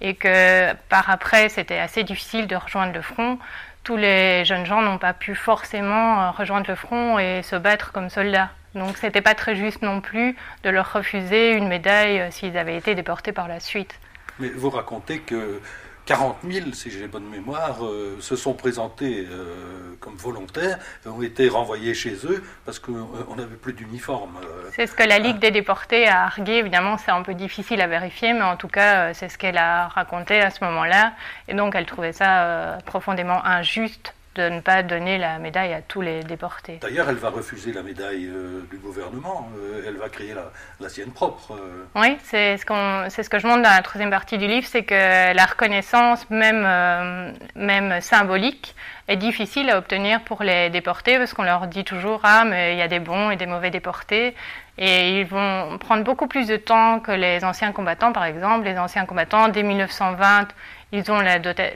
et 0.00 0.14
que 0.14 0.72
par 0.88 1.10
après, 1.10 1.48
c'était 1.48 1.78
assez 1.78 2.04
difficile 2.04 2.46
de 2.46 2.56
rejoindre 2.56 2.92
le 2.92 3.02
front, 3.02 3.38
tous 3.84 3.96
les 3.96 4.44
jeunes 4.44 4.66
gens 4.66 4.82
n'ont 4.82 4.98
pas 4.98 5.12
pu 5.12 5.34
forcément 5.34 6.32
rejoindre 6.32 6.66
le 6.68 6.74
front 6.74 7.18
et 7.18 7.42
se 7.42 7.56
battre 7.56 7.92
comme 7.92 8.08
soldats. 8.08 8.50
Donc 8.74 8.96
c'était 8.96 9.20
pas 9.20 9.34
très 9.34 9.54
juste 9.54 9.82
non 9.82 10.00
plus 10.00 10.36
de 10.64 10.70
leur 10.70 10.92
refuser 10.92 11.52
une 11.52 11.68
médaille 11.68 12.20
euh, 12.20 12.30
s'ils 12.30 12.58
avaient 12.58 12.76
été 12.76 12.94
déportés 12.94 13.32
par 13.32 13.46
la 13.46 13.60
suite. 13.60 14.00
Mais 14.40 14.48
vous 14.48 14.70
racontez 14.70 15.20
que 15.20 15.60
40 16.06 16.36
000, 16.48 16.72
si 16.72 16.90
j'ai 16.90 17.08
bonne 17.08 17.28
mémoire, 17.28 17.84
euh, 17.84 18.18
se 18.20 18.36
sont 18.36 18.54
présentés 18.54 19.26
euh, 19.30 19.94
comme 20.00 20.16
volontaires, 20.16 20.78
ont 21.06 21.22
été 21.22 21.48
renvoyés 21.48 21.94
chez 21.94 22.14
eux 22.26 22.44
parce 22.64 22.78
qu'on 22.78 23.36
n'avait 23.36 23.56
plus 23.56 23.72
d'uniforme. 23.72 24.38
c'est 24.74 24.86
ce 24.86 24.94
que 24.94 25.02
la 25.02 25.18
Ligue 25.18 25.38
des 25.38 25.50
déportés 25.50 26.06
a 26.06 26.24
argué. 26.24 26.58
Évidemment, 26.58 26.98
c'est 26.98 27.10
un 27.10 27.22
peu 27.22 27.34
difficile 27.34 27.80
à 27.80 27.86
vérifier, 27.86 28.32
mais 28.32 28.42
en 28.42 28.56
tout 28.56 28.68
cas, 28.68 29.14
c'est 29.14 29.28
ce 29.28 29.38
qu'elle 29.38 29.58
a 29.58 29.88
raconté 29.88 30.40
à 30.40 30.50
ce 30.50 30.62
moment-là. 30.64 31.14
Et 31.48 31.54
donc, 31.54 31.74
elle 31.74 31.86
trouvait 31.86 32.12
ça 32.12 32.78
profondément 32.84 33.44
injuste 33.44 34.14
de 34.34 34.48
ne 34.48 34.60
pas 34.60 34.82
donner 34.82 35.18
la 35.18 35.38
médaille 35.38 35.72
à 35.72 35.80
tous 35.80 36.00
les 36.00 36.22
déportés. 36.22 36.78
D'ailleurs, 36.80 37.08
elle 37.08 37.16
va 37.16 37.30
refuser 37.30 37.72
la 37.72 37.82
médaille 37.82 38.26
euh, 38.26 38.62
du 38.70 38.78
gouvernement, 38.78 39.48
euh, 39.56 39.82
elle 39.86 39.96
va 39.96 40.08
créer 40.08 40.34
la, 40.80 40.88
sienne 40.88 41.12
propre. 41.12 41.52
Euh. 41.52 41.84
Oui, 41.94 42.16
c'est 42.24 42.56
ce, 42.56 42.66
qu'on, 42.66 43.08
c'est 43.10 43.22
ce 43.22 43.30
que 43.30 43.38
je 43.38 43.46
montre 43.46 43.62
dans 43.62 43.70
la 43.70 43.82
troisième 43.82 44.10
partie 44.10 44.38
du 44.38 44.46
livre, 44.46 44.66
c'est 44.66 44.82
que 44.82 45.34
la 45.34 45.44
reconnaissance, 45.44 46.28
même, 46.30 47.34
même 47.54 48.00
symbolique, 48.00 48.74
est 49.08 49.16
difficile 49.16 49.70
à 49.70 49.78
obtenir 49.78 50.22
pour 50.22 50.42
les 50.42 50.70
déportés, 50.70 51.18
parce 51.18 51.34
qu'on 51.34 51.42
leur 51.42 51.66
dit 51.66 51.84
toujours, 51.84 52.20
ah, 52.24 52.44
mais 52.44 52.74
il 52.74 52.78
y 52.78 52.82
a 52.82 52.88
des 52.88 53.00
bons 53.00 53.30
et 53.30 53.36
des 53.36 53.46
mauvais 53.46 53.70
déportés, 53.70 54.34
et 54.78 55.20
ils 55.20 55.26
vont 55.26 55.78
prendre 55.78 56.02
beaucoup 56.02 56.26
plus 56.26 56.48
de 56.48 56.56
temps 56.56 56.98
que 56.98 57.12
les 57.12 57.44
anciens 57.44 57.72
combattants, 57.72 58.12
par 58.12 58.24
exemple. 58.24 58.64
Les 58.64 58.78
anciens 58.78 59.06
combattants, 59.06 59.48
dès 59.48 59.62
1920, 59.62 60.48
ils 60.94 61.10
ont 61.10 61.18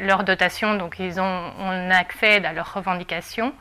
leur 0.01 0.23
dotation, 0.23 0.75
donc 0.77 1.01
ils 1.01 1.21
ont 1.21 1.53
on 1.59 1.91
à 1.91 2.53
leurs 2.53 2.73
revendications, 2.73 3.53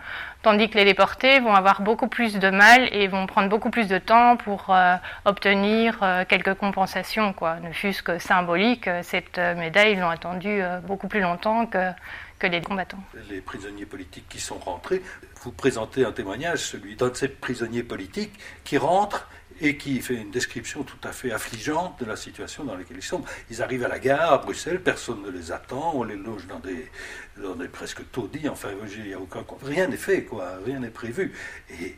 tandis 0.44 0.70
que 0.70 0.78
les 0.78 0.86
déportés 0.86 1.40
vont 1.40 1.56
avoir 1.56 1.82
beaucoup 1.82 2.08
plus 2.08 2.38
de 2.38 2.50
mal 2.50 2.88
et 2.92 3.08
vont 3.08 3.26
prendre 3.26 3.50
beaucoup 3.50 3.72
plus 3.72 3.88
de 3.88 3.98
temps 3.98 4.38
pour 4.38 4.68
euh, 4.70 4.96
obtenir 5.26 5.98
euh, 6.04 6.26
quelques 6.28 6.54
compensations, 6.54 7.34
quoi. 7.34 7.56
Ne 7.62 7.72
fût-ce 7.72 8.04
que 8.04 8.20
symbolique, 8.20 8.88
cette 9.02 9.40
médaille, 9.40 9.94
ils 9.94 10.00
l'ont 10.00 10.10
attendue 10.10 10.62
euh, 10.62 10.80
beaucoup 10.80 11.08
plus 11.08 11.22
longtemps 11.22 11.66
que 11.66 12.48
les 12.48 12.62
combattants. 12.62 13.04
Les 13.32 13.42
prisonniers 13.42 13.88
politiques 13.88 14.30
qui 14.30 14.40
sont 14.40 14.60
rentrés, 14.60 15.02
vous 15.42 15.52
présentez 15.52 16.06
un 16.06 16.12
témoignage, 16.12 16.60
celui 16.60 16.96
d'un 16.96 17.10
de 17.10 17.16
ces 17.16 17.30
prisonniers 17.30 17.84
politiques 17.84 18.38
qui 18.64 18.78
rentre 18.78 19.28
et 19.62 19.78
qui 19.78 20.00
fait 20.02 20.16
une 20.16 20.32
description 20.32 20.84
tout 20.84 20.98
à 21.04 21.12
fait 21.12 21.32
affligeante 21.32 22.00
de 22.00 22.06
la 22.06 22.16
situation 22.16 22.64
dans 22.64 22.76
laquelle 22.76 22.98
ils 22.98 23.04
sont. 23.04 23.24
Ils 23.50 23.62
arrivent 23.62 23.86
à 23.86 23.88
la 23.88 24.00
gare 24.00 24.34
à 24.34 24.38
Bruxelles, 24.38 24.82
personne 24.82 25.22
ne 25.24 25.30
les 25.30 25.52
attend, 25.52 25.94
on 25.96 26.04
les 26.04 26.16
loge 26.16 26.48
dans 26.48 26.60
des, 26.60 26.90
dans 27.38 27.56
des 27.56 27.68
presque 27.68 28.10
taudis, 28.12 28.48
enfin, 28.50 28.70
il 28.98 29.08
y 29.08 29.14
a 29.14 29.20
aucun, 29.20 29.44
rien 29.64 29.88
n'est 29.88 29.98
fait, 29.98 30.24
quoi, 30.24 30.58
rien 30.66 30.80
n'est 30.80 30.90
prévu. 30.90 31.34
Et 31.70 31.96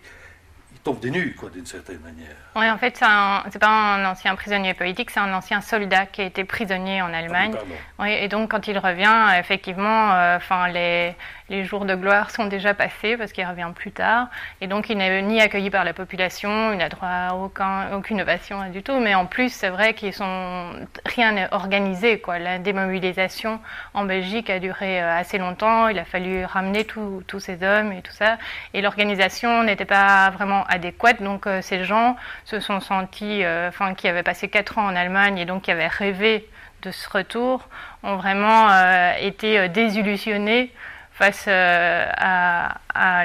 ils 0.72 0.80
tombent 0.84 1.00
des 1.00 1.12
nues, 1.12 1.36
quoi, 1.38 1.50
d'une 1.50 1.66
certaine 1.66 2.00
manière. 2.00 2.36
Oui, 2.56 2.70
en 2.70 2.78
fait, 2.78 2.96
c'est 2.96 3.60
pas 3.60 3.68
un 3.68 4.06
ancien 4.06 4.36
prisonnier 4.36 4.74
politique, 4.74 5.10
c'est 5.10 5.20
un 5.20 5.34
ancien 5.34 5.62
soldat 5.62 6.06
qui 6.06 6.22
a 6.22 6.26
été 6.26 6.44
prisonnier 6.46 7.02
en 7.02 7.14
Allemagne. 7.14 7.54
Ah 7.56 7.64
oui, 8.00 8.14
et 8.14 8.28
donc, 8.28 8.52
quand 8.52 8.68
il 8.68 8.78
revient, 8.78 9.38
effectivement, 9.38 10.14
euh, 10.14 10.38
enfin, 10.38 10.68
les 10.70 11.16
les 11.50 11.66
jours 11.66 11.86
de 11.86 11.96
gloire 11.96 12.32
sont 12.32 12.46
déjà 12.46 12.74
passés 12.74 13.18
parce 13.18 13.32
qu'il 13.32 13.46
revient 13.46 13.70
plus 13.74 13.92
tard. 13.92 14.28
Et 14.62 14.68
donc, 14.68 14.90
il 14.90 14.98
n'est 14.98 15.22
ni 15.22 15.42
accueilli 15.42 15.70
par 15.70 15.84
la 15.84 15.94
population, 15.94 16.72
il 16.72 16.78
n'a 16.78 16.90
droit 16.90 17.08
à 17.08 17.34
aucun, 17.34 17.92
aucune 17.94 18.22
ovation 18.22 18.70
du 18.70 18.84
tout. 18.84 19.00
Mais 19.00 19.16
en 19.16 19.26
plus, 19.26 19.52
c'est 19.52 19.70
vrai 19.70 19.94
qu'ils 19.94 20.14
sont 20.14 20.72
rien 21.06 21.48
organisé. 21.52 22.20
Quoi. 22.20 22.40
La 22.40 22.60
démobilisation 22.60 23.60
en 23.94 24.06
Belgique 24.06 24.50
a 24.50 24.60
duré 24.60 25.02
euh, 25.02 25.18
assez 25.18 25.38
longtemps. 25.38 25.88
Il 25.88 25.98
a 25.98 26.06
fallu 26.06 26.46
ramener 26.46 26.86
tous 26.86 27.40
ces 27.40 27.64
hommes 27.64 27.94
et 27.94 28.02
tout 28.02 28.14
ça. 28.14 28.38
Et 28.74 28.82
l'organisation 28.82 29.64
n'était 29.64 29.86
pas 29.86 30.30
vraiment 30.30 30.64
adéquate. 30.66 31.22
Donc, 31.22 31.48
euh, 31.48 31.62
ces 31.62 31.84
gens 31.84 32.16
se 32.46 32.60
sont 32.60 32.80
sentis, 32.80 33.44
euh, 33.44 33.70
enfin, 33.70 33.96
qui 33.96 34.08
avaient 34.08 34.24
passé 34.24 34.50
quatre 34.50 34.78
ans 34.78 34.86
en 34.86 34.96
Allemagne 34.96 35.38
et 35.40 35.46
donc 35.46 35.64
qui 35.64 35.72
avaient 35.72 35.88
rêvé 35.88 36.48
de 36.82 36.92
ce 36.92 37.10
retour, 37.10 37.68
ont 38.04 38.16
vraiment 38.16 38.70
été 39.20 39.68
désillusionnés 39.68 40.72
face 41.20 41.46
euh, 41.50 42.06
à, 42.16 42.76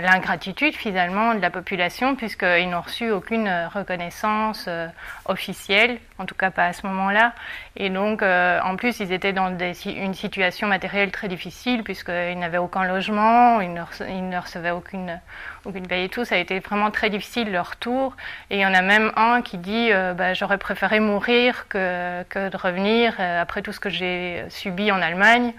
l'ingratitude 0.01 0.75
finalement 0.75 1.35
de 1.35 1.41
la 1.41 1.51
population, 1.51 2.17
puisqu'ils 2.17 2.69
n'ont 2.69 2.81
reçu 2.81 3.11
aucune 3.11 3.49
reconnaissance 3.73 4.67
euh, 4.69 4.89
officielle, 5.27 5.99
en 6.19 6.27
tout 6.27 6.35
cas 6.35 6.51
pas 6.51 6.67
à 6.67 6.73
ce 6.73 6.87
moment-là. 6.87 7.33
Et 7.77 7.91
donc, 7.91 8.23
euh, 8.23 8.61
en 8.63 8.77
plus, 8.77 9.01
ils 9.01 9.13
étaient 9.13 9.33
dans 9.33 9.57
une 9.59 10.15
situation 10.15 10.67
matérielle 10.69 11.13
très 11.13 11.29
difficile, 11.29 11.83
puisqu'ils 11.83 12.39
n'avaient 12.39 12.59
aucun 12.59 12.85
logement, 12.85 13.61
ils 13.61 13.73
ne, 13.73 14.39
recevaient 14.39 14.71
aucune, 14.71 15.21
aucune 15.65 15.87
paye 15.87 16.05
et 16.05 16.09
tout. 16.09 16.25
Ça 16.25 16.35
a 16.35 16.39
été 16.39 16.59
vraiment 16.59 16.91
très 16.91 17.11
difficile 17.11 17.51
leur 17.51 17.77
tour. 17.77 18.17
Et 18.51 18.57
il 18.57 18.61
y 18.61 18.67
en 18.67 18.75
a 18.75 18.83
même 18.83 19.13
un 19.17 19.41
qui 19.41 19.59
dit 19.59 19.91
bah, 20.17 20.35
J'aurais 20.35 20.59
préféré 20.59 21.01
mourir 21.01 21.67
que 21.69 22.49
de 22.49 22.57
revenir 22.57 23.15
après 23.21 23.63
tout 23.63 23.73
ce 23.73 23.81
que 23.81 23.91
j'ai 23.91 24.45
subi 24.51 24.93
en 24.93 25.01
Allemagne 25.01 25.53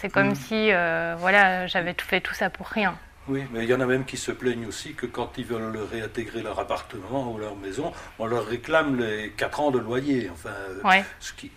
c'est 0.00 0.10
comme 0.10 0.30
mm. 0.30 0.34
si 0.34 0.72
euh, 0.72 1.14
voilà, 1.18 1.66
j'avais 1.66 1.94
tout 1.94 2.06
fait 2.06 2.20
tout 2.20 2.34
ça 2.34 2.50
pour 2.50 2.66
rien. 2.66 2.94
Oui, 3.28 3.44
mais 3.52 3.62
il 3.62 3.70
y 3.70 3.74
en 3.74 3.80
a 3.80 3.86
même 3.86 4.04
qui 4.04 4.16
se 4.16 4.32
plaignent 4.32 4.66
aussi 4.66 4.94
que 4.94 5.06
quand 5.06 5.38
ils 5.38 5.44
veulent 5.44 5.78
réintégrer 5.92 6.42
leur 6.42 6.58
appartement 6.58 7.30
ou 7.30 7.38
leur 7.38 7.54
maison, 7.54 7.92
on 8.18 8.26
leur 8.26 8.46
réclame 8.46 8.98
les 8.98 9.30
4 9.36 9.60
ans 9.60 9.70
de 9.70 9.78
loyer. 9.78 10.28
Enfin, 10.32 10.50
ouais. 10.84 11.04
ce 11.20 11.32
qui, 11.32 11.52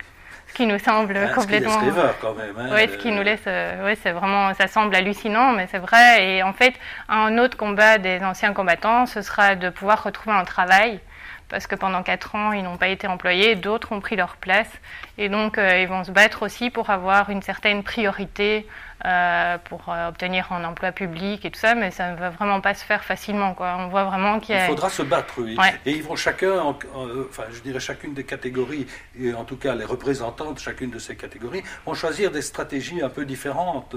qui 0.54 0.66
nous 0.66 0.78
semble 0.78 1.16
hein, 1.16 1.32
complètement. 1.34 1.80
Ce 1.80 1.84
qui 1.84 2.20
quand 2.20 2.34
même. 2.34 2.56
Hein, 2.56 2.70
oui, 2.72 2.88
ce 2.88 2.96
qui 2.96 3.10
nous 3.10 3.22
laisse. 3.22 3.40
Euh, 3.46 3.94
c'est 4.02 4.12
vraiment. 4.12 4.54
Ça 4.54 4.68
semble 4.68 4.94
hallucinant, 4.94 5.52
mais 5.52 5.66
c'est 5.70 5.78
vrai. 5.78 6.26
Et 6.26 6.42
en 6.42 6.52
fait, 6.52 6.74
un 7.08 7.36
autre 7.38 7.56
combat 7.56 7.98
des 7.98 8.22
anciens 8.22 8.52
combattants, 8.52 9.06
ce 9.06 9.20
sera 9.20 9.56
de 9.56 9.68
pouvoir 9.68 10.04
retrouver 10.04 10.36
un 10.36 10.44
travail 10.44 11.00
parce 11.48 11.66
que 11.66 11.76
pendant 11.76 12.02
quatre 12.02 12.34
ans, 12.34 12.52
ils 12.52 12.62
n'ont 12.62 12.76
pas 12.76 12.88
été 12.88 13.06
employés, 13.06 13.54
d'autres 13.54 13.92
ont 13.92 14.00
pris 14.00 14.16
leur 14.16 14.36
place. 14.36 14.68
Et 15.16 15.28
donc, 15.28 15.58
euh, 15.58 15.80
ils 15.80 15.88
vont 15.88 16.02
se 16.02 16.10
battre 16.10 16.42
aussi 16.42 16.70
pour 16.70 16.90
avoir 16.90 17.30
une 17.30 17.40
certaine 17.40 17.84
priorité 17.84 18.66
euh, 19.04 19.56
pour 19.58 19.84
euh, 19.88 20.08
obtenir 20.08 20.50
un 20.52 20.64
emploi 20.64 20.90
public 20.90 21.44
et 21.44 21.50
tout 21.50 21.60
ça, 21.60 21.74
mais 21.74 21.90
ça 21.92 22.10
ne 22.10 22.16
va 22.16 22.30
vraiment 22.30 22.60
pas 22.60 22.74
se 22.74 22.84
faire 22.84 23.04
facilement. 23.04 23.54
Quoi. 23.54 23.76
On 23.78 23.88
voit 23.88 24.04
vraiment 24.04 24.40
qu'il 24.40 24.56
Il 24.56 24.62
faudra 24.62 24.90
se 24.90 25.02
battre, 25.02 25.34
oui. 25.38 25.56
Et 25.84 25.92
ils 25.92 26.02
vont 26.02 26.16
chacun, 26.16 26.60
enfin, 26.60 27.44
je 27.52 27.60
dirais 27.60 27.80
chacune 27.80 28.12
des 28.12 28.24
catégories, 28.24 28.86
et 29.18 29.32
en 29.32 29.44
tout 29.44 29.56
cas 29.56 29.74
les 29.74 29.84
représentants 29.84 30.52
de 30.52 30.58
chacune 30.58 30.90
de 30.90 30.98
ces 30.98 31.14
catégories, 31.14 31.62
vont 31.84 31.94
choisir 31.94 32.32
des 32.32 32.42
stratégies 32.42 33.02
un 33.02 33.08
peu 33.08 33.24
différentes, 33.24 33.94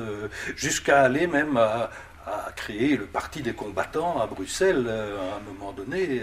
jusqu'à 0.56 1.02
aller 1.02 1.26
même 1.26 1.58
à, 1.58 1.90
à, 2.28 2.52
créer 2.56 2.96
le 2.96 3.06
Parti 3.06 3.42
des 3.42 3.54
combattants 3.54 4.22
à 4.22 4.28
Bruxelles 4.28 4.88
à 4.88 5.38
un 5.38 5.54
moment 5.54 5.72
donné 5.72 6.22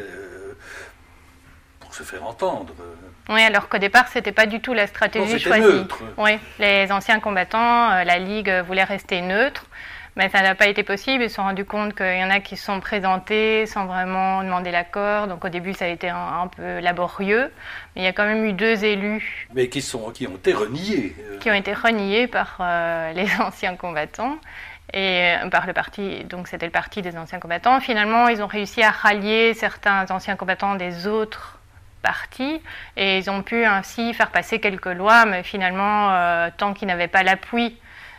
se 1.96 2.02
faire 2.02 2.24
entendre. 2.24 2.74
Oui, 3.28 3.42
alors 3.42 3.68
qu'au 3.68 3.78
départ, 3.78 4.08
c'était 4.08 4.32
pas 4.32 4.46
du 4.46 4.60
tout 4.60 4.74
la 4.74 4.86
stratégie 4.86 5.38
choisie. 5.38 5.62
Neutre. 5.62 6.02
Oui, 6.18 6.38
les 6.58 6.92
anciens 6.92 7.20
combattants, 7.20 7.90
euh, 7.90 8.04
la 8.04 8.18
Ligue 8.18 8.52
voulait 8.66 8.84
rester 8.84 9.20
neutre, 9.22 9.66
mais 10.14 10.28
ça 10.28 10.42
n'a 10.42 10.54
pas 10.54 10.66
été 10.68 10.82
possible. 10.82 11.24
Ils 11.24 11.30
se 11.30 11.36
sont 11.36 11.42
rendus 11.42 11.64
compte 11.64 11.94
qu'il 11.94 12.18
y 12.18 12.24
en 12.24 12.30
a 12.30 12.40
qui 12.40 12.56
se 12.56 12.64
sont 12.64 12.80
présentés 12.80 13.66
sans 13.66 13.86
vraiment 13.86 14.42
demander 14.42 14.70
l'accord. 14.70 15.26
Donc 15.26 15.44
au 15.44 15.48
début, 15.48 15.72
ça 15.72 15.86
a 15.86 15.88
été 15.88 16.08
un, 16.08 16.48
peu 16.54 16.80
laborieux. 16.80 17.50
Mais 17.94 18.02
il 18.02 18.04
y 18.04 18.08
a 18.08 18.12
quand 18.12 18.26
même 18.26 18.44
eu 18.44 18.52
deux 18.52 18.84
élus. 18.84 19.48
Mais 19.54 19.68
qui, 19.68 19.82
sont, 19.82 20.10
qui 20.10 20.26
ont 20.26 20.36
été 20.36 20.52
reniés. 20.52 21.16
Euh. 21.18 21.38
Qui 21.38 21.50
ont 21.50 21.54
été 21.54 21.72
reniés 21.72 22.26
par 22.26 22.58
euh, 22.60 23.12
les 23.14 23.28
anciens 23.40 23.74
combattants 23.74 24.38
et 24.92 25.34
par 25.50 25.66
le 25.66 25.72
parti, 25.72 26.22
donc 26.24 26.46
c'était 26.46 26.64
le 26.64 26.70
parti 26.70 27.02
des 27.02 27.18
anciens 27.18 27.40
combattants. 27.40 27.80
Finalement, 27.80 28.28
ils 28.28 28.40
ont 28.40 28.46
réussi 28.46 28.84
à 28.84 28.92
rallier 28.92 29.52
certains 29.52 30.06
anciens 30.10 30.36
combattants 30.36 30.76
des 30.76 31.08
autres 31.08 31.55
et 32.96 33.18
ils 33.18 33.30
ont 33.30 33.42
pu 33.42 33.64
ainsi 33.64 34.14
faire 34.14 34.30
passer 34.30 34.60
quelques 34.60 34.86
lois, 34.86 35.26
mais 35.26 35.42
finalement, 35.42 36.10
euh, 36.12 36.48
tant 36.56 36.74
qu'ils 36.74 36.88
n'avaient 36.88 37.08
pas 37.08 37.22
l'appui 37.22 37.76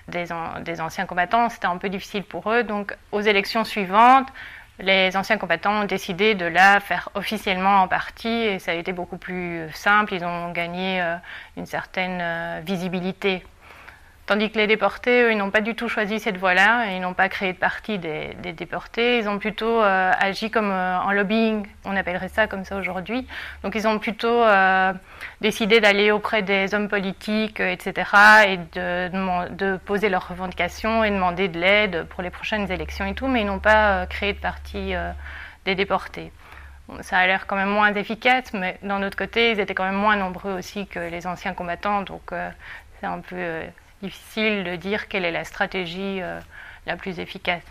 des, 0.07 0.25
des, 0.61 0.81
anciens 0.81 1.05
combattants, 1.05 1.49
c'était 1.49 1.67
un 1.67 1.77
peu 1.77 1.89
difficile 1.89 2.23
pour 2.23 2.51
eux. 2.51 2.63
Donc, 2.63 2.95
aux 3.11 3.21
élections 3.21 3.63
suivantes, 3.63 4.27
les 4.79 5.17
anciens 5.17 5.37
combattants 5.37 5.81
ont 5.81 5.85
décidé 5.85 6.35
de 6.35 6.45
la 6.45 6.79
faire 6.79 7.09
officiellement 7.15 7.81
en 7.81 7.87
partie 7.87 8.27
et 8.27 8.59
ça 8.59 8.71
a 8.71 8.75
été 8.75 8.93
beaucoup 8.93 9.17
plus 9.17 9.69
simple. 9.73 10.13
Ils 10.13 10.23
ont 10.23 10.51
gagné 10.51 11.01
euh, 11.01 11.15
une 11.57 11.65
certaine 11.65 12.19
euh, 12.21 12.61
visibilité 12.63 13.43
Tandis 14.27 14.51
que 14.51 14.57
les 14.57 14.67
déportés, 14.67 15.23
eux, 15.23 15.31
ils 15.31 15.37
n'ont 15.37 15.51
pas 15.51 15.61
du 15.61 15.73
tout 15.73 15.87
choisi 15.87 16.19
cette 16.19 16.35
voie-là, 16.35 16.91
ils 16.91 16.99
n'ont 16.99 17.13
pas 17.13 17.29
créé 17.29 17.53
de 17.53 17.57
parti 17.57 17.97
des, 17.97 18.35
déportés, 18.51 19.19
ils 19.19 19.29
ont 19.29 19.39
plutôt 19.39 19.81
euh, 19.81 20.11
agi 20.19 20.51
comme 20.51 20.69
euh, 20.69 20.99
en 20.99 21.13
lobbying, 21.13 21.65
on 21.85 21.95
appellerait 21.95 22.27
ça 22.27 22.45
comme 22.45 22.65
ça 22.65 22.75
aujourd'hui. 22.75 23.25
Donc 23.63 23.75
ils 23.75 23.87
ont 23.87 23.99
plutôt 23.99 24.43
euh, 24.43 24.91
décidé 25.39 25.79
d'aller 25.79 26.11
auprès 26.11 26.41
des 26.41 26.73
hommes 26.73 26.89
politiques, 26.89 27.61
etc., 27.61 27.93
et 28.47 28.57
de, 28.57 29.47
de, 29.55 29.77
poser 29.77 30.09
leurs 30.09 30.27
revendications 30.27 31.05
et 31.05 31.09
demander 31.09 31.47
de 31.47 31.57
l'aide 31.57 32.03
pour 32.09 32.21
les 32.21 32.29
prochaines 32.29 32.69
élections 32.69 33.05
et 33.05 33.13
tout, 33.13 33.27
mais 33.27 33.41
ils 33.43 33.47
n'ont 33.47 33.59
pas 33.59 34.05
créé 34.07 34.33
de 34.33 34.39
parti 34.39 34.93
des 35.63 35.75
déportés. 35.75 36.33
ça 36.99 37.17
a 37.17 37.27
l'air 37.27 37.47
quand 37.47 37.55
même 37.55 37.69
moins 37.69 37.93
efficace, 37.93 38.51
mais 38.51 38.77
d'un 38.83 39.01
autre 39.03 39.17
côté, 39.17 39.51
ils 39.51 39.59
étaient 39.61 39.73
quand 39.73 39.85
même 39.85 39.95
moins 39.95 40.17
nombreux 40.17 40.51
aussi 40.51 40.85
que 40.85 40.99
les 40.99 41.25
anciens 41.27 41.53
combattants, 41.53 42.01
donc 42.01 42.33
c'est 42.99 43.05
un 43.05 43.19
peu 43.19 43.61
difficile 44.01 44.63
de 44.63 44.75
dire 44.75 45.07
quelle 45.07 45.25
est 45.25 45.31
la 45.31 45.43
stratégie 45.43 46.21
euh, 46.21 46.39
la 46.85 46.97
plus 46.97 47.19
efficace. 47.19 47.63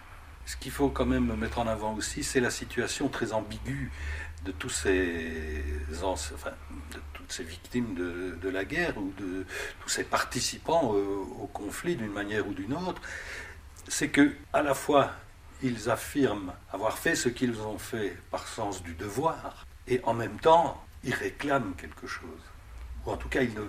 Ce 0.45 0.57
qu'il 0.57 0.73
faut 0.73 0.89
quand 0.89 1.07
même 1.07 1.35
mettre 1.37 1.59
en 1.59 1.67
avant 1.67 1.95
aussi, 1.95 2.23
c'est 2.23 2.41
la 2.41 2.51
situation 2.51 3.09
très 3.09 3.33
ambiguë 3.33 3.91
de 4.45 4.53
tous 4.53 4.69
ces, 4.69 5.65
enfin, 6.03 6.51
de 6.93 7.01
toutes 7.15 7.33
ces 7.33 7.43
victimes 7.43 7.95
de, 7.95 8.49
la 8.49 8.65
guerre 8.65 8.97
ou 8.97 9.13
de 9.19 9.45
tous 9.81 9.89
ces 9.89 10.05
participants 10.05 10.85
au 10.85 11.51
conflit 11.53 11.97
d'une 11.97 12.13
manière 12.13 12.47
ou 12.47 12.55
d'une 12.55 12.75
autre. 12.75 13.03
C'est 13.89 14.09
que 14.09 14.37
à 14.53 14.63
la 14.63 14.75
fois 14.75 15.11
ils 15.63 15.91
affirment 15.91 16.53
avoir 16.73 16.99
fait 16.99 17.15
ce 17.15 17.29
qu'ils 17.29 17.61
ont 17.61 17.79
fait 17.79 18.17
par 18.31 18.47
sens 18.47 18.83
du 18.83 18.95
devoir, 18.95 19.67
et 19.89 20.01
en 20.05 20.15
même 20.15 20.39
temps 20.39 20.83
ils 21.05 21.15
réclament 21.15 21.75
quelque 21.77 22.07
chose. 22.07 22.43
Ou 23.05 23.11
en 23.11 23.17
tout 23.17 23.29
cas, 23.29 23.43
ils 23.43 23.55
ne, 23.55 23.63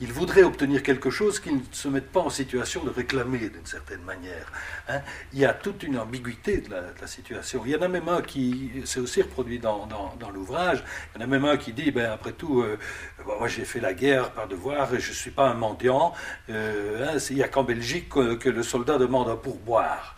ils 0.00 0.12
voudraient 0.12 0.42
obtenir 0.42 0.82
quelque 0.82 1.08
chose 1.08 1.38
qu'ils 1.38 1.56
ne 1.56 1.62
se 1.70 1.86
mettent 1.86 2.10
pas 2.10 2.20
en 2.20 2.30
situation 2.30 2.82
de 2.82 2.90
réclamer 2.90 3.48
d'une 3.48 3.64
certaine 3.64 4.02
manière. 4.02 4.50
Hein. 4.88 5.00
Il 5.32 5.38
y 5.38 5.44
a 5.44 5.54
toute 5.54 5.84
une 5.84 5.98
ambiguïté 5.98 6.58
de 6.58 6.70
la, 6.70 7.06
situation. 7.06 7.62
Il 7.64 7.72
y 7.72 7.76
en 7.76 7.82
a 7.82 7.88
même 7.88 8.08
un 8.08 8.22
qui, 8.22 8.82
c'est 8.86 8.98
aussi 8.98 9.22
reproduit 9.22 9.58
dans, 9.58 9.86
dans, 9.86 10.30
l'ouvrage, 10.30 10.82
il 11.14 11.20
y 11.20 11.22
en 11.22 11.26
a 11.26 11.28
même 11.28 11.44
un 11.44 11.56
qui 11.56 11.72
dit, 11.72 11.90
ben, 11.90 12.10
après 12.10 12.32
tout, 12.32 12.62
euh, 12.62 12.78
moi 13.24 13.46
j'ai 13.46 13.64
fait 13.64 13.78
la 13.78 13.94
guerre 13.94 14.30
par 14.32 14.48
devoir 14.48 14.92
et 14.94 15.00
je 15.00 15.10
ne 15.10 15.14
suis 15.14 15.30
pas 15.30 15.48
un 15.48 15.54
mendiant. 15.54 16.12
Euh, 16.50 17.06
hein, 17.14 17.18
il 17.30 17.36
n'y 17.36 17.42
a 17.42 17.48
qu'en 17.48 17.62
Belgique 17.62 18.08
que, 18.08 18.48
le 18.48 18.62
soldat 18.62 18.98
demande 18.98 19.28
un 19.28 19.36
pourboire. 19.36 20.16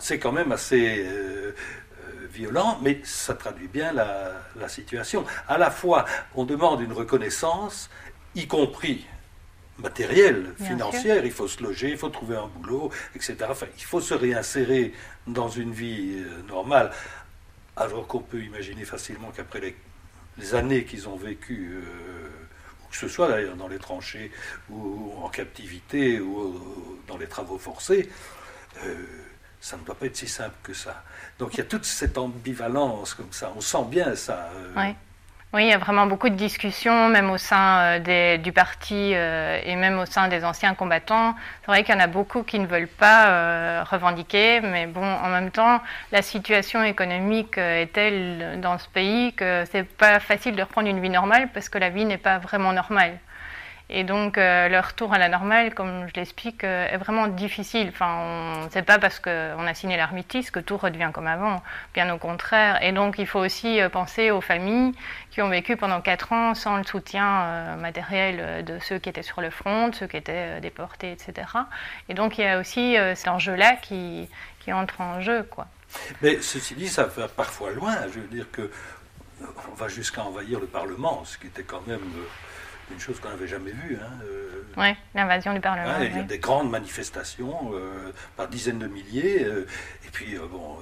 c'est 0.00 0.18
quand 0.18 0.32
même 0.32 0.52
assez... 0.52 1.04
Euh, 1.06 1.54
violent, 2.30 2.78
mais 2.82 3.00
ça 3.04 3.34
traduit 3.34 3.68
bien 3.68 3.92
la, 3.92 4.32
la, 4.60 4.68
situation. 4.68 5.24
À 5.48 5.58
la 5.58 5.70
fois, 5.70 6.04
on 6.34 6.44
demande 6.44 6.80
une 6.80 6.92
reconnaissance 6.92 7.90
y 8.34 8.46
compris 8.46 9.06
matériel, 9.78 10.54
financière, 10.58 11.24
il 11.24 11.30
faut 11.30 11.48
se 11.48 11.62
loger, 11.62 11.90
il 11.90 11.98
faut 11.98 12.08
trouver 12.08 12.36
un 12.36 12.48
boulot, 12.48 12.90
etc. 13.14 13.36
Enfin, 13.48 13.66
il 13.76 13.84
faut 13.84 14.00
se 14.00 14.14
réinsérer 14.14 14.92
dans 15.26 15.48
une 15.48 15.72
vie 15.72 16.16
euh, 16.16 16.42
normale, 16.48 16.90
alors 17.76 18.06
qu'on 18.06 18.20
peut 18.20 18.42
imaginer 18.42 18.84
facilement 18.84 19.30
qu'après 19.30 19.60
les, 19.60 20.54
années 20.54 20.84
qu'ils 20.84 21.08
ont 21.08 21.16
vécues, 21.16 21.80
euh, 21.82 22.28
que 22.90 22.96
ce 22.96 23.08
soit 23.08 23.28
d'ailleurs 23.28 23.56
dans 23.56 23.68
les 23.68 23.78
tranchées 23.78 24.30
ou 24.70 25.12
en 25.22 25.28
captivité 25.28 26.20
ou 26.20 26.40
euh, 26.40 27.00
dans 27.06 27.16
les 27.16 27.26
travaux 27.26 27.58
forcés, 27.58 28.08
ça 29.60 29.76
ne 29.76 29.82
doit 29.82 29.96
pas 29.96 30.06
être 30.06 30.16
si 30.16 30.28
simple 30.28 30.54
que 30.62 30.72
ça. 30.72 31.02
Donc 31.40 31.54
il 31.54 31.58
y 31.58 31.60
a 31.60 31.64
toute 31.64 31.84
cette 31.84 32.16
ambivalence 32.16 33.14
comme 33.14 33.32
ça, 33.32 33.52
on 33.56 33.60
sent 33.60 33.84
bien 33.90 34.14
ça. 34.14 34.50
Oui, 35.54 35.64
il 35.64 35.68
y 35.70 35.72
a 35.72 35.78
vraiment 35.78 36.06
beaucoup 36.06 36.28
de 36.28 36.34
discussions, 36.34 37.08
même 37.08 37.30
au 37.30 37.38
sein 37.38 37.98
euh, 38.06 38.36
du 38.36 38.52
parti 38.52 39.12
euh, 39.14 39.58
et 39.64 39.76
même 39.76 39.98
au 39.98 40.04
sein 40.04 40.28
des 40.28 40.44
anciens 40.44 40.74
combattants. 40.74 41.34
C'est 41.62 41.68
vrai 41.68 41.84
qu'il 41.84 41.94
y 41.94 41.96
en 41.96 42.00
a 42.02 42.06
beaucoup 42.06 42.42
qui 42.42 42.58
ne 42.58 42.66
veulent 42.66 42.86
pas 42.86 43.28
euh, 43.28 43.82
revendiquer, 43.90 44.60
mais 44.60 44.86
bon, 44.86 45.02
en 45.02 45.28
même 45.28 45.50
temps, 45.50 45.80
la 46.12 46.20
situation 46.20 46.82
économique 46.82 47.56
est 47.56 47.90
telle 47.94 48.60
dans 48.60 48.76
ce 48.76 48.88
pays 48.90 49.32
que 49.32 49.64
c'est 49.72 49.84
pas 49.84 50.20
facile 50.20 50.54
de 50.54 50.62
reprendre 50.62 50.88
une 50.88 51.00
vie 51.00 51.08
normale 51.08 51.48
parce 51.54 51.70
que 51.70 51.78
la 51.78 51.88
vie 51.88 52.04
n'est 52.04 52.18
pas 52.18 52.38
vraiment 52.38 52.74
normale. 52.74 53.18
Et 53.90 54.04
donc, 54.04 54.36
euh, 54.36 54.68
le 54.68 54.78
retour 54.80 55.14
à 55.14 55.18
la 55.18 55.30
normale, 55.30 55.74
comme 55.74 56.06
je 56.08 56.14
l'explique, 56.14 56.62
euh, 56.62 56.86
est 56.88 56.98
vraiment 56.98 57.26
difficile. 57.26 57.88
Enfin, 57.88 58.68
c'est 58.70 58.82
pas 58.82 58.98
parce 58.98 59.18
qu'on 59.18 59.66
a 59.66 59.74
signé 59.74 59.96
l'armistice 59.96 60.50
que 60.50 60.60
tout 60.60 60.76
redevient 60.76 61.10
comme 61.12 61.26
avant, 61.26 61.62
bien 61.94 62.12
au 62.12 62.18
contraire. 62.18 62.82
Et 62.82 62.92
donc, 62.92 63.18
il 63.18 63.26
faut 63.26 63.38
aussi 63.38 63.80
euh, 63.80 63.88
penser 63.88 64.30
aux 64.30 64.42
familles 64.42 64.92
qui 65.30 65.40
ont 65.40 65.48
vécu 65.48 65.76
pendant 65.76 66.02
quatre 66.02 66.32
ans 66.34 66.54
sans 66.54 66.76
le 66.76 66.84
soutien 66.84 67.76
matériel 67.76 68.64
de 68.64 68.78
ceux 68.78 68.98
qui 68.98 69.08
étaient 69.08 69.22
sur 69.22 69.40
le 69.40 69.50
front, 69.50 69.88
de 69.88 69.94
ceux 69.94 70.06
qui 70.06 70.16
étaient 70.16 70.60
déportés, 70.60 71.12
etc. 71.12 71.46
Et 72.08 72.14
donc, 72.14 72.38
il 72.38 72.44
y 72.44 72.46
a 72.46 72.58
aussi 72.58 72.96
cet 73.14 73.28
enjeu-là 73.28 73.76
qui, 73.80 74.28
qui 74.60 74.72
entre 74.72 75.00
en 75.00 75.20
jeu, 75.20 75.44
quoi. 75.44 75.66
Mais 76.22 76.40
ceci 76.40 76.74
dit, 76.74 76.88
ça 76.88 77.04
va 77.04 77.28
parfois 77.28 77.70
loin. 77.70 77.94
Je 78.12 78.20
veux 78.20 78.26
dire 78.26 78.50
que 78.50 78.70
on 79.70 79.74
va 79.74 79.88
jusqu'à 79.88 80.22
envahir 80.22 80.58
le 80.58 80.66
Parlement, 80.66 81.24
ce 81.24 81.38
qui 81.38 81.46
était 81.46 81.62
quand 81.62 81.86
même 81.86 82.00
une 82.90 83.00
chose 83.00 83.20
qu'on 83.20 83.30
n'avait 83.30 83.46
jamais 83.46 83.70
vue. 83.70 83.98
Hein, 84.00 84.12
euh. 84.24 84.62
oui, 84.76 84.94
l'invasion 85.14 85.54
du 85.54 85.60
Parlement. 85.60 85.94
il 86.00 86.16
y 86.16 86.18
a 86.18 86.22
des 86.22 86.38
grandes 86.38 86.70
manifestations 86.70 87.70
euh, 87.72 88.12
par 88.36 88.48
dizaines 88.48 88.78
de 88.78 88.86
milliers. 88.86 89.44
Euh, 89.44 89.66
et 90.06 90.10
puis, 90.10 90.36
bon, 90.50 90.78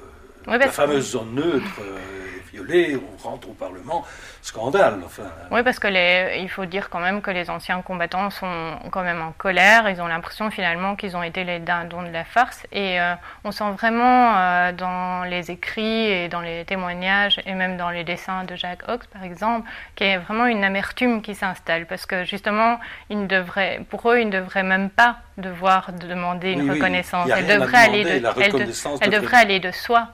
la 0.47 0.69
fameuse 0.69 1.11
zone 1.11 1.35
neutre 1.35 1.81
est 1.81 2.51
violée, 2.53 2.97
on 2.97 3.29
rentre 3.29 3.49
au 3.51 3.53
Parlement, 3.53 4.05
scandale. 4.43 5.01
Enfin. 5.05 5.25
Oui, 5.51 5.63
parce 5.63 5.79
que 5.79 5.89
les, 5.89 6.39
il 6.41 6.49
faut 6.49 6.65
dire 6.65 6.89
quand 6.89 7.01
même 7.01 7.21
que 7.21 7.31
les 7.31 7.51
anciens 7.51 7.83
combattants 7.83 8.31
sont 8.31 8.79
quand 8.91 9.03
même 9.03 9.21
en 9.21 9.33
colère. 9.33 9.89
Ils 9.91 10.01
ont 10.01 10.07
l'impression 10.07 10.51
finalement 10.51 10.97
qu'ils 10.97 11.17
ont 11.17 11.23
été 11.23 11.45
les 11.45 11.59
dindons 11.59 12.03
de 12.03 12.11
la 12.11 12.25
farce. 12.25 12.67
Et 12.73 12.99
on 13.45 13.51
sent 13.51 13.71
vraiment 13.77 14.73
dans 14.73 15.25
les 15.25 15.51
écrits 15.51 16.07
et 16.07 16.29
dans 16.29 16.41
les 16.41 16.65
témoignages 16.65 17.41
et 17.47 17.55
même 17.55 17.77
dans 17.77 17.91
les 17.91 18.05
dessins 18.05 18.45
de 18.45 18.55
Jacques 18.55 18.89
Ox, 18.89 19.07
par 19.07 19.25
exemple, 19.25 19.69
qu'il 19.97 20.07
y 20.07 20.13
a 20.13 20.19
vraiment 20.19 20.47
une 20.47 20.65
amertume 20.65 21.23
qui 21.23 21.35
s'installe. 21.35 21.87
Parce 21.87 22.07
que 22.07 22.25
justement, 22.25 22.79
ils 23.11 23.27
devraient, 23.27 23.81
pour 23.91 24.11
eux, 24.11 24.21
ils 24.21 24.27
ne 24.27 24.41
devraient 24.41 24.63
même 24.63 24.91
pas 24.91 25.17
devoir 25.39 25.93
demander 25.93 26.53
une 26.53 26.71
reconnaissance. 26.71 27.29
elle, 27.35 27.47
devrait 27.47 27.79
aller 27.79 28.05
de, 28.05 29.01
elle, 29.01 29.11
devrait 29.11 29.37
aller 29.37 29.61
de 29.61 29.71
soi. 29.71 30.09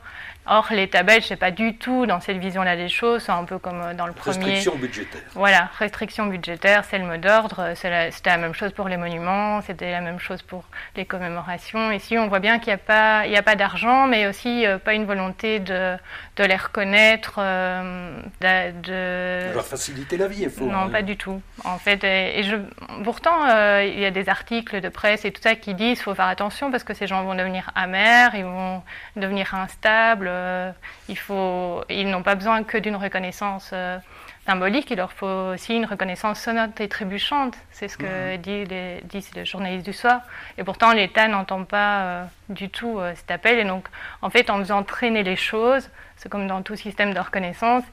Or, 0.44 0.66
l'État 0.70 1.04
belge, 1.04 1.30
n'est 1.30 1.36
pas 1.36 1.52
du 1.52 1.76
tout 1.76 2.04
dans 2.04 2.18
cette 2.18 2.38
vision-là 2.38 2.76
des 2.76 2.88
choses. 2.88 3.22
C'est 3.22 3.32
un 3.32 3.44
peu 3.44 3.58
comme 3.58 3.80
euh, 3.80 3.94
dans 3.94 4.06
le 4.06 4.12
premier. 4.12 4.38
Restriction 4.38 4.74
budgétaire. 4.74 5.20
Voilà, 5.34 5.70
restriction 5.78 6.26
budgétaire, 6.26 6.84
c'est 6.84 6.98
le 6.98 7.04
mot 7.04 7.16
d'ordre. 7.16 7.74
C'était 7.76 8.10
la, 8.24 8.36
même 8.38 8.52
chose 8.52 8.72
pour 8.72 8.88
les 8.88 8.96
monuments, 8.96 9.62
c'était 9.62 9.92
la 9.92 10.00
même 10.00 10.18
chose 10.18 10.42
pour 10.42 10.64
les 10.96 11.04
commémorations. 11.04 11.92
Ici, 11.92 12.18
on 12.18 12.26
voit 12.26 12.40
bien 12.40 12.58
qu'il 12.58 12.68
n'y 12.68 12.74
a 12.74 12.78
pas, 12.78 13.20
a 13.20 13.42
pas 13.42 13.54
d'argent, 13.54 14.08
mais 14.08 14.26
aussi 14.26 14.66
euh, 14.66 14.78
pas 14.78 14.94
une 14.94 15.04
volonté 15.04 15.60
de, 15.60 15.96
de 16.34 16.44
les 16.44 16.56
reconnaître, 16.56 17.36
euh, 17.38 18.18
de, 18.40 18.80
de, 18.82 19.54
leur 19.54 19.64
faciliter 19.64 20.16
la 20.16 20.26
vie, 20.26 20.42
il 20.42 20.50
faut. 20.50 20.64
Non, 20.64 20.90
pas 20.90 21.02
du 21.02 21.16
tout. 21.16 21.40
En 21.62 21.78
fait, 21.78 22.02
et, 22.02 22.42
je, 22.42 22.56
pourtant, 23.04 23.46
il 23.80 24.00
y 24.00 24.04
a 24.04 24.10
des 24.10 24.28
articles 24.28 24.80
de 24.80 24.88
presse 24.88 25.24
et 25.24 25.30
tout 25.30 25.42
ça 25.42 25.54
qui 25.54 25.74
disent 25.74 25.98
qu'il 25.98 26.04
faut 26.04 26.16
faire 26.16 26.26
attention 26.26 26.72
parce 26.72 26.82
que 26.82 26.94
ces 26.94 27.06
gens 27.06 27.22
vont 27.22 27.36
devenir 27.36 27.70
amers, 27.76 28.34
ils 28.34 28.44
vont 28.44 28.82
devenir 29.14 29.54
instables 29.54 30.31
euh, 30.32 30.72
il 31.08 31.18
faut, 31.18 31.84
ils 31.88 32.08
n'ont 32.08 32.22
pas 32.22 32.34
besoin 32.34 32.64
que 32.64 32.78
d'une 32.78 32.96
reconnaissance 32.96 33.70
euh, 33.72 33.98
symbolique, 34.46 34.90
il 34.90 34.96
leur 34.96 35.12
faut 35.12 35.52
aussi 35.54 35.74
une 35.74 35.86
reconnaissance 35.86 36.40
sonore 36.40 36.68
et 36.78 36.88
trébuchante. 36.88 37.56
C'est 37.70 37.88
ce 37.88 37.96
que 37.96 38.34
mhm. 38.34 38.42
dit 38.42 38.64
les, 38.64 39.00
disent 39.04 39.34
les 39.34 39.44
journalistes 39.44 39.84
du 39.84 39.92
soir. 39.92 40.22
Et 40.58 40.64
pourtant, 40.64 40.92
l'État 40.92 41.28
n'entend 41.28 41.64
pas 41.64 42.00
euh, 42.00 42.24
du 42.48 42.70
tout 42.70 42.98
cet 43.14 43.30
appel. 43.30 43.58
Et 43.58 43.64
donc, 43.64 43.86
en 44.22 44.30
fait, 44.30 44.50
en 44.50 44.58
faisant 44.58 44.82
traîner 44.82 45.22
les 45.22 45.36
choses, 45.36 45.88
c'est 46.16 46.28
comme 46.28 46.46
dans 46.46 46.62
tout 46.62 46.76
système 46.76 47.14
de 47.14 47.20
reconnaissance, 47.20 47.84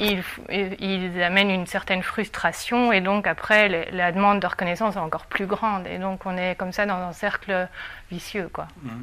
ils, 0.00 0.22
ils, 0.50 1.22
amènent 1.22 1.50
une 1.50 1.66
certaine 1.66 2.02
frustration 2.02 2.92
et 2.92 3.00
donc 3.00 3.28
après 3.28 3.90
la 3.92 4.10
demande 4.10 4.40
de 4.40 4.46
reconnaissance 4.46 4.96
est 4.96 4.98
encore 4.98 5.26
plus 5.26 5.46
grande 5.46 5.86
et 5.86 5.98
donc 5.98 6.26
on 6.26 6.36
est 6.36 6.56
comme 6.56 6.72
ça 6.72 6.84
dans 6.84 6.96
un 6.96 7.12
cercle 7.12 7.68
vicieux 8.10 8.48
quoi. 8.52 8.66
Mhm. 8.82 9.00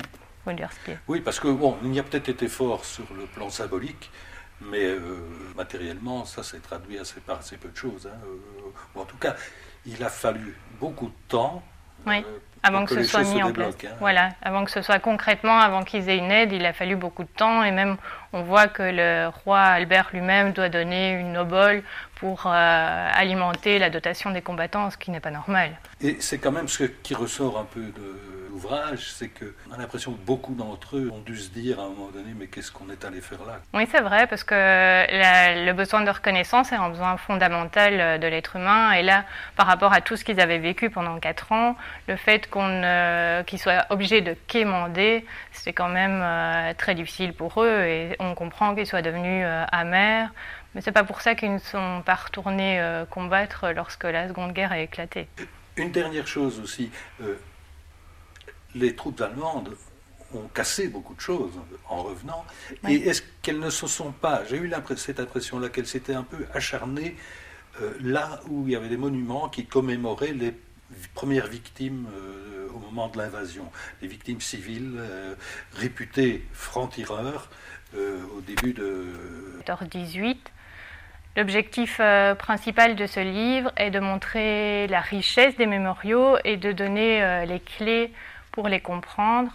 Oui, 1.08 1.22
parce 1.22 1.40
que 1.40 1.48
bon, 1.48 1.78
il 1.84 1.94
y 1.94 2.00
a 2.00 2.04
peut-être 2.04 2.30
été 2.30 2.48
fort 2.48 2.86
sur 2.86 3.06
le 3.16 3.26
plan 3.26 3.50
symbolique, 3.50 4.10
mais 4.62 4.86
euh, 4.86 5.00
matériellement, 5.56 6.26
ça 6.26 6.44
s'est 6.44 6.60
traduit 6.60 6.98
assez 7.00 7.20
par 7.20 7.40
assez 7.40 7.58
peu 7.58 7.70
de 7.70 7.78
choses. 7.78 8.08
Hein. 8.08 8.18
Euh, 8.26 9.00
en 9.00 9.06
tout 9.06 9.18
cas, 9.18 9.36
il 9.86 10.04
a 10.04 10.10
fallu 10.10 10.56
beaucoup 10.80 11.08
de 11.08 11.28
temps. 11.28 11.64
Euh, 12.08 12.22
avant 12.64 12.86
que, 12.86 12.96
ce 12.96 13.04
soit 13.04 13.24
mis 13.24 13.44
en 13.44 13.52
place. 13.52 13.76
Hein. 13.84 13.90
Voilà, 14.00 14.30
avant 14.42 14.66
que 14.66 14.72
ce 14.72 14.82
soit 14.82 15.00
concrètement, 15.00 15.60
avant 15.60 15.84
qu'ils 15.84 16.10
aient 16.10 16.18
une 16.18 16.32
aide, 16.32 16.52
il 16.52 16.66
a 16.66 16.74
fallu 16.74 16.96
beaucoup 16.96 17.24
de 17.24 17.30
temps. 17.30 17.64
Et 17.64 17.72
même, 17.72 17.98
on 18.34 18.42
voit 18.42 18.68
que 18.68 18.84
le 18.84 19.30
roi 19.44 19.60
Albert 19.60 20.10
lui-même 20.14 20.52
doit 20.52 20.70
donner 20.70 21.14
une 21.14 21.38
obole 21.38 21.84
pour 22.16 22.48
alimenter 22.48 23.80
la 23.80 23.90
dotation 23.90 24.32
des 24.32 24.42
combattants, 24.42 24.90
ce 24.92 24.98
qui 24.98 25.10
n'est 25.12 25.20
pas 25.20 25.32
normal. 25.32 25.72
Et 26.02 26.18
c'est 26.20 26.38
quand 26.38 26.52
même 26.52 26.68
ce 26.68 26.84
qui 26.84 27.16
ressort 27.16 27.60
un 27.60 27.66
peu 27.66 27.82
de 27.82 28.41
l'ouvrage, 28.52 29.12
c'est 29.12 29.30
qu'on 29.30 29.74
a 29.74 29.78
l'impression 29.78 30.14
que 30.14 30.20
beaucoup 30.20 30.54
d'entre 30.54 30.98
eux 30.98 31.10
ont 31.12 31.22
dû 31.22 31.38
se 31.38 31.50
dire 31.50 31.80
à 31.80 31.84
un 31.84 31.90
moment 31.90 32.10
donné, 32.12 32.34
mais 32.38 32.48
qu'est-ce 32.48 32.72
qu'on 32.72 32.90
est 32.90 33.04
allé 33.06 33.22
faire 33.22 33.46
là? 33.46 33.62
Oui, 33.74 33.88
c'est 33.90 34.02
vrai, 34.02 34.28
parce 34.28 34.44
que 34.44 34.54
le 34.56 35.72
besoin 35.72 36.02
de 36.02 36.10
reconnaissance 36.10 36.72
est 36.72 36.76
un 36.76 36.90
besoin 36.90 37.18
fondamental 37.18 38.20
de 38.20 38.28
l'être 38.28 38.58
humain. 38.58 38.92
Et 38.92 39.04
là, 39.04 39.26
par 39.56 39.68
rapport 39.68 39.94
à 39.94 40.02
tout 40.02 40.16
ce 40.18 40.26
qu'ils 40.26 40.40
avaient 40.40 40.60
vécu 40.60 40.90
pendant 40.90 41.20
quatre 41.20 41.52
ans, 41.52 41.76
le 42.08 42.16
fait 42.16 42.50
qu'on, 42.50 43.44
qu'ils 43.48 43.60
soient 43.60 43.86
obligés 43.90 44.22
de 44.22 44.36
quémander, 44.48 45.26
c'est 45.52 45.74
quand 45.74 45.90
même 45.90 46.22
euh, 46.22 46.74
très 46.78 46.96
difficile 46.96 47.34
pour 47.34 47.64
eux. 47.64 47.82
Et 47.84 48.16
on 48.20 48.36
comprend 48.36 48.76
qu'ils 48.76 48.88
soient 48.88 49.02
devenus 49.02 49.44
euh, 49.46 49.66
amers. 49.72 50.30
Mais 50.76 50.82
c'est 50.82 50.92
pas 50.92 51.04
pour 51.04 51.22
ça 51.22 51.36
qu'ils 51.36 51.54
ne 51.54 51.60
sont 51.60 52.02
pas 52.06 52.16
retournés 52.16 52.80
euh, 52.80 53.06
combattre 53.06 53.72
lorsque 53.76 54.06
la 54.06 54.28
Seconde 54.28 54.54
Guerre 54.54 54.72
a 54.72 54.80
éclaté. 54.80 55.28
Une 55.78 55.92
dernière 55.92 56.28
chose 56.28 56.60
aussi, 56.60 56.92
les 58.76 58.96
troupes 58.96 59.22
allemandes 59.22 59.76
ont 60.34 60.48
cassé 60.54 60.88
beaucoup 60.88 61.14
de 61.14 61.22
choses 61.22 61.60
en 61.90 62.04
revenant. 62.04 62.46
Et 62.88 62.96
est-ce 62.96 63.22
qu'elles 63.42 63.60
ne 63.60 63.70
se 63.70 63.88
sont 63.88 64.12
pas, 64.12 64.44
j'ai 64.50 64.58
eu 64.58 64.72
cette 64.96 65.20
impression-là, 65.20 65.70
qu'elles 65.70 65.88
s'étaient 65.88 66.14
un 66.14 66.24
peu 66.24 66.46
acharnées 66.54 67.16
euh, 67.82 67.94
là 68.02 68.42
où 68.50 68.68
il 68.68 68.74
y 68.74 68.76
avait 68.76 68.90
des 68.90 68.98
monuments 68.98 69.48
qui 69.48 69.66
commémoraient 69.66 70.34
les 70.34 70.54
premières 71.14 71.48
victimes 71.48 72.08
euh, 72.14 72.68
au 72.74 72.80
moment 72.80 73.08
de 73.08 73.18
l'invasion, 73.18 73.72
les 74.02 74.08
victimes 74.08 74.42
civiles 74.42 74.96
euh, 74.98 75.36
réputées 75.74 76.46
francs-tireurs 76.54 77.50
au 77.94 78.40
début 78.40 78.72
de... 78.72 79.06
18 79.82 80.52
L'objectif 81.36 82.00
principal 82.40 82.96
de 82.96 83.06
ce 83.06 83.20
livre 83.20 83.74
est 83.76 83.90
de 83.90 84.00
montrer 84.00 84.88
la 84.88 85.02
richesse 85.02 85.58
des 85.58 85.66
mémoriaux 85.66 86.38
et 86.46 86.56
de 86.56 86.72
donner 86.72 87.46
les 87.46 87.60
clés 87.60 88.14
pour 88.52 88.68
les 88.68 88.80
comprendre. 88.80 89.52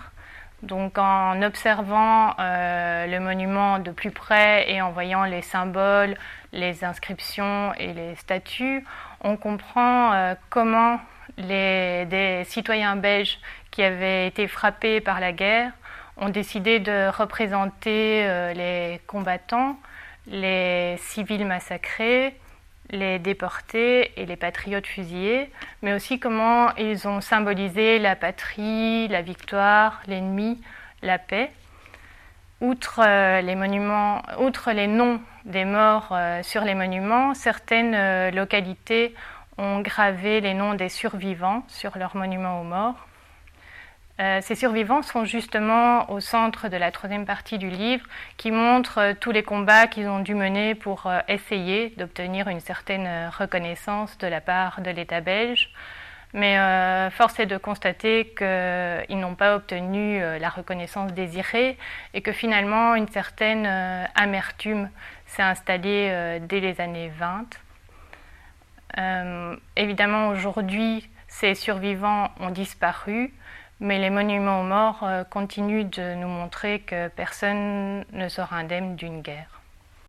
Donc 0.63 0.99
en 0.99 1.43
observant 1.43 2.35
euh, 2.39 3.07
le 3.07 3.21
monument 3.21 3.79
de 3.79 3.91
plus 3.91 4.11
près 4.11 4.71
et 4.71 4.81
en 4.81 4.91
voyant 4.91 5.25
les 5.25 5.43
symboles, 5.43 6.17
les 6.53 6.83
inscriptions 6.83 7.75
et 7.75 7.93
les 7.93 8.15
statues, 8.17 8.85
on 9.21 9.37
comprend 9.37 10.13
euh, 10.13 10.35
comment 10.49 10.99
les, 11.37 12.07
des 12.07 12.45
citoyens 12.45 12.97
belges 12.97 13.39
qui 13.71 13.83
avaient 13.83 14.27
été 14.27 14.49
frappés 14.49 15.01
par 15.01 15.21
la 15.21 15.33
guerre 15.33 15.73
ont 16.17 16.31
décidé 16.31 16.81
de 16.81 17.11
représenter 17.11 18.27
euh, 18.27 18.55
les 18.55 19.01
combattants, 19.07 19.79
les 20.27 20.97
civils 20.99 21.45
massacrés, 21.45 22.35
les 22.91 23.19
déportés 23.19 24.13
et 24.21 24.27
les 24.27 24.37
patriotes 24.37 24.87
fusillés, 24.87 25.51
mais 25.83 25.93
aussi 25.93 26.19
comment 26.19 26.75
ils 26.77 27.07
ont 27.09 27.21
symbolisé 27.21 27.99
la 27.99 28.17
patrie, 28.17 29.09
la 29.09 29.23
victoire, 29.23 30.03
l'ennemi, 30.07 30.61
la 31.03 31.19
paix. 31.19 31.51
Outre 32.61 33.01
euh, 33.07 33.43
les 33.43 34.87
noms 34.87 35.21
des 35.45 35.65
morts 35.65 36.09
euh, 36.13 36.43
sur 36.43 36.63
les 36.63 36.75
monuments, 36.75 37.35
certaines 37.35 37.95
euh, 37.95 38.31
localités 38.31 39.15
ont 39.59 39.81
gravé 39.81 40.41
les 40.41 40.55
noms 40.55 40.75
des 40.75 40.89
survivants 40.89 41.65
sur 41.69 41.99
leurs 41.99 42.17
monuments 42.17 42.61
aux 42.61 42.65
morts. 42.65 43.06
Euh, 44.19 44.41
ces 44.41 44.55
survivants 44.55 45.03
sont 45.03 45.27
justement 45.27 46.11
au 46.11 46.21
centre 46.21 46.69
de 46.69 46.77
la 46.79 46.91
troisième 46.91 47.27
partie 47.27 47.59
du 47.59 47.69
livre 47.69 48.07
qui 48.39 48.51
montre 48.51 48.99
euh, 48.99 49.13
tous 49.19 49.31
les 49.31 49.43
combats 49.43 49.87
qu'ils 49.87 50.09
ont 50.09 50.21
dû 50.21 50.35
mener 50.35 50.75
pour 50.75 51.07
euh, 51.07 51.21
essayer 51.29 51.91
d'obtenir 51.99 52.49
une 52.49 52.61
certaine 52.61 53.29
reconnaissance 53.39 54.17
de 54.17 54.27
la 54.27 54.41
part 54.41 54.81
de 54.81 54.91
l'État 54.91 55.21
belge. 55.21 55.71
Mais 56.33 56.59
force 57.13 57.39
est 57.41 57.47
de 57.47 57.57
constater 57.57 58.35
qu'ils 58.37 59.19
n'ont 59.19 59.37
pas 59.37 59.57
obtenu 59.57 60.21
la 60.21 60.49
reconnaissance 60.51 61.15
désirée 61.15 61.79
et 62.13 62.21
que 62.21 62.33
finalement 62.33 62.95
une 62.95 63.09
certaine 63.09 63.65
amertume 64.15 64.91
s'est 65.25 65.43
installée 65.43 66.39
dès 66.43 66.61
les 66.61 66.79
années 66.81 67.11
20. 67.17 67.47
évidemment, 69.77 70.29
aujourd'hui, 70.29 71.09
ces 71.29 71.55
survivants 71.55 72.31
ont 72.41 72.51
disparu. 72.51 73.33
Mais 73.79 73.99
les 73.99 74.11
monuments 74.11 74.61
aux 74.61 74.65
morts 74.65 75.03
euh, 75.03 75.25
continuent 75.25 75.91
de 75.91 76.15
nous 76.15 76.29
montrer 76.29 76.81
que 76.81 77.09
personne 77.09 78.05
ne 78.13 78.29
sera 78.29 78.57
indemne 78.57 78.97
d'une 78.97 79.21
guerre. 79.21 79.56